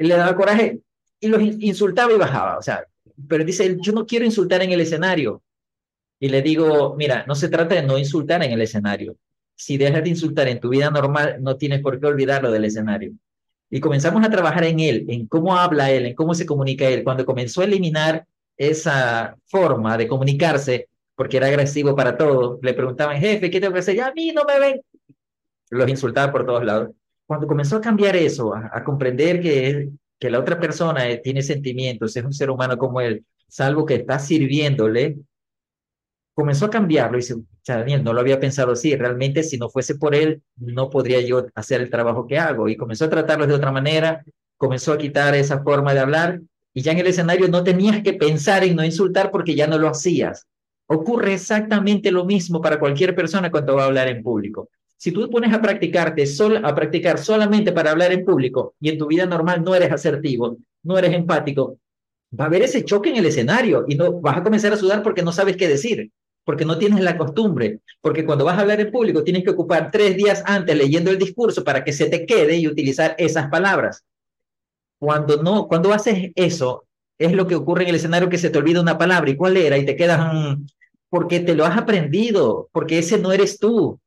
le 0.06 0.16
daba 0.16 0.34
coraje 0.36 0.80
y 1.20 1.28
los 1.28 1.42
insultaba 1.42 2.12
y 2.12 2.16
bajaba, 2.16 2.58
o 2.58 2.62
sea, 2.62 2.84
pero 3.28 3.44
dice, 3.44 3.76
yo 3.80 3.92
no 3.92 4.06
quiero 4.06 4.24
insultar 4.24 4.62
en 4.62 4.72
el 4.72 4.80
escenario. 4.80 5.42
Y 6.18 6.28
le 6.28 6.42
digo, 6.42 6.94
mira, 6.96 7.24
no 7.26 7.34
se 7.34 7.48
trata 7.48 7.74
de 7.74 7.82
no 7.82 7.98
insultar 7.98 8.42
en 8.42 8.52
el 8.52 8.60
escenario. 8.60 9.16
Si 9.54 9.76
dejas 9.76 10.02
de 10.02 10.10
insultar 10.10 10.48
en 10.48 10.60
tu 10.60 10.68
vida 10.70 10.90
normal, 10.90 11.36
no 11.40 11.56
tienes 11.56 11.80
por 11.80 12.00
qué 12.00 12.06
olvidarlo 12.06 12.50
del 12.50 12.64
escenario. 12.64 13.12
Y 13.70 13.80
comenzamos 13.80 14.24
a 14.24 14.30
trabajar 14.30 14.64
en 14.64 14.80
él, 14.80 15.06
en 15.08 15.26
cómo 15.26 15.56
habla 15.56 15.90
él, 15.90 16.06
en 16.06 16.14
cómo 16.14 16.34
se 16.34 16.46
comunica 16.46 16.88
él. 16.88 17.04
Cuando 17.04 17.24
comenzó 17.24 17.60
a 17.60 17.64
eliminar 17.64 18.26
esa 18.56 19.36
forma 19.46 19.96
de 19.96 20.08
comunicarse, 20.08 20.88
porque 21.14 21.36
era 21.36 21.46
agresivo 21.46 21.94
para 21.94 22.16
todos, 22.16 22.58
le 22.62 22.74
preguntaban, 22.74 23.18
jefe, 23.18 23.50
¿qué 23.50 23.60
te 23.60 23.68
ofrece? 23.68 23.94
Ya 23.94 24.08
a 24.08 24.12
mí 24.12 24.32
no 24.32 24.44
me 24.44 24.58
ven, 24.58 24.80
los 25.70 25.88
insultaba 25.88 26.32
por 26.32 26.44
todos 26.44 26.64
lados. 26.64 26.90
Cuando 27.30 27.46
comenzó 27.46 27.76
a 27.76 27.80
cambiar 27.80 28.16
eso, 28.16 28.52
a, 28.56 28.82
comprender 28.82 29.40
que, 29.40 29.90
que 30.18 30.30
la 30.30 30.40
otra 30.40 30.58
persona 30.58 31.08
eh, 31.08 31.18
tiene 31.22 31.42
sentimientos, 31.42 32.16
es 32.16 32.24
un 32.24 32.32
ser 32.32 32.50
humano 32.50 32.76
como 32.76 33.00
él, 33.00 33.24
salvo 33.46 33.86
que 33.86 33.94
está 33.94 34.18
sirviéndole, 34.18 35.16
comenzó 36.34 36.66
a 36.66 36.70
cambiarlo 36.70 37.18
y 37.18 37.20
dice, 37.20 37.36
Daniel, 37.64 38.02
no 38.02 38.12
lo 38.12 38.20
había 38.20 38.40
pensado 38.40 38.72
así, 38.72 38.96
realmente 38.96 39.44
si 39.44 39.58
no 39.58 39.68
fuese 39.68 39.94
por 39.94 40.16
él, 40.16 40.42
no 40.56 40.90
podría 40.90 41.20
yo 41.20 41.46
hacer 41.54 41.80
el 41.80 41.88
trabajo 41.88 42.26
que 42.26 42.36
hago. 42.36 42.68
Y 42.68 42.76
comenzó 42.76 43.04
a 43.04 43.10
tratarlo 43.10 43.46
de 43.46 43.54
otra 43.54 43.70
manera, 43.70 44.24
comenzó 44.56 44.92
a 44.92 44.98
quitar 44.98 45.32
esa 45.36 45.62
forma 45.62 45.94
de 45.94 46.00
hablar 46.00 46.40
y 46.74 46.82
ya 46.82 46.90
en 46.90 46.98
el 46.98 47.06
escenario 47.06 47.46
no 47.46 47.62
tenías 47.62 48.02
que 48.02 48.14
pensar 48.14 48.64
en 48.64 48.74
no 48.74 48.84
insultar 48.84 49.30
porque 49.30 49.54
ya 49.54 49.68
no 49.68 49.78
lo 49.78 49.86
hacías. 49.86 50.48
Ocurre 50.88 51.34
exactamente 51.34 52.10
lo 52.10 52.24
mismo 52.24 52.60
para 52.60 52.80
cualquier 52.80 53.14
persona 53.14 53.52
cuando 53.52 53.76
va 53.76 53.84
a 53.84 53.86
hablar 53.86 54.08
en 54.08 54.20
público. 54.20 54.68
Si 55.02 55.12
tú 55.12 55.30
pones 55.30 55.50
a 55.54 55.62
practicarte 55.62 56.24
a 56.62 56.74
practicar 56.74 57.18
solamente 57.18 57.72
para 57.72 57.90
hablar 57.90 58.12
en 58.12 58.22
público 58.22 58.74
y 58.78 58.90
en 58.90 58.98
tu 58.98 59.06
vida 59.06 59.24
normal 59.24 59.64
no 59.64 59.74
eres 59.74 59.90
asertivo, 59.90 60.58
no 60.82 60.98
eres 60.98 61.14
empático, 61.14 61.78
va 62.38 62.44
a 62.44 62.48
haber 62.48 62.60
ese 62.60 62.84
choque 62.84 63.08
en 63.08 63.16
el 63.16 63.24
escenario 63.24 63.86
y 63.88 63.94
no 63.94 64.20
vas 64.20 64.36
a 64.36 64.42
comenzar 64.42 64.74
a 64.74 64.76
sudar 64.76 65.02
porque 65.02 65.22
no 65.22 65.32
sabes 65.32 65.56
qué 65.56 65.68
decir, 65.68 66.10
porque 66.44 66.66
no 66.66 66.76
tienes 66.76 67.00
la 67.00 67.16
costumbre, 67.16 67.78
porque 68.02 68.26
cuando 68.26 68.44
vas 68.44 68.58
a 68.58 68.60
hablar 68.60 68.78
en 68.78 68.92
público 68.92 69.24
tienes 69.24 69.42
que 69.42 69.48
ocupar 69.48 69.90
tres 69.90 70.18
días 70.18 70.42
antes 70.44 70.76
leyendo 70.76 71.10
el 71.10 71.16
discurso 71.16 71.64
para 71.64 71.82
que 71.82 71.94
se 71.94 72.10
te 72.10 72.26
quede 72.26 72.58
y 72.58 72.68
utilizar 72.68 73.14
esas 73.16 73.48
palabras. 73.48 74.04
Cuando 74.98 75.42
no, 75.42 75.66
cuando 75.66 75.94
haces 75.94 76.30
eso, 76.34 76.84
es 77.16 77.32
lo 77.32 77.46
que 77.46 77.54
ocurre 77.54 77.84
en 77.84 77.88
el 77.88 77.94
escenario 77.94 78.28
que 78.28 78.36
se 78.36 78.50
te 78.50 78.58
olvida 78.58 78.82
una 78.82 78.98
palabra 78.98 79.30
y 79.30 79.36
cuál 79.36 79.56
era 79.56 79.78
y 79.78 79.86
te 79.86 79.96
quedas 79.96 80.34
mm, 80.34 80.66
porque 81.08 81.40
te 81.40 81.54
lo 81.54 81.64
has 81.64 81.78
aprendido, 81.78 82.68
porque 82.70 82.98
ese 82.98 83.16
no 83.16 83.32
eres 83.32 83.58
tú. 83.58 83.98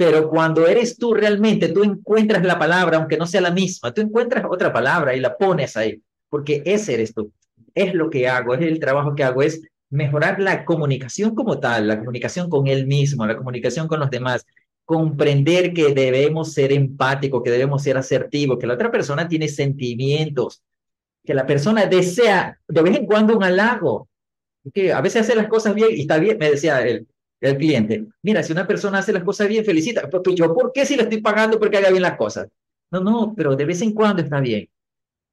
Pero 0.00 0.30
cuando 0.30 0.66
eres 0.66 0.96
tú 0.96 1.12
realmente, 1.12 1.68
tú 1.68 1.84
encuentras 1.84 2.42
la 2.42 2.58
palabra, 2.58 2.96
aunque 2.96 3.18
no 3.18 3.26
sea 3.26 3.42
la 3.42 3.50
misma, 3.50 3.92
tú 3.92 4.00
encuentras 4.00 4.46
otra 4.48 4.72
palabra 4.72 5.14
y 5.14 5.20
la 5.20 5.36
pones 5.36 5.76
ahí, 5.76 6.00
porque 6.30 6.62
ese 6.64 6.94
eres 6.94 7.12
tú. 7.12 7.30
Es 7.74 7.92
lo 7.92 8.08
que 8.08 8.26
hago, 8.26 8.54
es 8.54 8.62
el 8.62 8.80
trabajo 8.80 9.14
que 9.14 9.24
hago, 9.24 9.42
es 9.42 9.60
mejorar 9.90 10.40
la 10.40 10.64
comunicación 10.64 11.34
como 11.34 11.60
tal, 11.60 11.86
la 11.86 11.98
comunicación 11.98 12.48
con 12.48 12.66
él 12.66 12.86
mismo, 12.86 13.26
la 13.26 13.36
comunicación 13.36 13.88
con 13.88 14.00
los 14.00 14.08
demás, 14.08 14.46
comprender 14.86 15.74
que 15.74 15.92
debemos 15.92 16.54
ser 16.54 16.72
empáticos, 16.72 17.42
que 17.42 17.50
debemos 17.50 17.82
ser 17.82 17.98
asertivos, 17.98 18.58
que 18.58 18.66
la 18.66 18.74
otra 18.74 18.90
persona 18.90 19.28
tiene 19.28 19.48
sentimientos, 19.48 20.62
que 21.26 21.34
la 21.34 21.44
persona 21.44 21.84
desea 21.84 22.58
de 22.66 22.82
vez 22.82 22.96
en 22.96 23.04
cuando 23.04 23.36
un 23.36 23.44
halago, 23.44 24.08
que 24.72 24.94
a 24.94 25.02
veces 25.02 25.20
hace 25.20 25.34
las 25.34 25.48
cosas 25.48 25.74
bien 25.74 25.88
y 25.90 26.00
está 26.00 26.16
bien, 26.16 26.38
me 26.38 26.48
decía 26.48 26.80
él, 26.80 27.06
el 27.40 27.56
cliente. 27.56 28.06
Mira, 28.22 28.42
si 28.42 28.52
una 28.52 28.66
persona 28.66 28.98
hace 28.98 29.12
las 29.12 29.24
cosas 29.24 29.48
bien, 29.48 29.64
felicita. 29.64 30.08
Pues, 30.08 30.22
pues 30.24 30.36
yo, 30.36 30.54
¿por 30.54 30.72
qué 30.72 30.84
si 30.84 30.96
le 30.96 31.02
estoy 31.02 31.20
pagando 31.20 31.58
porque 31.58 31.78
haga 31.78 31.90
bien 31.90 32.02
las 32.02 32.16
cosas? 32.16 32.48
No, 32.90 33.00
no, 33.00 33.34
pero 33.36 33.56
de 33.56 33.64
vez 33.64 33.80
en 33.82 33.92
cuando 33.92 34.22
está 34.22 34.40
bien. 34.40 34.68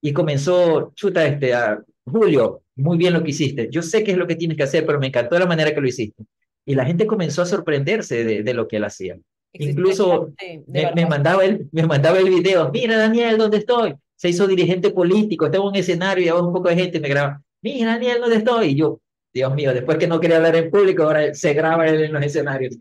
Y 0.01 0.13
comenzó, 0.13 0.93
chuta, 0.95 1.25
este, 1.25 1.53
a, 1.53 1.83
Julio, 2.05 2.61
muy 2.75 2.97
bien 2.97 3.13
lo 3.13 3.23
que 3.23 3.31
hiciste. 3.31 3.67
Yo 3.69 3.81
sé 3.81 4.03
qué 4.03 4.11
es 4.11 4.17
lo 4.17 4.27
que 4.27 4.35
tienes 4.35 4.55
que 4.55 4.63
hacer, 4.63 4.85
pero 4.85 4.99
me 4.99 5.07
encantó 5.07 5.37
la 5.37 5.45
manera 5.45 5.73
que 5.73 5.81
lo 5.81 5.87
hiciste. 5.87 6.23
Y 6.65 6.75
la 6.75 6.85
gente 6.85 7.07
comenzó 7.07 7.41
a 7.41 7.45
sorprenderse 7.45 8.23
de, 8.23 8.43
de 8.43 8.53
lo 8.53 8.67
que 8.67 8.77
él 8.77 8.85
hacía. 8.85 9.17
Incluso 9.53 10.33
me, 10.67 10.91
me, 10.93 11.05
mandaba 11.05 11.43
el, 11.43 11.67
me 11.71 11.85
mandaba 11.85 12.19
el 12.19 12.29
video, 12.29 12.69
mira 12.71 12.97
Daniel, 12.97 13.37
¿dónde 13.37 13.57
estoy? 13.57 13.95
Se 14.15 14.29
hizo 14.29 14.47
dirigente 14.47 14.91
político, 14.91 15.45
estaba 15.45 15.63
en 15.63 15.69
un 15.69 15.75
escenario 15.75 16.25
y 16.25 16.29
un 16.29 16.53
poco 16.53 16.69
de 16.69 16.75
gente 16.75 16.99
me 16.99 17.09
graba, 17.09 17.41
mira 17.61 17.93
Daniel, 17.93 18.19
¿dónde 18.21 18.37
estoy? 18.37 18.67
Y 18.67 18.75
yo, 18.75 18.99
Dios 19.37 19.53
mío, 19.53 19.73
después 19.73 19.97
que 19.97 20.07
no 20.07 20.19
quería 20.19 20.37
hablar 20.37 20.55
en 20.55 20.71
público, 20.71 21.03
ahora 21.03 21.33
se 21.33 21.53
graba 21.53 21.87
en 21.87 22.11
los 22.11 22.23
escenarios. 22.23 22.77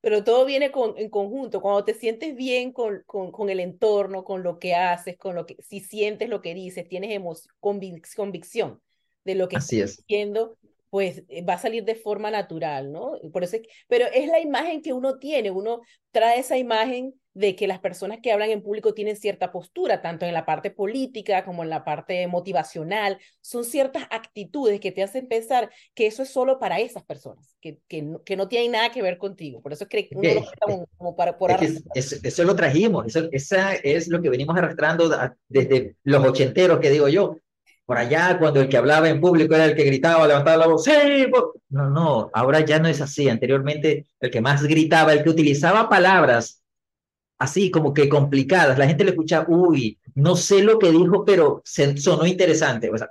Pero 0.00 0.24
todo 0.24 0.44
viene 0.46 0.70
con, 0.70 0.94
en 0.96 1.10
conjunto, 1.10 1.60
cuando 1.60 1.84
te 1.84 1.94
sientes 1.94 2.34
bien 2.34 2.72
con, 2.72 3.02
con, 3.06 3.30
con, 3.30 3.50
el 3.50 3.60
entorno, 3.60 4.24
con 4.24 4.42
lo 4.42 4.58
que 4.58 4.74
haces, 4.74 5.16
con 5.16 5.34
lo 5.34 5.46
que, 5.46 5.56
si 5.62 5.80
sientes 5.80 6.28
lo 6.28 6.40
que 6.40 6.54
dices, 6.54 6.88
tienes 6.88 7.10
emoción, 7.10 7.54
convicción 7.60 8.80
de 9.24 9.34
lo 9.34 9.48
que 9.48 9.56
Así 9.56 9.80
estás 9.80 9.98
diciendo, 9.98 10.56
pues 10.90 11.22
eh, 11.28 11.42
va 11.42 11.54
a 11.54 11.58
salir 11.58 11.84
de 11.84 11.94
forma 11.94 12.30
natural, 12.30 12.92
¿no? 12.92 13.12
Por 13.32 13.44
eso, 13.44 13.56
pero 13.88 14.06
es 14.12 14.28
la 14.28 14.40
imagen 14.40 14.82
que 14.82 14.92
uno 14.92 15.18
tiene, 15.18 15.50
uno 15.50 15.80
trae 16.10 16.40
esa 16.40 16.58
imagen 16.58 17.14
de 17.32 17.54
que 17.54 17.68
las 17.68 17.78
personas 17.78 18.18
que 18.20 18.32
hablan 18.32 18.50
en 18.50 18.60
público 18.60 18.92
tienen 18.92 19.16
cierta 19.16 19.52
postura, 19.52 20.02
tanto 20.02 20.26
en 20.26 20.34
la 20.34 20.44
parte 20.44 20.72
política 20.72 21.44
como 21.44 21.62
en 21.62 21.70
la 21.70 21.84
parte 21.84 22.26
motivacional, 22.26 23.18
son 23.40 23.64
ciertas 23.64 24.02
actitudes 24.10 24.80
que 24.80 24.90
te 24.90 25.04
hacen 25.04 25.28
pensar 25.28 25.70
que 25.94 26.08
eso 26.08 26.24
es 26.24 26.30
solo 26.30 26.58
para 26.58 26.80
esas 26.80 27.04
personas, 27.04 27.56
que, 27.60 27.78
que, 27.86 28.02
no, 28.02 28.22
que 28.24 28.36
no 28.36 28.48
tienen 28.48 28.72
nada 28.72 28.90
que 28.90 29.00
ver 29.00 29.16
contigo, 29.16 29.62
por 29.62 29.72
eso 29.72 29.84
es 29.84 29.90
que 29.90 30.08
uno 30.12 30.34
lo 30.34 30.44
como, 30.60 30.86
como 30.98 31.16
para 31.16 31.38
por 31.38 31.52
es 31.52 31.82
eso, 31.94 32.16
eso, 32.20 32.44
lo 32.44 32.56
trajimos, 32.56 33.06
eso, 33.06 33.28
esa 33.30 33.74
es 33.74 34.08
lo 34.08 34.20
que 34.20 34.28
venimos 34.28 34.56
arrastrando 34.56 35.08
desde 35.48 35.94
los 36.02 36.24
ochenteros, 36.24 36.80
que 36.80 36.90
digo 36.90 37.08
yo, 37.08 37.36
por 37.90 37.98
allá, 37.98 38.38
cuando 38.38 38.60
el 38.60 38.68
que 38.68 38.76
hablaba 38.76 39.08
en 39.08 39.20
público 39.20 39.52
era 39.52 39.64
el 39.64 39.74
que 39.74 39.82
gritaba, 39.82 40.24
levantaba 40.28 40.58
la 40.58 40.68
voz, 40.68 40.84
¡sí! 40.84 40.92
No, 41.70 41.90
no, 41.90 42.30
ahora 42.32 42.64
ya 42.64 42.78
no 42.78 42.86
es 42.86 43.00
así. 43.00 43.28
Anteriormente, 43.28 44.06
el 44.20 44.30
que 44.30 44.40
más 44.40 44.62
gritaba, 44.62 45.12
el 45.12 45.24
que 45.24 45.30
utilizaba 45.30 45.88
palabras 45.88 46.62
así 47.36 47.68
como 47.68 47.92
que 47.92 48.08
complicadas, 48.08 48.78
la 48.78 48.86
gente 48.86 49.02
le 49.02 49.10
escucha, 49.10 49.44
uy, 49.48 49.98
no 50.14 50.36
sé 50.36 50.62
lo 50.62 50.78
que 50.78 50.92
dijo, 50.92 51.24
pero 51.24 51.64
sonó 51.64 52.26
interesante. 52.26 52.90
O 52.90 52.96
sea, 52.96 53.10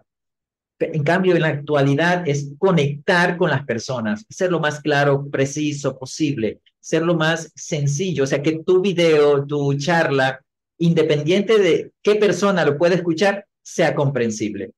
en 0.79 1.03
cambio, 1.03 1.35
en 1.35 1.41
la 1.41 1.49
actualidad 1.49 2.25
es 2.25 2.53
conectar 2.57 3.35
con 3.35 3.49
las 3.49 3.65
personas, 3.65 4.25
ser 4.29 4.49
lo 4.49 4.61
más 4.61 4.79
claro, 4.79 5.27
preciso 5.29 5.99
posible, 5.99 6.61
ser 6.79 7.01
lo 7.01 7.15
más 7.15 7.51
sencillo. 7.53 8.23
O 8.23 8.27
sea, 8.27 8.41
que 8.41 8.63
tu 8.63 8.79
video, 8.79 9.45
tu 9.45 9.73
charla, 9.73 10.39
independiente 10.77 11.59
de 11.59 11.91
qué 12.01 12.15
persona 12.15 12.63
lo 12.63 12.77
puede 12.77 12.95
escuchar, 12.95 13.45
sea 13.69 13.93
comprensible. 13.93 14.71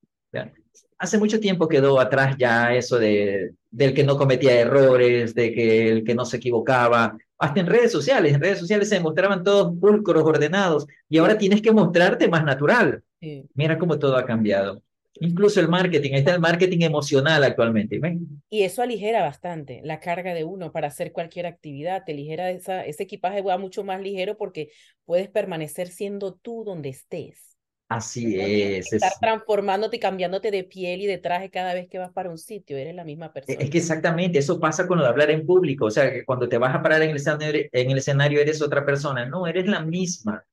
Hace 0.98 1.18
mucho 1.18 1.40
tiempo 1.40 1.66
quedó 1.66 1.98
atrás 1.98 2.36
ya 2.38 2.74
eso 2.74 2.98
de, 2.98 3.54
del 3.70 3.92
que 3.94 4.04
no 4.04 4.16
cometía 4.16 4.60
errores, 4.60 5.34
de 5.34 5.52
que 5.52 5.88
el 5.88 6.04
que 6.04 6.14
no 6.14 6.24
se 6.24 6.36
equivocaba. 6.36 7.16
Hasta 7.38 7.60
en 7.60 7.66
redes 7.66 7.90
sociales, 7.90 8.34
en 8.34 8.40
redes 8.40 8.58
sociales 8.58 8.88
se 8.88 9.00
mostraban 9.00 9.42
todos 9.42 9.76
pulcros, 9.80 10.22
ordenados, 10.22 10.86
y 11.08 11.18
ahora 11.18 11.38
tienes 11.38 11.60
que 11.60 11.72
mostrarte 11.72 12.28
más 12.28 12.44
natural. 12.44 13.02
Sí. 13.20 13.44
Mira 13.54 13.78
cómo 13.78 13.98
todo 13.98 14.16
ha 14.16 14.24
cambiado. 14.24 14.80
Incluso 15.20 15.60
el 15.60 15.68
marketing, 15.68 16.12
ahí 16.12 16.18
está 16.18 16.34
el 16.34 16.40
marketing 16.40 16.82
emocional 16.82 17.42
actualmente. 17.44 17.98
¿ven? 17.98 18.42
Y 18.48 18.62
eso 18.62 18.82
aligera 18.82 19.22
bastante 19.22 19.80
la 19.84 20.00
carga 20.00 20.34
de 20.34 20.44
uno 20.44 20.70
para 20.70 20.88
hacer 20.88 21.12
cualquier 21.12 21.46
actividad, 21.46 22.04
te 22.04 22.14
ligera 22.14 22.50
esa, 22.50 22.84
ese 22.84 23.04
equipaje 23.04 23.42
va 23.42 23.58
mucho 23.58 23.84
más 23.84 24.00
ligero 24.00 24.36
porque 24.36 24.70
puedes 25.04 25.28
permanecer 25.28 25.88
siendo 25.88 26.34
tú 26.34 26.62
donde 26.64 26.90
estés. 26.90 27.51
Así 27.96 28.40
es. 28.40 28.92
Estar 28.92 29.12
transformándote 29.20 29.96
y 29.96 30.00
cambiándote 30.00 30.50
de 30.50 30.64
piel 30.64 31.02
y 31.02 31.06
de 31.06 31.18
traje 31.18 31.50
cada 31.50 31.74
vez 31.74 31.88
que 31.88 31.98
vas 31.98 32.10
para 32.10 32.30
un 32.30 32.38
sitio, 32.38 32.76
eres 32.76 32.94
la 32.94 33.04
misma 33.04 33.32
persona. 33.32 33.58
Es 33.60 33.70
que 33.70 33.78
exactamente, 33.78 34.38
eso 34.38 34.58
pasa 34.58 34.86
con 34.86 34.98
lo 34.98 35.04
de 35.04 35.10
hablar 35.10 35.30
en 35.30 35.46
público, 35.46 35.86
o 35.86 35.90
sea, 35.90 36.12
que 36.12 36.24
cuando 36.24 36.48
te 36.48 36.58
vas 36.58 36.74
a 36.74 36.82
parar 36.82 37.02
en 37.02 37.10
el 37.10 37.16
escenario, 37.16 37.62
en 37.70 37.90
el 37.90 37.98
escenario 37.98 38.40
eres 38.40 38.62
otra 38.62 38.84
persona, 38.84 39.26
no, 39.26 39.46
eres 39.46 39.66
la 39.66 39.80
misma. 39.80 40.44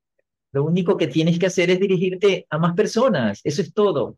Lo 0.52 0.64
único 0.64 0.98
que 0.98 1.08
tienes 1.08 1.38
que 1.40 1.46
hacer 1.46 1.70
es 1.70 1.80
dirigirte 1.80 2.46
a 2.50 2.58
más 2.58 2.74
personas, 2.74 3.40
eso 3.44 3.62
es 3.62 3.74
todo. 3.74 4.18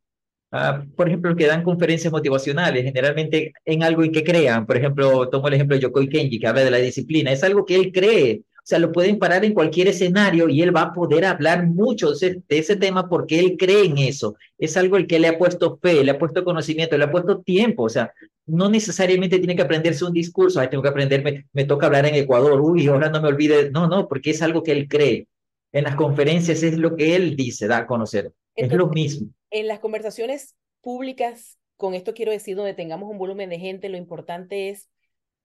Uh, 0.54 0.86
por 0.96 1.08
ejemplo, 1.08 1.34
que 1.34 1.48
dan 1.48 1.64
conferencias 1.64 2.12
motivacionales, 2.12 2.84
generalmente 2.84 3.54
en 3.64 3.84
algo 3.84 4.04
en 4.04 4.12
que 4.12 4.24
crean. 4.24 4.66
Por 4.66 4.76
ejemplo, 4.76 5.30
tomo 5.30 5.48
el 5.48 5.54
ejemplo 5.54 5.78
de 5.78 5.82
Yokoi 5.84 6.10
Kenji, 6.10 6.40
que 6.40 6.48
habla 6.48 6.64
de 6.64 6.72
la 6.72 6.78
disciplina. 6.78 7.32
Es 7.32 7.44
algo 7.44 7.66
que 7.66 7.76
él 7.76 7.92
cree. 7.94 8.42
O 8.72 8.74
sea, 8.74 8.80
lo 8.80 8.94
pueden 8.94 9.20
parar 9.20 9.44
en 9.44 9.54
cualquier 9.54 9.90
escenario 9.90 10.48
y 10.48 10.62
él 10.62 10.74
va 10.74 10.84
a 10.84 10.94
poder 10.94 11.26
hablar 11.26 11.68
mucho 11.68 12.14
de 12.14 12.42
ese, 12.48 12.78
tema 12.78 13.10
porque 13.10 13.38
él 13.38 13.58
cree 13.58 13.84
en 13.84 13.98
eso. 13.98 14.38
Es 14.58 14.78
algo 14.78 14.96
el 14.96 15.08
que 15.08 15.20
le 15.20 15.28
ha 15.28 15.38
puesto 15.38 15.78
fe, 15.82 16.02
le 16.06 16.12
ha 16.12 16.18
puesto 16.18 16.46
conocimiento, 16.46 16.98
le 16.98 17.04
ha 17.04 17.12
puesto 17.12 17.42
tiempo. 17.42 17.84
O 17.84 17.90
sea, 17.90 18.14
no 18.46 18.70
necesariamente 18.70 19.40
tiene 19.40 19.58
que 19.58 19.64
aprenderse 19.64 20.06
un 20.06 20.14
discurso. 20.14 20.62
Ay, 20.62 20.70
tengo 20.70 20.82
que 20.82 20.88
aprenderme, 20.88 21.48
me 21.52 21.66
toca 21.66 21.88
hablar 21.88 22.06
en 22.06 22.16
Ecuador. 22.16 22.62
Uy, 22.62 22.88
ahora 22.88 23.10
no 23.10 23.22
me 23.22 23.28
olvide. 23.28 23.72
No, 23.72 23.90
no, 23.90 24.08
porque 24.08 24.30
es 24.30 24.42
algo 24.42 24.64
que 24.64 24.72
él 24.72 24.88
cree. 24.88 25.28
En 25.74 25.84
las 25.84 25.96
conferencias 25.98 26.64
es 26.64 26.78
lo 26.78 26.96
que 26.96 27.18
él 27.18 27.36
dice, 27.36 27.68
da 27.68 27.80
a 27.80 27.88
conocer. 27.88 28.32
Entonces, 28.56 28.72
es 28.72 28.78
lo 28.78 28.88
mismo. 28.88 29.28
En 29.50 29.68
las 29.68 29.80
conversaciones 29.80 30.56
públicas, 30.80 31.58
con 31.76 31.94
esto 31.94 32.14
quiero 32.14 32.32
decir, 32.32 32.56
donde 32.56 32.74
tengamos 32.74 33.12
un 33.12 33.18
volumen 33.18 33.50
de 33.50 33.60
gente, 33.60 33.90
lo 33.90 33.98
importante 33.98 34.70
es 34.70 34.88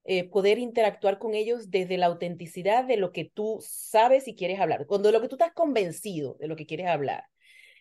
eh, 0.08 0.28
poder 0.28 0.58
interactuar 0.58 1.18
con 1.18 1.34
ellos 1.34 1.70
desde 1.70 1.98
la 1.98 2.06
autenticidad 2.06 2.84
de 2.84 2.96
lo 2.96 3.10
que 3.10 3.24
tú 3.24 3.58
sabes 3.60 4.28
y 4.28 4.36
quieres 4.36 4.60
hablar, 4.60 4.86
cuando 4.86 5.10
lo 5.10 5.20
que 5.20 5.28
tú 5.28 5.34
estás 5.34 5.52
convencido 5.52 6.36
de 6.38 6.46
lo 6.46 6.54
que 6.54 6.64
quieres 6.64 6.86
hablar. 6.86 7.24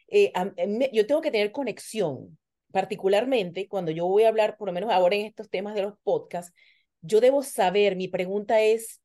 Eh, 0.07 0.32
me, 0.67 0.89
yo 0.91 1.05
tengo 1.05 1.21
que 1.21 1.30
tener 1.30 1.51
conexión, 1.51 2.38
particularmente 2.71 3.67
cuando 3.67 3.91
yo 3.91 4.07
voy 4.07 4.23
a 4.23 4.30
hablar, 4.30 4.57
por 4.57 4.67
lo 4.67 4.73
menos 4.73 4.91
ahora 4.91 5.15
en 5.15 5.28
estos 5.28 5.49
temas 5.51 5.76
de 5.76 5.84
los 5.84 5.93
podcasts, 6.03 6.51
yo 7.01 7.21
debo 7.21 7.43
saber, 7.43 7.95
mi 7.95 8.07
pregunta 8.07 8.59
es, 8.59 9.01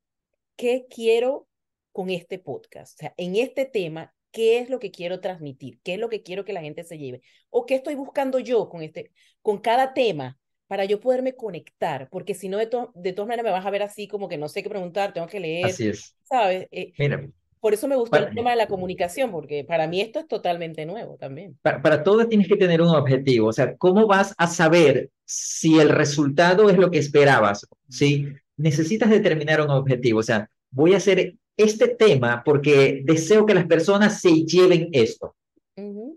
¿qué 0.56 0.86
quiero 0.88 1.46
con 1.92 2.08
este 2.08 2.38
podcast? 2.38 2.94
O 2.94 2.98
sea, 3.00 3.14
en 3.18 3.36
este 3.36 3.66
tema, 3.66 4.14
¿qué 4.30 4.60
es 4.60 4.70
lo 4.70 4.78
que 4.78 4.90
quiero 4.90 5.20
transmitir? 5.20 5.78
¿Qué 5.82 5.94
es 5.94 6.00
lo 6.00 6.08
que 6.08 6.22
quiero 6.22 6.46
que 6.46 6.54
la 6.54 6.62
gente 6.62 6.84
se 6.84 6.96
lleve? 6.96 7.20
¿O 7.50 7.66
qué 7.66 7.74
estoy 7.74 7.96
buscando 7.96 8.38
yo 8.38 8.70
con, 8.70 8.82
este, 8.82 9.12
con 9.42 9.58
cada 9.58 9.92
tema? 9.92 10.39
Para 10.70 10.84
yo 10.84 11.00
poderme 11.00 11.34
conectar, 11.34 12.08
porque 12.12 12.32
si 12.32 12.48
no, 12.48 12.56
de, 12.56 12.66
to 12.66 12.92
de 12.94 13.12
todas 13.12 13.26
maneras 13.26 13.44
me 13.44 13.50
vas 13.50 13.66
a 13.66 13.70
ver 13.70 13.82
así 13.82 14.06
como 14.06 14.28
que 14.28 14.38
no 14.38 14.48
sé 14.48 14.62
qué 14.62 14.70
preguntar, 14.70 15.12
tengo 15.12 15.26
que 15.26 15.40
leer. 15.40 15.66
Así 15.66 15.88
es. 15.88 16.14
¿Sabes? 16.22 16.68
Eh, 16.70 16.92
Mira, 16.96 17.28
por 17.58 17.74
eso 17.74 17.88
me 17.88 17.96
gusta 17.96 18.18
para, 18.18 18.28
el 18.28 18.36
tema 18.36 18.50
de 18.50 18.56
la 18.56 18.68
comunicación, 18.68 19.32
porque 19.32 19.64
para 19.64 19.88
mí 19.88 20.00
esto 20.00 20.20
es 20.20 20.28
totalmente 20.28 20.86
nuevo 20.86 21.16
también. 21.16 21.58
Para, 21.60 21.82
para 21.82 22.04
todo 22.04 22.24
tienes 22.28 22.46
que 22.46 22.54
tener 22.54 22.80
un 22.80 22.94
objetivo, 22.94 23.48
o 23.48 23.52
sea, 23.52 23.76
¿cómo 23.78 24.06
vas 24.06 24.32
a 24.38 24.46
saber 24.46 25.10
si 25.24 25.80
el 25.80 25.88
resultado 25.88 26.70
es 26.70 26.78
lo 26.78 26.88
que 26.88 26.98
esperabas? 26.98 27.66
¿Sí? 27.88 28.28
Necesitas 28.56 29.10
determinar 29.10 29.60
un 29.60 29.70
objetivo, 29.70 30.20
o 30.20 30.22
sea, 30.22 30.48
voy 30.70 30.94
a 30.94 30.98
hacer 30.98 31.34
este 31.56 31.88
tema 31.88 32.44
porque 32.44 33.02
deseo 33.04 33.44
que 33.44 33.54
las 33.54 33.66
personas 33.66 34.20
se 34.20 34.44
lleven 34.44 34.88
esto. 34.92 35.34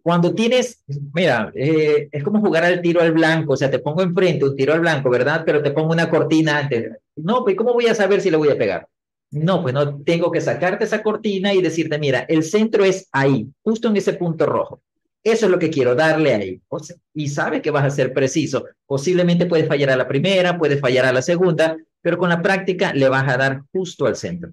Cuando 0.02 0.34
tienes, 0.34 0.84
mira, 1.14 1.52
eh, 1.56 2.10
es 2.12 2.24
como 2.24 2.40
jugar 2.40 2.64
al 2.64 2.82
tiro 2.82 3.02
al 3.02 3.12
blanco, 3.12 3.54
o 3.54 3.58
sea, 3.58 3.72
te 3.72 3.80
pongo 3.80 4.02
enfrente 4.02 4.46
un 4.46 4.56
tiro 4.56 4.74
al 4.74 4.82
blanco, 4.82 5.10
¿verdad? 5.10 5.44
Pero 5.46 5.62
te 5.62 5.72
pongo 5.72 5.94
una 5.94 6.10
cortina 6.10 6.60
antes. 6.60 6.92
No, 7.16 7.44
pues 7.44 7.56
¿cómo 7.56 7.74
voy 7.74 7.88
a 7.88 7.96
saber 7.96 8.22
si 8.22 8.30
le 8.30 8.38
voy 8.38 8.50
a 8.50 8.58
pegar? 8.58 8.88
No, 9.32 9.62
pues 9.62 9.74
no, 9.74 10.02
tengo 10.04 10.32
que 10.32 10.42
sacarte 10.42 10.86
esa 10.86 11.02
cortina 11.02 11.54
y 11.54 11.62
decirte, 11.62 11.98
mira, 11.98 12.26
el 12.30 12.44
centro 12.44 12.86
es 12.86 13.10
ahí, 13.12 13.48
justo 13.64 13.88
en 13.88 13.98
ese 13.98 14.14
punto 14.14 14.46
rojo. 14.46 14.82
Eso 15.24 15.46
es 15.46 15.52
lo 15.52 15.58
que 15.58 15.70
quiero, 15.70 15.96
darle 15.96 16.34
ahí. 16.34 16.62
O 16.68 16.80
sea, 16.80 16.98
y 17.14 17.30
sabes 17.30 17.62
que 17.62 17.72
vas 17.72 17.86
a 17.86 17.90
ser 17.90 18.14
preciso. 18.14 18.66
Posiblemente 18.86 19.46
puedes 19.46 19.68
fallar 19.68 19.90
a 19.90 19.96
la 19.96 20.08
primera, 20.08 20.58
puedes 20.58 20.80
fallar 20.82 21.06
a 21.06 21.14
la 21.14 21.22
segunda, 21.22 21.78
pero 22.02 22.18
con 22.18 22.30
la 22.30 22.42
práctica 22.42 22.94
le 22.94 23.08
vas 23.10 23.28
a 23.28 23.38
dar 23.38 23.64
justo 23.72 24.06
al 24.06 24.16
centro. 24.16 24.52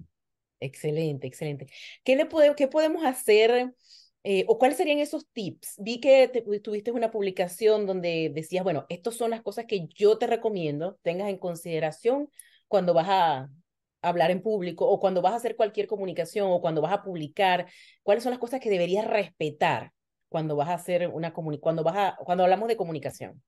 Excelente, 0.61 1.27
excelente. 1.27 1.67
¿Qué, 2.03 2.15
le 2.15 2.25
puede, 2.25 2.55
qué 2.55 2.67
podemos 2.67 3.03
hacer? 3.03 3.73
Eh, 4.23 4.45
¿O 4.47 4.59
cuáles 4.59 4.77
serían 4.77 4.99
esos 4.99 5.27
tips? 5.31 5.75
Vi 5.79 5.99
que 5.99 6.27
te, 6.27 6.41
tuviste 6.59 6.91
una 6.91 7.09
publicación 7.09 7.87
donde 7.87 8.31
decías, 8.33 8.63
bueno, 8.63 8.85
estas 8.89 9.15
son 9.15 9.31
las 9.31 9.41
cosas 9.41 9.65
que 9.65 9.87
yo 9.95 10.17
te 10.17 10.27
recomiendo, 10.27 10.99
tengas 11.01 11.29
en 11.29 11.37
consideración 11.37 12.29
cuando 12.67 12.93
vas 12.93 13.07
a 13.09 13.49
hablar 14.03 14.29
en 14.29 14.41
público 14.41 14.87
o 14.87 14.99
cuando 14.99 15.21
vas 15.21 15.33
a 15.33 15.37
hacer 15.37 15.55
cualquier 15.55 15.87
comunicación 15.87 16.47
o 16.51 16.61
cuando 16.61 16.81
vas 16.81 16.93
a 16.93 17.03
publicar, 17.03 17.67
¿cuáles 18.03 18.23
son 18.23 18.31
las 18.31 18.39
cosas 18.39 18.59
que 18.59 18.69
deberías 18.69 19.07
respetar 19.07 19.91
cuando 20.29 20.55
vas 20.55 20.69
a 20.69 20.75
hacer 20.75 21.07
una 21.07 21.33
cuando 21.33 21.83
vas 21.83 21.97
a 21.97 22.15
cuando 22.23 22.43
hablamos 22.43 22.67
de 22.67 22.77
comunicación? 22.77 23.41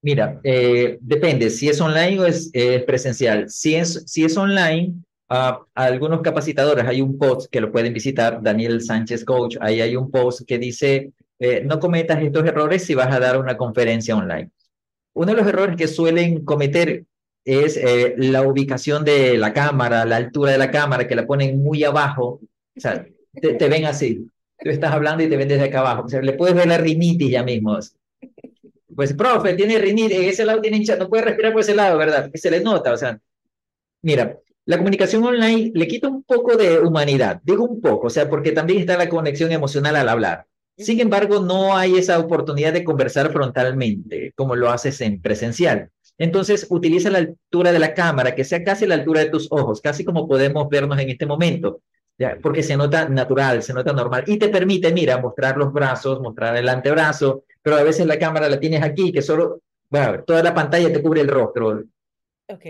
Mira, 0.00 0.40
eh, 0.44 0.98
depende 1.00 1.48
si 1.50 1.68
es 1.68 1.80
online 1.80 2.20
o 2.20 2.26
es 2.26 2.50
presencial. 2.86 3.48
Si 3.48 3.74
es, 3.74 4.02
si 4.06 4.24
es 4.24 4.36
online, 4.36 5.02
a 5.28 5.64
algunos 5.74 6.20
capacitadores, 6.20 6.84
hay 6.86 7.00
un 7.00 7.18
post 7.18 7.50
que 7.50 7.60
lo 7.60 7.72
pueden 7.72 7.92
visitar, 7.92 8.42
Daniel 8.42 8.82
Sánchez 8.82 9.24
Coach, 9.24 9.56
ahí 9.60 9.80
hay 9.80 9.96
un 9.96 10.10
post 10.10 10.46
que 10.46 10.58
dice, 10.58 11.12
eh, 11.38 11.62
no 11.64 11.80
cometas 11.80 12.22
estos 12.22 12.44
errores 12.46 12.84
si 12.84 12.94
vas 12.94 13.14
a 13.14 13.20
dar 13.20 13.38
una 13.38 13.56
conferencia 13.56 14.16
online. 14.16 14.50
Uno 15.14 15.32
de 15.32 15.38
los 15.38 15.46
errores 15.46 15.76
que 15.76 15.88
suelen 15.88 16.44
cometer 16.44 17.04
es 17.44 17.76
eh, 17.76 18.14
la 18.16 18.42
ubicación 18.42 19.04
de 19.04 19.36
la 19.38 19.52
cámara, 19.52 20.04
la 20.04 20.16
altura 20.16 20.52
de 20.52 20.58
la 20.58 20.70
cámara, 20.70 21.06
que 21.06 21.14
la 21.14 21.26
ponen 21.26 21.62
muy 21.62 21.84
abajo, 21.84 22.40
o 22.76 22.80
sea, 22.80 23.06
te, 23.32 23.54
te 23.54 23.68
ven 23.68 23.84
así, 23.86 24.26
tú 24.58 24.70
estás 24.70 24.92
hablando 24.92 25.22
y 25.22 25.28
te 25.28 25.36
ven 25.36 25.48
desde 25.48 25.64
acá 25.64 25.80
abajo, 25.80 26.04
o 26.04 26.08
sea, 26.08 26.20
le 26.22 26.32
puedes 26.32 26.54
ver 26.54 26.68
la 26.68 26.78
rinitis 26.78 27.30
ya 27.30 27.42
mismo. 27.42 27.78
Pues, 28.94 29.12
profe, 29.12 29.54
tiene 29.54 29.78
rinitis, 29.78 30.18
ese 30.18 30.44
lado 30.44 30.60
tiene 30.60 30.76
hinchado, 30.76 31.04
no 31.04 31.08
puede 31.08 31.24
respirar 31.24 31.52
por 31.52 31.62
ese 31.62 31.74
lado, 31.74 31.98
¿verdad? 31.98 32.30
Se 32.34 32.50
le 32.50 32.60
nota, 32.60 32.92
o 32.92 32.96
sea, 32.96 33.18
mira, 34.02 34.38
la 34.66 34.78
comunicación 34.78 35.24
online 35.24 35.72
le 35.74 35.86
quita 35.86 36.08
un 36.08 36.22
poco 36.22 36.56
de 36.56 36.78
humanidad, 36.78 37.40
digo 37.44 37.64
un 37.64 37.80
poco, 37.80 38.06
o 38.06 38.10
sea, 38.10 38.28
porque 38.28 38.52
también 38.52 38.80
está 38.80 38.96
la 38.96 39.08
conexión 39.08 39.52
emocional 39.52 39.96
al 39.96 40.08
hablar. 40.08 40.46
Sin 40.76 41.00
embargo, 41.00 41.40
no 41.40 41.76
hay 41.76 41.96
esa 41.96 42.18
oportunidad 42.18 42.72
de 42.72 42.82
conversar 42.82 43.30
frontalmente 43.30 44.32
como 44.34 44.56
lo 44.56 44.70
haces 44.70 45.00
en 45.02 45.20
presencial. 45.20 45.90
Entonces, 46.18 46.66
utiliza 46.70 47.10
la 47.10 47.18
altura 47.18 47.72
de 47.72 47.78
la 47.78 47.94
cámara, 47.94 48.34
que 48.34 48.44
sea 48.44 48.64
casi 48.64 48.86
la 48.86 48.94
altura 48.94 49.20
de 49.20 49.30
tus 49.30 49.48
ojos, 49.50 49.80
casi 49.80 50.04
como 50.04 50.26
podemos 50.26 50.68
vernos 50.68 50.98
en 50.98 51.10
este 51.10 51.26
momento, 51.26 51.80
¿ya? 52.18 52.38
porque 52.42 52.62
se 52.62 52.76
nota 52.76 53.08
natural, 53.08 53.62
se 53.62 53.74
nota 53.74 53.92
normal 53.92 54.24
y 54.26 54.38
te 54.38 54.48
permite, 54.48 54.92
mira, 54.92 55.18
mostrar 55.18 55.56
los 55.56 55.72
brazos, 55.72 56.20
mostrar 56.20 56.56
el 56.56 56.68
antebrazo, 56.68 57.44
pero 57.62 57.76
a 57.76 57.82
veces 57.82 58.06
la 58.06 58.18
cámara 58.18 58.48
la 58.48 58.58
tienes 58.58 58.82
aquí, 58.82 59.12
que 59.12 59.22
solo, 59.22 59.60
bueno, 59.90 60.24
toda 60.24 60.42
la 60.42 60.54
pantalla 60.54 60.92
te 60.92 61.02
cubre 61.02 61.20
el 61.20 61.28
rostro. 61.28 61.82
Ok. 62.48 62.64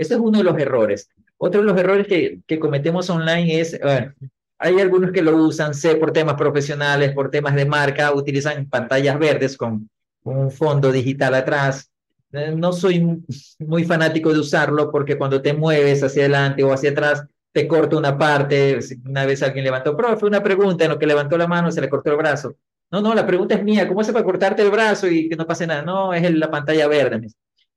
Ese 0.00 0.14
es 0.14 0.20
uno 0.20 0.38
de 0.38 0.44
los 0.44 0.58
errores. 0.58 1.08
Otro 1.36 1.60
de 1.60 1.66
los 1.66 1.78
errores 1.78 2.06
que, 2.06 2.58
cometemos 2.58 3.10
online 3.10 3.60
es, 3.60 3.78
bueno, 3.82 4.12
hay 4.58 4.80
algunos 4.80 5.12
que 5.12 5.22
lo 5.22 5.36
usan, 5.36 5.74
sé, 5.74 5.96
por 5.96 6.12
temas 6.12 6.34
profesionales, 6.34 7.12
por 7.12 7.30
temas 7.30 7.54
de 7.54 7.66
marca, 7.66 8.12
utilizan 8.14 8.68
pantallas 8.68 9.18
verdes 9.18 9.56
con 9.56 9.88
un 10.22 10.50
fondo 10.50 10.92
digital 10.92 11.34
atrás 11.34 11.90
eh, 12.32 12.54
no 12.56 12.72
soy 12.72 13.24
muy 13.58 13.84
fanático 13.84 14.32
de 14.32 14.38
usarlo 14.38 14.90
porque 14.90 15.18
cuando 15.18 15.42
te 15.42 15.52
mueves 15.52 16.02
hacia 16.02 16.22
adelante 16.22 16.62
o 16.62 16.72
hacia 16.72 16.90
atrás, 16.90 17.24
te 17.52 17.66
corta 17.66 17.96
una 17.96 18.16
parte. 18.16 18.78
Una 19.04 19.26
vez 19.26 19.42
alguien 19.42 19.64
levantó, 19.64 19.96
profe, 19.96 20.26
una 20.26 20.42
pregunta, 20.42 20.84
en 20.84 20.90
lo 20.90 20.98
que 20.98 21.06
levantó 21.06 21.36
la 21.36 21.48
mano 21.48 21.72
se 21.72 21.80
le 21.80 21.88
cortó 21.88 22.10
el 22.10 22.16
brazo. 22.16 22.54
No, 22.90 23.00
no, 23.00 23.14
la 23.14 23.26
pregunta 23.26 23.54
es 23.54 23.64
mía, 23.64 23.86
¿cómo 23.88 24.02
se 24.04 24.12
para 24.12 24.24
cortarte 24.24 24.62
el 24.62 24.70
brazo 24.70 25.08
y 25.08 25.28
que 25.28 25.36
no 25.36 25.46
pase 25.46 25.66
nada? 25.66 25.82
No, 25.82 26.12
es 26.12 26.32
la 26.34 26.50
pantalla 26.50 26.86
verde. 26.88 27.28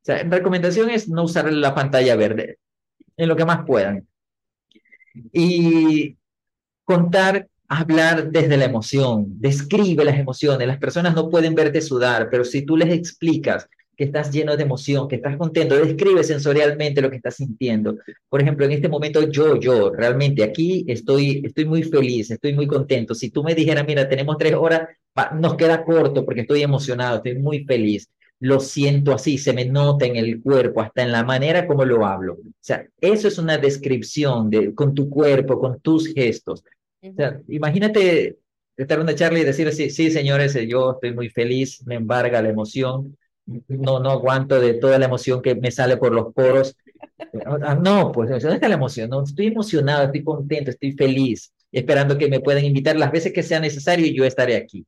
O 0.08 0.30
recomendación 0.30 0.90
es 0.90 1.08
no 1.08 1.24
usar 1.24 1.52
la 1.52 1.74
pantalla 1.74 2.16
verde 2.16 2.58
en 3.18 3.30
lo 3.30 3.36
que 3.36 3.46
más 3.46 3.66
puedan. 3.66 4.08
Y 5.32 6.18
contar, 6.84 7.48
hablar 7.68 8.32
desde 8.32 8.58
la 8.58 8.66
emoción, 8.66 9.26
describe 9.40 10.04
las 10.04 10.18
emociones. 10.18 10.68
Las 10.68 10.80
personas 10.80 11.16
no 11.16 11.30
pueden 11.30 11.56
verte 11.56 11.82
sudar, 11.82 12.30
pero 12.30 12.44
si 12.44 12.64
tú 12.64 12.76
les 12.76 12.94
explicas 12.94 13.68
que 13.96 14.06
estás 14.06 14.32
lleno 14.32 14.58
de 14.58 14.64
emoción, 14.64 15.08
que 15.08 15.18
estás 15.18 15.38
contento, 15.38 15.76
describe 15.76 16.24
sensorialmente 16.24 17.02
lo 17.02 17.10
que 17.10 17.18
estás 17.18 17.36
sintiendo. 17.36 17.96
Por 18.28 18.42
ejemplo, 18.42 18.66
en 18.66 18.72
este 18.72 18.90
momento 18.90 19.30
yo, 19.30 19.60
yo, 19.60 19.92
realmente 19.92 20.44
aquí 20.44 20.84
estoy, 20.88 21.44
estoy 21.46 21.66
muy 21.66 21.84
feliz, 21.84 22.32
estoy 22.32 22.54
muy 22.54 22.66
contento. 22.66 23.14
Si 23.14 23.30
tú 23.30 23.44
me 23.44 23.54
dijeras, 23.54 23.86
mira, 23.86 24.10
tenemos 24.10 24.38
tres 24.38 24.56
horas, 24.56 24.90
nos 25.36 25.56
queda 25.56 25.84
corto 25.84 26.26
porque 26.26 26.42
estoy 26.42 26.64
emocionado, 26.64 27.18
estoy 27.18 27.36
muy 27.36 27.66
feliz. 27.66 28.10
Lo 28.44 28.60
siento 28.60 29.14
así, 29.14 29.38
se 29.38 29.54
me 29.54 29.64
nota 29.64 30.06
en 30.06 30.18
el 30.18 30.42
cuerpo, 30.42 30.82
hasta 30.82 31.02
en 31.02 31.14
la 31.14 31.24
manera 31.24 31.66
como 31.66 31.86
lo 31.86 32.06
hablo. 32.06 32.34
O 32.34 32.52
sea, 32.60 32.86
eso 33.00 33.30
es 33.30 33.38
una 33.38 33.58
descripción 33.58 34.50
de, 34.50 34.76
con 34.76 34.94
tu 34.94 35.10
cuerpo, 35.10 35.62
con 35.62 35.80
tus 35.80 36.14
gestos. 36.14 36.62
O 37.02 37.14
sea, 37.16 37.40
imagínate 37.48 38.40
estar 38.76 38.98
en 38.98 39.04
una 39.04 39.16
charla 39.16 39.40
y 39.40 39.46
decir, 39.46 39.72
sí, 39.72 39.90
sí, 39.90 40.12
señores, 40.12 40.58
yo 40.68 40.92
estoy 40.92 41.14
muy 41.14 41.30
feliz, 41.30 41.82
me 41.86 41.96
embarga 41.96 42.42
la 42.42 42.50
emoción, 42.50 43.16
no, 43.46 44.02
no 44.02 44.12
aguanto 44.12 44.60
de 44.60 44.74
toda 44.74 45.00
la 45.00 45.06
emoción 45.06 45.42
que 45.42 45.56
me 45.56 45.72
sale 45.72 45.96
por 45.96 46.12
los 46.12 46.34
poros. 46.34 46.76
Ah, 47.46 47.76
no, 47.76 48.12
pues 48.12 48.30
¿dónde 48.30 48.56
está 48.56 48.68
la 48.68 48.76
emoción? 48.76 49.10
No, 49.10 49.24
estoy 49.24 49.48
emocionado, 49.48 50.04
estoy 50.04 50.26
contento, 50.26 50.70
estoy 50.70 50.92
feliz, 50.92 51.54
esperando 51.72 52.18
que 52.18 52.28
me 52.28 52.42
puedan 52.42 52.66
invitar 52.66 52.98
las 52.98 53.14
veces 53.14 53.32
que 53.32 53.42
sea 53.42 53.62
necesario 53.62 54.06
y 54.06 54.14
yo 54.14 54.26
estaré 54.26 54.58
aquí. 54.58 54.86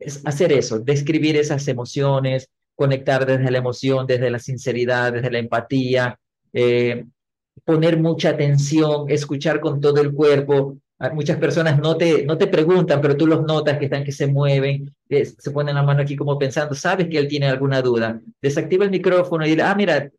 Es 0.00 0.20
hacer 0.24 0.52
eso, 0.52 0.80
describir 0.80 1.36
esas 1.36 1.68
emociones, 1.68 2.48
conectar 2.74 3.26
desde 3.26 3.50
la 3.50 3.58
emoción, 3.58 4.06
desde 4.06 4.30
la 4.30 4.38
sinceridad, 4.38 5.12
desde 5.12 5.30
la 5.30 5.38
empatía, 5.38 6.18
eh, 6.52 7.04
poner 7.64 7.98
mucha 7.98 8.30
atención, 8.30 9.10
escuchar 9.10 9.60
con 9.60 9.80
todo 9.80 10.00
el 10.00 10.12
cuerpo, 10.12 10.78
Muchas 11.14 11.38
personas 11.38 11.78
no 11.78 11.96
te, 11.96 12.26
no 12.26 12.36
te 12.36 12.46
preguntan, 12.46 13.00
pero 13.00 13.16
tú 13.16 13.26
los 13.26 13.42
notas 13.42 13.78
que 13.78 13.86
están 13.86 14.04
que 14.04 14.12
se 14.12 14.26
mueven, 14.26 14.94
se 15.08 15.50
ponen 15.50 15.74
la 15.74 15.82
mano 15.82 16.02
aquí 16.02 16.14
como 16.14 16.38
pensando, 16.38 16.74
sabes 16.74 17.08
que 17.08 17.16
él 17.16 17.26
tiene 17.26 17.48
alguna 17.48 17.80
duda. 17.80 18.20
Desactiva 18.42 18.84
el 18.84 18.90
micrófono 18.90 19.46
y 19.46 19.50
dile, 19.50 19.62
ah, 19.62 19.74
mira, 19.74 20.10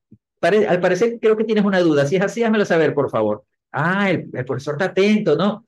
al 0.41 0.79
parecer 0.79 1.19
creo 1.21 1.37
que 1.37 1.43
tienes 1.43 1.65
una 1.65 1.79
duda. 1.81 2.07
Si 2.07 2.15
es 2.15 2.23
así, 2.23 2.43
házmelo 2.43 2.65
saber, 2.65 2.95
por 2.95 3.11
favor. 3.11 3.43
Ah, 3.71 4.09
el, 4.09 4.27
profesor 4.43 4.73
está 4.73 4.85
atento, 4.85 5.35
¿no? 5.35 5.67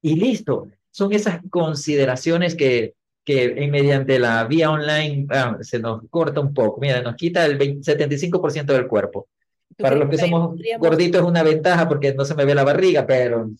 Y 0.00 0.16
listo. 0.16 0.68
Son 0.90 1.12
esas 1.12 1.40
consideraciones 1.50 2.54
que, 2.54 2.94
que 3.24 3.68
mediante 3.70 4.18
la 4.18 4.44
vía 4.44 4.70
online 4.70 5.26
ah, 5.30 5.56
se 5.62 5.78
nos 5.78 6.02
corta 6.10 6.40
un 6.40 6.52
poco. 6.52 6.80
Mira, 6.80 7.00
nos 7.02 7.16
quita 7.16 7.46
el 7.46 7.58
75% 7.58 8.66
del 8.66 8.86
cuerpo. 8.86 9.28
Para 9.78 9.96
los 9.96 10.08
que 10.08 10.18
somos 10.18 10.56
gorditos 10.78 11.20
es 11.20 11.26
una 11.26 11.42
ventaja 11.42 11.88
porque 11.88 12.14
no 12.14 12.24
se 12.24 12.34
me 12.34 12.44
ve 12.44 12.54
la 12.54 12.64
barriga, 12.64 13.06
pero 13.06 13.50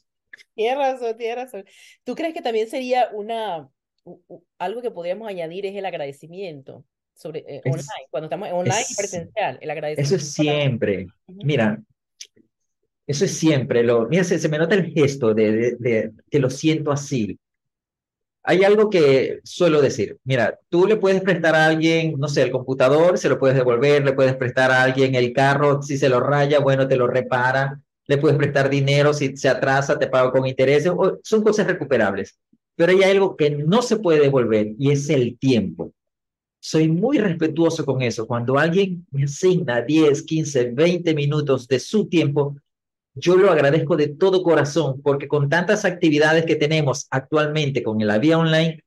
Tienes 0.55 0.79
razón, 0.79 1.17
tienes 1.17 1.37
razón. 1.37 1.65
¿Tú 2.05 2.15
crees 2.15 2.33
que 2.33 2.43
también 2.43 2.69
sería 2.69 3.09
una, 3.12 3.69
algo 4.59 4.83
que 4.83 4.91
podríamos 4.91 5.29
añadir 5.29 5.67
es 5.67 5.75
el 5.75 5.85
agradecimiento 5.85 6.85
sobre 7.15 7.41
eh, 7.47 7.61
online, 7.65 8.09
cuando 8.11 8.27
estamos 8.27 8.49
online 8.53 8.85
y 8.89 8.95
presencial, 8.95 9.59
el 9.61 9.71
agradecimiento? 9.71 10.15
Eso 10.15 10.25
es 10.25 10.33
siempre. 10.33 11.07
Mira, 11.27 11.83
eso 13.07 13.25
es 13.25 13.37
siempre. 13.37 13.83
Lo, 13.83 14.09
mira, 14.09 14.25
se, 14.25 14.49
me 14.49 14.59
nota 14.59 14.77
el 14.77 14.93
gesto 14.93 15.35
de, 15.35 15.77
de, 15.79 16.12
que 16.31 16.39
lo 16.39 16.51
siento 16.51 16.93
así. 16.93 17.39
Hay 18.47 18.62
algo 18.62 18.90
que 18.90 19.40
suelo 19.42 19.80
decir, 19.80 20.18
mira, 20.22 20.61
tú 20.68 20.86
le 20.86 20.97
puedes 20.97 21.22
prestar 21.22 21.55
a 21.55 21.64
alguien, 21.64 22.14
no 22.18 22.28
sé, 22.28 22.42
el 22.42 22.51
computador, 22.51 23.16
se 23.16 23.30
lo 23.30 23.38
puedes 23.38 23.57
devolver, 23.57 24.05
le 24.05 24.12
puedes 24.12 24.36
prestar 24.36 24.70
a 24.70 24.82
alguien 24.82 25.14
el 25.14 25.32
carro, 25.32 25.82
si 25.82 25.97
se 25.97 26.11
lo 26.11 26.20
raya, 26.20 26.61
bueno, 26.61 26.86
te 26.86 26.97
lo 26.97 27.07
repara, 27.07 27.80
le 28.07 28.18
puedes 28.18 28.36
prestar 28.36 28.68
dinero, 28.68 29.14
si 29.14 29.34
se 29.36 29.49
atrasa, 29.49 29.99
te 29.99 30.09
pago 30.09 30.30
con 30.30 30.47
intereses, 30.47 30.92
son 31.22 31.42
cosas 31.42 31.66
recuperables. 31.66 32.38
Pero 32.76 32.92
hay 32.92 33.03
algo 33.03 33.34
que 33.34 33.49
no 33.49 33.80
se 33.80 33.97
puede 33.97 34.20
devolver 34.20 34.74
y 34.78 34.90
es 34.90 35.09
el 35.09 35.38
tiempo. 35.38 35.92
Soy 36.61 36.88
muy 36.88 37.18
respetuoso 37.18 37.86
con 37.86 38.03
eso. 38.03 38.26
Cuando 38.26 38.59
alguien 38.59 39.07
me 39.11 39.24
asigna 39.24 39.80
10, 39.80 40.22
15, 40.22 40.70
20 40.72 41.14
minutos 41.14 41.66
de 41.66 41.78
su 41.78 42.09
tiempo, 42.09 42.57
yo 43.15 43.37
lo 43.37 43.51
agradezco 43.51 43.97
de 43.97 44.09
todo 44.09 44.43
corazón 44.43 45.01
porque 45.03 45.29
con 45.29 45.49
tantas 45.49 45.85
actividades 45.85 46.45
que 46.47 46.57
tenemos 46.57 47.07
actualmente 47.11 47.83
con 47.83 47.99
la 48.05 48.19
vía 48.19 48.39
online, 48.39 48.83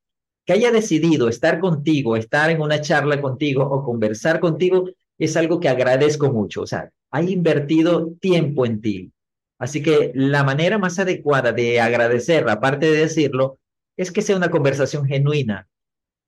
que 0.45 0.53
haya 0.53 0.71
decidido 0.71 1.27
estar 1.29 1.59
contigo, 1.59 2.15
estar 2.15 2.49
en 2.49 2.61
una 2.61 2.81
charla 2.81 3.21
contigo 3.21 3.63
o 3.63 3.83
conversar 3.83 4.39
contigo, 4.39 4.89
es 5.17 5.35
algo 5.35 5.59
que 5.59 5.69
agradezco 5.69 6.31
mucho. 6.31 6.61
O 6.61 6.67
sea, 6.67 6.89
ha 7.11 7.21
invertido 7.21 8.13
tiempo 8.19 8.65
en 8.65 8.81
ti. 8.81 9.11
Así 9.59 9.81
que 9.81 10.11
la 10.13 10.43
manera 10.43 10.77
más 10.77 10.99
adecuada 10.99 11.51
de 11.51 11.81
agradecer, 11.81 12.47
aparte 12.47 12.85
de 12.91 12.99
decirlo, 12.99 13.57
es 13.97 14.11
que 14.11 14.21
sea 14.21 14.37
una 14.37 14.51
conversación 14.51 15.05
genuina, 15.05 15.67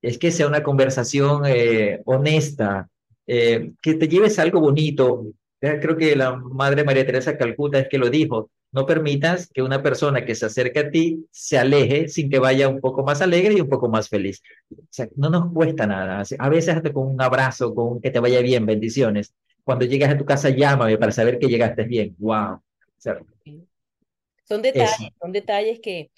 es 0.02 0.18
que 0.18 0.32
sea 0.32 0.48
una 0.48 0.64
conversación 0.64 1.44
eh, 1.46 2.02
honesta, 2.06 2.90
eh, 3.28 3.74
que 3.82 3.94
te 3.94 4.08
lleves 4.08 4.40
algo 4.40 4.60
bonito. 4.60 5.28
Creo 5.60 5.98
que 5.98 6.16
la 6.16 6.36
Madre 6.36 6.84
María 6.84 7.06
Teresa 7.06 7.38
Calcuta 7.38 7.80
es 7.80 7.90
que 7.90 7.98
lo 7.98 8.10
dijo, 8.10 8.50
no 8.72 8.86
permitas 8.86 9.50
que 9.50 9.62
una 9.62 9.84
persona 9.84 10.24
que 10.24 10.36
se 10.36 10.46
acerque 10.46 10.80
a 10.80 10.90
ti 10.92 11.26
se 11.32 11.58
aleje 11.58 12.08
sin 12.08 12.30
que 12.30 12.40
vaya 12.40 12.70
un 12.70 12.80
poco 12.80 13.04
más 13.04 13.22
alegre 13.22 13.56
y 13.56 13.62
un 13.62 13.68
poco 13.68 13.90
más 13.90 14.08
feliz. 14.08 14.42
O 14.72 14.76
sea, 14.90 15.10
no 15.16 15.30
nos 15.30 15.52
cuesta 15.52 15.86
nada. 15.86 16.24
A 16.38 16.50
veces 16.50 16.76
hasta 16.76 16.94
con 16.94 17.08
un 17.08 17.22
abrazo, 17.22 17.74
con 17.76 18.00
que 18.00 18.12
te 18.12 18.20
vaya 18.20 18.42
bien, 18.42 18.66
bendiciones 18.66 19.34
cuando 19.70 19.86
llegas 19.86 20.12
a 20.12 20.18
tu 20.18 20.26
casa, 20.26 20.50
llámame 20.50 20.98
para 20.98 21.12
saber 21.12 21.38
que 21.38 21.46
llegaste 21.46 21.84
bien. 21.84 22.16
¡Wow! 22.18 22.60
son 24.44 24.64
detalles, 24.64 25.12
son 25.22 25.32
detalles 25.32 25.80
que, 25.80 26.10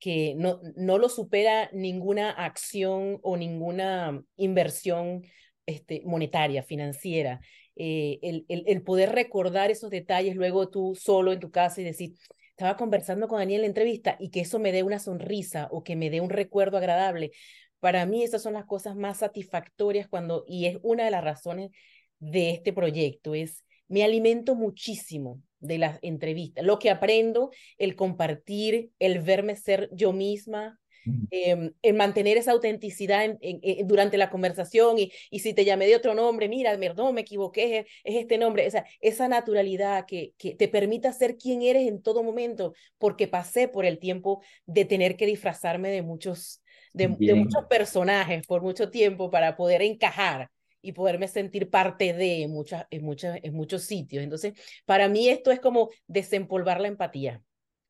que 0.00 0.34
no, 0.36 0.60
no 0.74 0.98
lo 0.98 1.08
supera 1.08 1.70
ninguna 1.72 2.30
acción 2.32 3.20
o 3.22 3.36
ninguna 3.36 4.20
inversión 4.36 5.22
este, 5.64 6.02
monetaria, 6.04 6.64
financiera. 6.64 7.40
Eh, 7.80 8.18
el, 8.22 8.44
el, 8.48 8.82
poder 8.82 9.12
recordar 9.12 9.70
esos 9.70 9.88
detalles 9.88 10.34
luego 10.34 10.68
tú 10.68 10.96
solo 11.00 11.32
en 11.32 11.38
tu 11.38 11.52
casa 11.52 11.80
y 11.80 11.84
decir, 11.84 12.14
estaba 12.50 12.76
conversando 12.76 13.28
con 13.28 13.38
Daniel 13.38 13.60
en 13.60 13.62
la 13.62 13.66
entrevista 13.68 14.16
y 14.18 14.30
que 14.30 14.40
eso 14.40 14.58
me 14.58 14.72
dé 14.72 14.82
una 14.82 14.98
sonrisa 14.98 15.68
o 15.70 15.84
que 15.84 15.94
me 15.94 16.10
dé 16.10 16.20
un 16.20 16.28
recuerdo 16.28 16.76
agradable. 16.76 17.30
Para 17.78 18.04
mí 18.04 18.24
esas 18.24 18.42
son 18.42 18.54
las 18.54 18.64
cosas 18.64 18.96
más 18.96 19.18
satisfactorias 19.18 20.08
cuando, 20.08 20.44
y 20.48 20.66
es 20.66 20.78
una 20.82 21.04
de 21.04 21.12
las 21.12 21.22
razones 21.22 21.70
de 22.18 22.50
este 22.50 22.72
proyecto, 22.72 23.36
es 23.36 23.64
me 23.86 24.02
alimento 24.02 24.56
muchísimo 24.56 25.40
de 25.60 25.78
las 25.78 26.00
entrevistas, 26.02 26.64
lo 26.64 26.80
que 26.80 26.90
aprendo, 26.90 27.50
el 27.78 27.94
compartir, 27.94 28.90
el 28.98 29.20
verme 29.20 29.54
ser 29.54 29.88
yo 29.92 30.12
misma, 30.12 30.80
eh, 31.30 31.72
el 31.82 31.94
mantener 31.94 32.36
esa 32.36 32.52
autenticidad 32.52 33.38
durante 33.84 34.16
la 34.16 34.30
conversación 34.30 34.98
y, 34.98 35.12
y, 35.30 35.40
si 35.40 35.54
te 35.54 35.64
llamé 35.64 35.86
de 35.86 35.96
otro 35.96 36.14
nombre, 36.14 36.48
mira, 36.48 36.78
perdón, 36.78 37.14
me 37.14 37.22
equivoqué, 37.22 37.86
es, 38.04 38.16
este 38.16 38.38
nombre, 38.38 38.66
o 38.66 38.70
sea, 38.70 38.86
esa 39.00 39.28
naturalidad 39.28 40.06
que, 40.06 40.34
que 40.38 40.54
te 40.54 40.68
permita 40.68 41.12
ser 41.12 41.36
quien 41.36 41.62
eres 41.62 41.88
en 41.88 42.02
todo 42.02 42.22
momento, 42.22 42.74
porque 42.98 43.28
pasé 43.28 43.68
por 43.68 43.84
el 43.84 43.98
tiempo 43.98 44.42
de 44.66 44.84
tener 44.84 45.16
que 45.16 45.26
disfrazarme 45.26 45.90
de 45.90 46.02
muchos, 46.02 46.62
de, 46.92 47.08
de 47.18 47.34
muchos 47.34 47.64
personajes 47.66 48.46
por 48.46 48.62
mucho 48.62 48.90
tiempo 48.90 49.30
para 49.30 49.56
poder 49.56 49.82
encajar 49.82 50.50
y 50.80 50.92
poderme 50.92 51.28
sentir 51.28 51.70
parte 51.70 52.12
de 52.12 52.42
en, 52.42 52.52
muchas, 52.52 52.86
en, 52.90 53.04
muchas, 53.04 53.38
en 53.42 53.54
muchos 53.54 53.82
sitios. 53.82 54.22
Entonces, 54.22 54.54
para 54.84 55.08
mí 55.08 55.28
esto 55.28 55.50
es 55.50 55.60
como 55.60 55.90
desempolvar 56.06 56.80
la 56.80 56.88
empatía, 56.88 57.42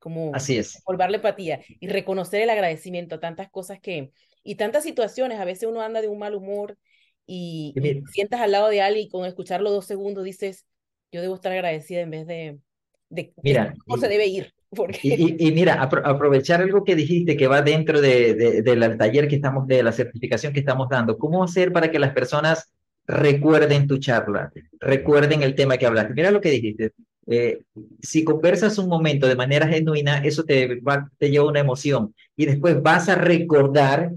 como 0.08 0.34
Así 0.34 0.56
es. 0.56 0.82
la 0.88 1.06
empatía 1.06 1.60
y 1.80 1.88
reconocer 1.88 2.40
el 2.40 2.48
agradecimiento 2.48 3.16
a 3.16 3.20
tantas 3.20 3.50
cosas 3.50 3.78
que, 3.78 4.10
y 4.42 4.54
tantas 4.54 4.82
situaciones, 4.82 5.38
a 5.38 5.44
veces 5.44 5.68
uno 5.68 5.82
anda 5.82 6.00
de 6.00 6.08
un 6.08 6.18
mal 6.18 6.34
humor 6.34 6.78
y, 7.26 7.74
y 7.76 8.02
sientas 8.10 8.40
al 8.40 8.52
lado 8.52 8.68
de 8.68 8.80
alguien 8.80 9.06
y 9.06 9.10
con 9.10 9.26
escucharlo 9.26 9.70
dos 9.70 9.84
segundos 9.84 10.24
dices, 10.24 10.64
yo 11.12 11.20
debo 11.20 11.34
estar 11.34 11.52
agradecida 11.52 12.00
en 12.00 12.10
vez 12.10 12.26
de, 12.26 12.58
de, 13.10 13.34
mira, 13.42 13.74
cómo 13.84 14.00
se 14.00 14.08
debe 14.08 14.26
ir. 14.26 14.54
Porque... 14.70 15.00
Y, 15.02 15.52
mira, 15.52 15.82
aprovechar 15.82 16.62
algo 16.62 16.84
que 16.84 16.94
dijiste 16.94 17.36
que 17.36 17.46
va 17.46 17.62
dentro 17.62 18.00
de, 18.00 18.34
de, 18.34 18.62
del 18.62 18.98
taller 18.98 19.28
que 19.28 19.36
estamos, 19.36 19.66
de 19.66 19.82
la 19.82 19.92
certificación 19.92 20.52
que 20.52 20.60
estamos 20.60 20.88
dando, 20.88 21.18
¿cómo 21.18 21.44
hacer 21.44 21.72
para 21.72 21.90
que 21.90 21.98
las 21.98 22.12
personas 22.12 22.72
recuerden 23.06 23.86
tu 23.86 23.98
charla, 23.98 24.52
recuerden 24.78 25.42
el 25.42 25.54
tema 25.54 25.78
que 25.78 25.86
hablaste? 25.86 26.12
Mira 26.14 26.30
lo 26.30 26.42
que 26.42 26.50
dijiste, 26.50 26.92
eh, 27.30 27.62
si 28.00 28.24
conversas 28.24 28.78
un 28.78 28.88
momento 28.88 29.26
de 29.26 29.36
manera 29.36 29.68
genuina, 29.68 30.18
eso 30.18 30.44
te, 30.44 30.80
va, 30.80 31.10
te 31.18 31.30
lleva 31.30 31.46
una 31.46 31.60
emoción 31.60 32.14
y 32.36 32.46
después 32.46 32.82
vas 32.82 33.08
a 33.08 33.16
recordar 33.16 34.12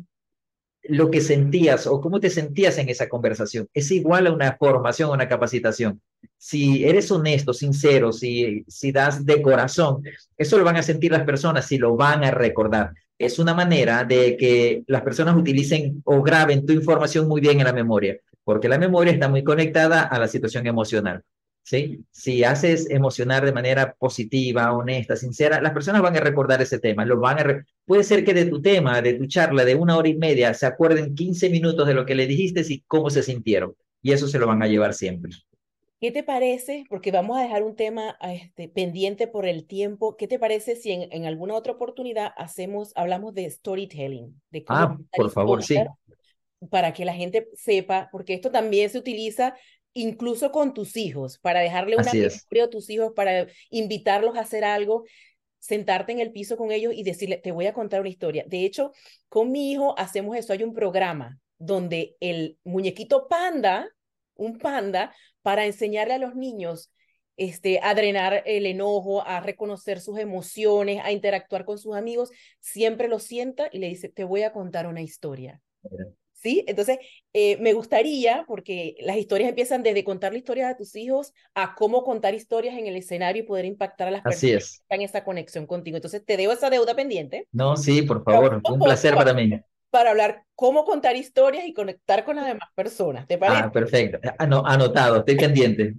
lo 0.84 1.12
que 1.12 1.22
sentías 1.22 1.88
o 1.88 2.02
cómo 2.02 2.20
te 2.20 2.30
sentías 2.30 2.78
en 2.78 2.90
esa 2.90 3.08
conversación. 3.10 3.68
Es 3.74 3.92
igual 3.92 4.28
a 4.28 4.32
una 4.32 4.56
formación, 4.58 5.12
una 5.12 5.28
capacitación. 5.28 6.02
Si 6.38 6.86
eres 6.86 7.12
honesto, 7.12 7.54
sincero, 7.54 8.12
si, 8.12 8.66
das 8.92 9.26
de 9.26 9.42
corazón, 9.42 10.04
eso 10.38 10.58
lo 10.58 10.64
van 10.64 10.78
a 10.78 10.84
sentir 10.84 11.12
las 11.12 11.24
personas, 11.24 11.68
si 11.68 11.78
lo 11.78 11.96
van 11.96 12.24
a 12.24 12.32
recordar. 12.32 12.94
Es 13.18 13.38
una 13.38 13.54
manera 13.54 14.04
de 14.04 14.36
que 14.38 14.84
las 14.88 15.02
personas 15.04 15.36
utilicen 15.36 16.02
o 16.06 16.22
graben 16.24 16.66
tu 16.66 16.74
información 16.74 17.28
muy 17.28 17.42
bien 17.42 17.60
en 17.60 17.66
la 17.66 17.74
memoria, 17.74 18.18
porque 18.44 18.70
la 18.70 18.80
memoria 18.80 19.14
está 19.14 19.28
muy 19.28 19.44
conectada 19.44 20.02
a 20.04 20.18
la 20.18 20.28
situación 20.28 20.66
emocional. 20.66 21.24
¿Sí? 21.64 22.04
Si 22.12 22.44
haces 22.44 22.90
emocionar 22.90 23.46
de 23.46 23.54
manera 23.54 23.94
positiva, 23.94 24.74
honesta, 24.74 25.16
sincera, 25.16 25.62
las 25.62 25.74
personas 25.74 26.02
van 26.02 26.16
a 26.18 26.22
recordar 26.22 26.62
ese 26.62 26.80
tema, 26.80 27.06
lo 27.06 27.20
van 27.20 27.40
a 27.40 27.66
puede 27.86 28.04
ser 28.04 28.24
que 28.24 28.34
de 28.34 28.46
tu 28.46 28.62
tema, 28.62 29.02
de 29.02 29.14
tu 29.14 29.26
charla 29.26 29.66
de 29.66 29.76
una 29.76 29.98
hora 29.98 30.10
y 30.10 30.16
media, 30.16 30.54
se 30.54 30.66
acuerden 30.66 31.16
15 31.16 31.50
minutos 31.50 31.88
de 31.88 31.94
lo 31.94 32.06
que 32.06 32.16
le 32.16 32.28
dijiste 32.28 32.64
y 32.68 32.82
cómo 32.82 33.10
se 33.10 33.24
sintieron, 33.24 33.76
y 34.02 34.12
eso 34.12 34.28
se 34.28 34.40
lo 34.40 34.48
van 34.48 34.64
a 34.64 34.68
llevar 34.68 34.94
siempre. 34.94 35.32
¿Qué 36.02 36.12
te 36.12 36.24
parece? 36.24 36.84
Porque 36.90 37.12
vamos 37.12 37.38
a 37.38 37.44
dejar 37.44 37.62
un 37.62 37.76
tema 37.76 38.18
este, 38.24 38.68
pendiente 38.68 39.28
por 39.28 39.46
el 39.46 39.68
tiempo. 39.68 40.18
¿Qué 40.18 40.28
te 40.28 40.40
parece 40.40 40.76
si 40.76 40.92
en, 40.92 41.08
en 41.12 41.26
alguna 41.26 41.54
otra 41.54 41.74
oportunidad 41.74 42.32
hacemos, 42.38 42.92
hablamos 42.96 43.36
de 43.36 43.48
storytelling? 43.48 44.42
De 44.50 44.66
ah, 44.68 44.98
por 45.16 45.30
favor, 45.30 45.62
sí. 45.62 45.78
Para 46.72 46.92
que 46.92 47.06
la 47.06 47.14
gente 47.14 47.50
sepa, 47.54 48.10
porque 48.12 48.34
esto 48.34 48.50
también 48.50 48.90
se 48.90 48.98
utiliza 48.98 49.56
incluso 49.94 50.52
con 50.52 50.74
tus 50.74 50.98
hijos, 50.98 51.38
para 51.40 51.60
dejarle 51.60 51.98
una 51.98 52.12
memoria 52.12 52.64
a 52.64 52.70
tus 52.70 52.90
hijos, 52.90 53.14
para 53.16 53.48
invitarlos 53.70 54.38
a 54.38 54.42
hacer 54.42 54.64
algo, 54.64 55.04
sentarte 55.60 56.12
en 56.12 56.20
el 56.20 56.32
piso 56.32 56.58
con 56.58 56.72
ellos 56.72 56.94
y 56.96 57.04
decirle, 57.04 57.38
te 57.38 57.52
voy 57.52 57.68
a 57.68 57.74
contar 57.74 58.02
una 58.02 58.10
historia. 58.10 58.46
De 58.48 58.66
hecho, 58.66 58.92
con 59.30 59.52
mi 59.52 59.72
hijo 59.72 59.98
hacemos 59.98 60.36
eso, 60.38 60.54
hay 60.54 60.64
un 60.64 60.74
programa 60.74 61.40
donde 61.58 62.16
el 62.20 62.58
muñequito 62.64 63.28
panda, 63.28 63.88
un 64.36 64.58
panda, 64.58 65.14
para 65.42 65.66
enseñarle 65.66 66.16
a 66.16 66.20
los 66.20 66.36
niños 66.36 66.92
este, 67.38 67.80
a 67.82 67.94
drenar 67.94 68.44
el 68.46 68.66
enojo, 68.66 69.26
a 69.26 69.40
reconocer 69.40 70.00
sus 70.00 70.18
emociones, 70.20 71.02
a 71.04 71.12
interactuar 71.12 71.66
con 71.66 71.78
sus 71.78 71.96
amigos, 71.96 72.32
siempre 72.60 73.08
lo 73.08 73.20
sienta 73.20 73.70
y 73.72 73.80
le 73.80 73.88
dice, 73.88 74.10
te 74.10 74.24
voy 74.24 74.44
a 74.44 74.54
contar 74.54 74.88
una 74.88 75.02
historia. 75.02 75.62
¿Sí? 76.42 76.64
Entonces, 76.68 76.98
eh, 77.34 77.58
me 77.58 77.74
gustaría, 77.74 78.44
porque 78.48 78.96
las 79.00 79.18
historias 79.18 79.50
empiezan 79.50 79.84
desde 79.84 80.04
contar 80.04 80.32
la 80.32 80.40
historia 80.40 80.70
a 80.70 80.78
tus 80.78 80.96
hijos 80.96 81.34
a 81.54 81.76
cómo 81.76 82.04
contar 82.04 82.34
historias 82.34 82.78
en 82.78 82.88
el 82.88 82.96
escenario 82.96 83.44
y 83.44 83.46
poder 83.46 83.66
impactar 83.66 84.08
a 84.08 84.12
las 84.12 84.24
personas 84.24 84.42
que 84.52 84.58
están 84.58 85.00
en 85.00 85.02
esa 85.02 85.24
conexión 85.24 85.68
contigo. 85.68 85.98
Entonces, 85.98 86.26
te 86.26 86.38
debo 86.38 86.54
esa 86.54 86.70
deuda 86.70 86.96
pendiente. 86.96 87.48
No, 87.52 87.78
sí, 87.78 88.02
por 88.02 88.24
favor, 88.24 88.62
un 88.64 88.80
placer 88.80 89.16
para 89.16 89.34
mí. 89.34 89.52
Para 89.92 90.12
hablar 90.12 90.46
cómo 90.56 90.86
contar 90.86 91.18
historias 91.18 91.66
y 91.66 91.74
conectar 91.74 92.24
con 92.24 92.38
las 92.38 92.46
demás 92.46 92.70
personas, 92.74 93.28
¿te 93.28 93.38
parece? 93.38 93.64
Ah, 93.66 93.72
perfecto. 93.74 94.20
anotado, 94.40 95.18
estoy 95.18 95.36
pendiente. 95.36 95.96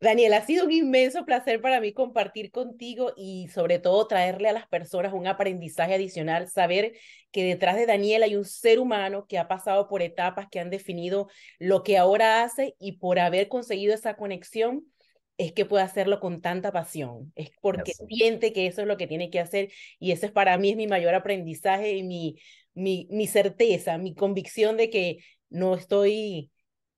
Daniel, 0.00 0.32
ha 0.32 0.46
sido 0.46 0.64
un 0.64 0.72
inmenso 0.72 1.26
placer 1.26 1.60
para 1.60 1.78
mí 1.78 1.92
compartir 1.92 2.50
contigo 2.50 3.12
y 3.18 3.48
sobre 3.48 3.78
todo 3.78 4.06
traerle 4.06 4.48
a 4.48 4.54
las 4.54 4.66
personas 4.66 5.12
un 5.12 5.26
aprendizaje 5.26 5.94
adicional, 5.94 6.48
saber 6.48 6.94
que 7.30 7.44
detrás 7.44 7.76
de 7.76 7.84
Daniel 7.84 8.22
hay 8.22 8.34
un 8.34 8.46
ser 8.46 8.78
humano 8.78 9.26
que 9.28 9.38
ha 9.38 9.46
pasado 9.46 9.88
por 9.88 10.00
etapas 10.00 10.48
que 10.50 10.58
han 10.58 10.70
definido 10.70 11.28
lo 11.58 11.82
que 11.82 11.98
ahora 11.98 12.42
hace 12.42 12.74
y 12.78 12.92
por 12.92 13.18
haber 13.18 13.48
conseguido 13.48 13.92
esa 13.92 14.16
conexión 14.16 14.86
es 15.36 15.52
que 15.52 15.66
puede 15.66 15.84
hacerlo 15.84 16.18
con 16.18 16.40
tanta 16.40 16.72
pasión, 16.72 17.32
es 17.34 17.50
porque 17.60 17.92
siente 18.08 18.54
que 18.54 18.66
eso 18.66 18.82
es 18.82 18.86
lo 18.86 18.96
que 18.96 19.06
tiene 19.06 19.30
que 19.30 19.40
hacer 19.40 19.70
y 19.98 20.12
ese 20.12 20.26
es 20.26 20.32
para 20.32 20.56
mí 20.56 20.70
es 20.70 20.76
mi 20.76 20.86
mayor 20.86 21.14
aprendizaje 21.14 21.92
y 21.96 22.02
mi, 22.02 22.36
mi, 22.72 23.06
mi 23.10 23.26
certeza, 23.26 23.98
mi 23.98 24.14
convicción 24.14 24.78
de 24.78 24.88
que 24.88 25.18
no 25.50 25.74
estoy 25.74 26.50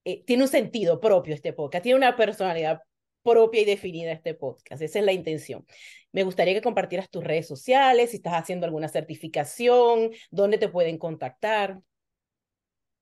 eh, 0.04 0.24
tiene 0.24 0.44
un 0.44 0.48
sentido 0.48 1.00
propio 1.00 1.34
este 1.34 1.52
podcast, 1.52 1.82
tiene 1.82 1.98
una 1.98 2.16
personalidad 2.16 2.80
propia 3.22 3.62
y 3.62 3.64
definida 3.64 4.12
este 4.12 4.34
podcast. 4.34 4.82
Esa 4.82 4.98
es 4.98 5.04
la 5.04 5.12
intención. 5.12 5.64
Me 6.12 6.24
gustaría 6.24 6.54
que 6.54 6.62
compartieras 6.62 7.10
tus 7.10 7.24
redes 7.24 7.46
sociales, 7.46 8.10
si 8.10 8.16
estás 8.16 8.34
haciendo 8.34 8.66
alguna 8.66 8.88
certificación, 8.88 10.10
dónde 10.30 10.58
te 10.58 10.68
pueden 10.68 10.98
contactar. 10.98 11.80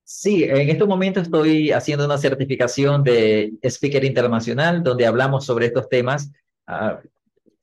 Sí, 0.05 0.43
en 0.43 0.69
estos 0.69 0.89
momentos 0.89 1.25
estoy 1.25 1.71
haciendo 1.71 2.05
una 2.05 2.19
certificación 2.19 3.05
de 3.05 3.53
Speaker 3.63 4.05
Internacional, 4.05 4.83
donde 4.83 5.07
hablamos 5.07 5.47
sobre 5.47 5.67
estos 5.67 5.89
temas, 5.89 6.33
uh, 6.67 6.97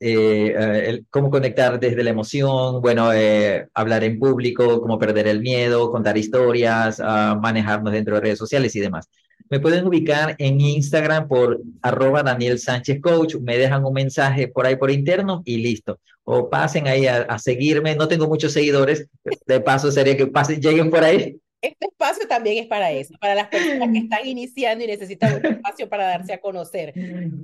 eh, 0.00 1.02
cómo 1.10 1.30
conectar 1.30 1.80
desde 1.80 2.04
la 2.04 2.10
emoción, 2.10 2.80
bueno, 2.80 3.12
eh, 3.12 3.66
hablar 3.74 4.04
en 4.04 4.18
público, 4.18 4.80
cómo 4.80 4.98
perder 4.98 5.26
el 5.26 5.40
miedo, 5.40 5.90
contar 5.90 6.16
historias, 6.16 7.00
uh, 7.00 7.38
manejarnos 7.40 7.92
dentro 7.92 8.14
de 8.14 8.20
redes 8.20 8.38
sociales 8.38 8.74
y 8.76 8.80
demás. 8.80 9.08
Me 9.50 9.60
pueden 9.60 9.86
ubicar 9.86 10.36
en 10.38 10.60
Instagram 10.60 11.26
por 11.26 11.60
arroba 11.82 12.22
Daniel 12.22 12.58
Sánchez 12.58 13.00
Coach, 13.00 13.36
me 13.36 13.56
dejan 13.56 13.84
un 13.84 13.94
mensaje 13.94 14.48
por 14.48 14.66
ahí 14.66 14.76
por 14.76 14.90
interno 14.90 15.42
y 15.44 15.56
listo. 15.56 15.98
O 16.24 16.50
pasen 16.50 16.86
ahí 16.86 17.06
a, 17.06 17.38
seguirme, 17.38 17.96
no 17.96 18.06
tengo 18.06 18.28
muchos 18.28 18.52
seguidores, 18.52 19.08
de 19.46 19.60
paso 19.60 19.90
sería 19.90 20.16
que 20.16 20.26
pasen, 20.26 20.60
lleguen 20.60 20.90
por 20.90 21.02
ahí. 21.02 21.40
Este 21.60 21.86
espacio 21.86 22.28
también 22.28 22.62
es 22.62 22.66
para 22.68 22.92
eso, 22.92 23.14
para 23.20 23.34
las 23.34 23.48
personas 23.48 23.90
que 23.92 23.98
están 23.98 24.26
iniciando 24.26 24.84
y 24.84 24.86
necesitan 24.86 25.36
un 25.36 25.46
espacio 25.46 25.88
para 25.88 26.04
darse 26.04 26.32
a 26.32 26.40
conocer. 26.40 26.94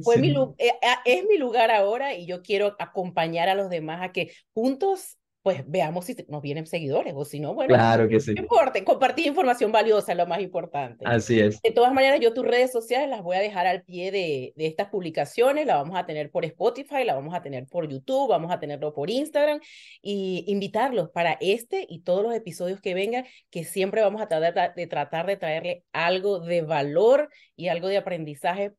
Fue 0.02 0.18
mi, 0.18 0.34
eh, 0.58 0.72
es 1.04 1.24
mi 1.26 1.36
lugar 1.36 1.70
ahora 1.70 2.14
y 2.14 2.26
yo 2.26 2.42
quiero 2.42 2.76
acompañar 2.78 3.48
a 3.48 3.54
los 3.54 3.70
demás 3.70 4.02
a 4.02 4.12
que 4.12 4.32
juntos 4.52 5.18
pues 5.44 5.62
veamos 5.66 6.06
si 6.06 6.16
nos 6.28 6.40
vienen 6.40 6.66
seguidores 6.66 7.12
o 7.14 7.22
si 7.26 7.38
no, 7.38 7.52
bueno, 7.52 7.74
claro 7.74 8.08
que 8.08 8.18
sí. 8.18 8.32
no 8.32 8.40
importa, 8.40 8.82
compartir 8.82 9.26
información 9.26 9.70
valiosa 9.72 10.12
es 10.12 10.16
lo 10.16 10.26
más 10.26 10.40
importante. 10.40 11.04
Así 11.06 11.38
es. 11.38 11.60
De 11.60 11.70
todas 11.70 11.92
maneras, 11.92 12.18
yo 12.18 12.32
tus 12.32 12.46
redes 12.46 12.72
sociales 12.72 13.10
las 13.10 13.22
voy 13.22 13.36
a 13.36 13.40
dejar 13.40 13.66
al 13.66 13.82
pie 13.82 14.10
de, 14.10 14.54
de 14.56 14.66
estas 14.66 14.88
publicaciones, 14.88 15.66
la 15.66 15.76
vamos 15.76 15.98
a 15.98 16.06
tener 16.06 16.30
por 16.30 16.46
Spotify, 16.46 17.04
la 17.04 17.14
vamos 17.14 17.34
a 17.34 17.42
tener 17.42 17.66
por 17.66 17.86
YouTube, 17.86 18.30
vamos 18.30 18.50
a 18.50 18.58
tenerlo 18.58 18.94
por 18.94 19.10
Instagram 19.10 19.60
y 20.00 20.46
invitarlos 20.46 21.10
para 21.10 21.36
este 21.42 21.84
y 21.90 22.00
todos 22.00 22.22
los 22.22 22.34
episodios 22.34 22.80
que 22.80 22.94
vengan, 22.94 23.26
que 23.50 23.64
siempre 23.64 24.00
vamos 24.00 24.22
a 24.22 24.28
tratar 24.28 24.74
de, 24.74 24.86
tratar 24.86 25.26
de 25.26 25.36
traerle 25.36 25.84
algo 25.92 26.40
de 26.40 26.62
valor 26.62 27.28
y 27.54 27.68
algo 27.68 27.88
de 27.88 27.98
aprendizaje. 27.98 28.72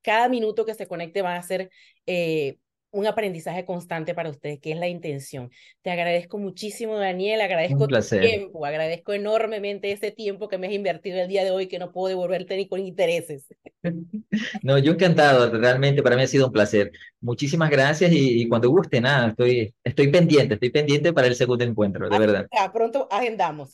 Cada 0.00 0.30
minuto 0.30 0.64
que 0.64 0.72
se 0.72 0.88
conecte 0.88 1.20
va 1.20 1.36
a 1.36 1.42
ser... 1.42 1.68
Eh, 2.06 2.56
un 2.96 3.06
aprendizaje 3.06 3.64
constante 3.64 4.14
para 4.14 4.30
ustedes, 4.30 4.58
que 4.58 4.72
es 4.72 4.78
la 4.78 4.88
intención. 4.88 5.50
Te 5.82 5.90
agradezco 5.90 6.38
muchísimo, 6.38 6.96
Daniel, 6.96 7.42
agradezco 7.42 7.86
tu 7.86 7.98
tiempo, 8.00 8.64
agradezco 8.64 9.12
enormemente 9.12 9.92
ese 9.92 10.10
tiempo 10.10 10.48
que 10.48 10.56
me 10.56 10.66
has 10.66 10.72
invertido 10.72 11.20
el 11.20 11.28
día 11.28 11.44
de 11.44 11.50
hoy, 11.50 11.66
que 11.66 11.78
no 11.78 11.92
puedo 11.92 12.08
devolverte 12.08 12.56
ni 12.56 12.66
con 12.68 12.80
intereses. 12.80 13.46
No, 14.62 14.78
yo 14.78 14.92
encantado, 14.92 15.50
realmente 15.50 16.02
para 16.02 16.16
mí 16.16 16.22
ha 16.22 16.26
sido 16.26 16.46
un 16.46 16.52
placer. 16.52 16.90
Muchísimas 17.20 17.70
gracias 17.70 18.10
y, 18.12 18.48
cuando 18.48 18.68
guste, 18.68 19.00
nada, 19.00 19.28
estoy, 19.28 19.72
estoy 19.84 20.08
pendiente, 20.08 20.54
estoy 20.54 20.70
pendiente 20.70 21.12
para 21.12 21.28
el 21.28 21.36
segundo 21.36 21.62
encuentro, 21.64 22.08
de 22.08 22.18
verdad. 22.18 22.46
pronto 22.72 23.06
agendamos. 23.10 23.70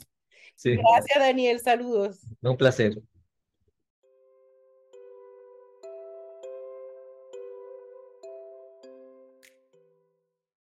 Gracias, 0.62 1.18
Daniel, 1.18 1.60
saludos. 1.60 2.20
Un 2.42 2.56
placer. 2.56 3.00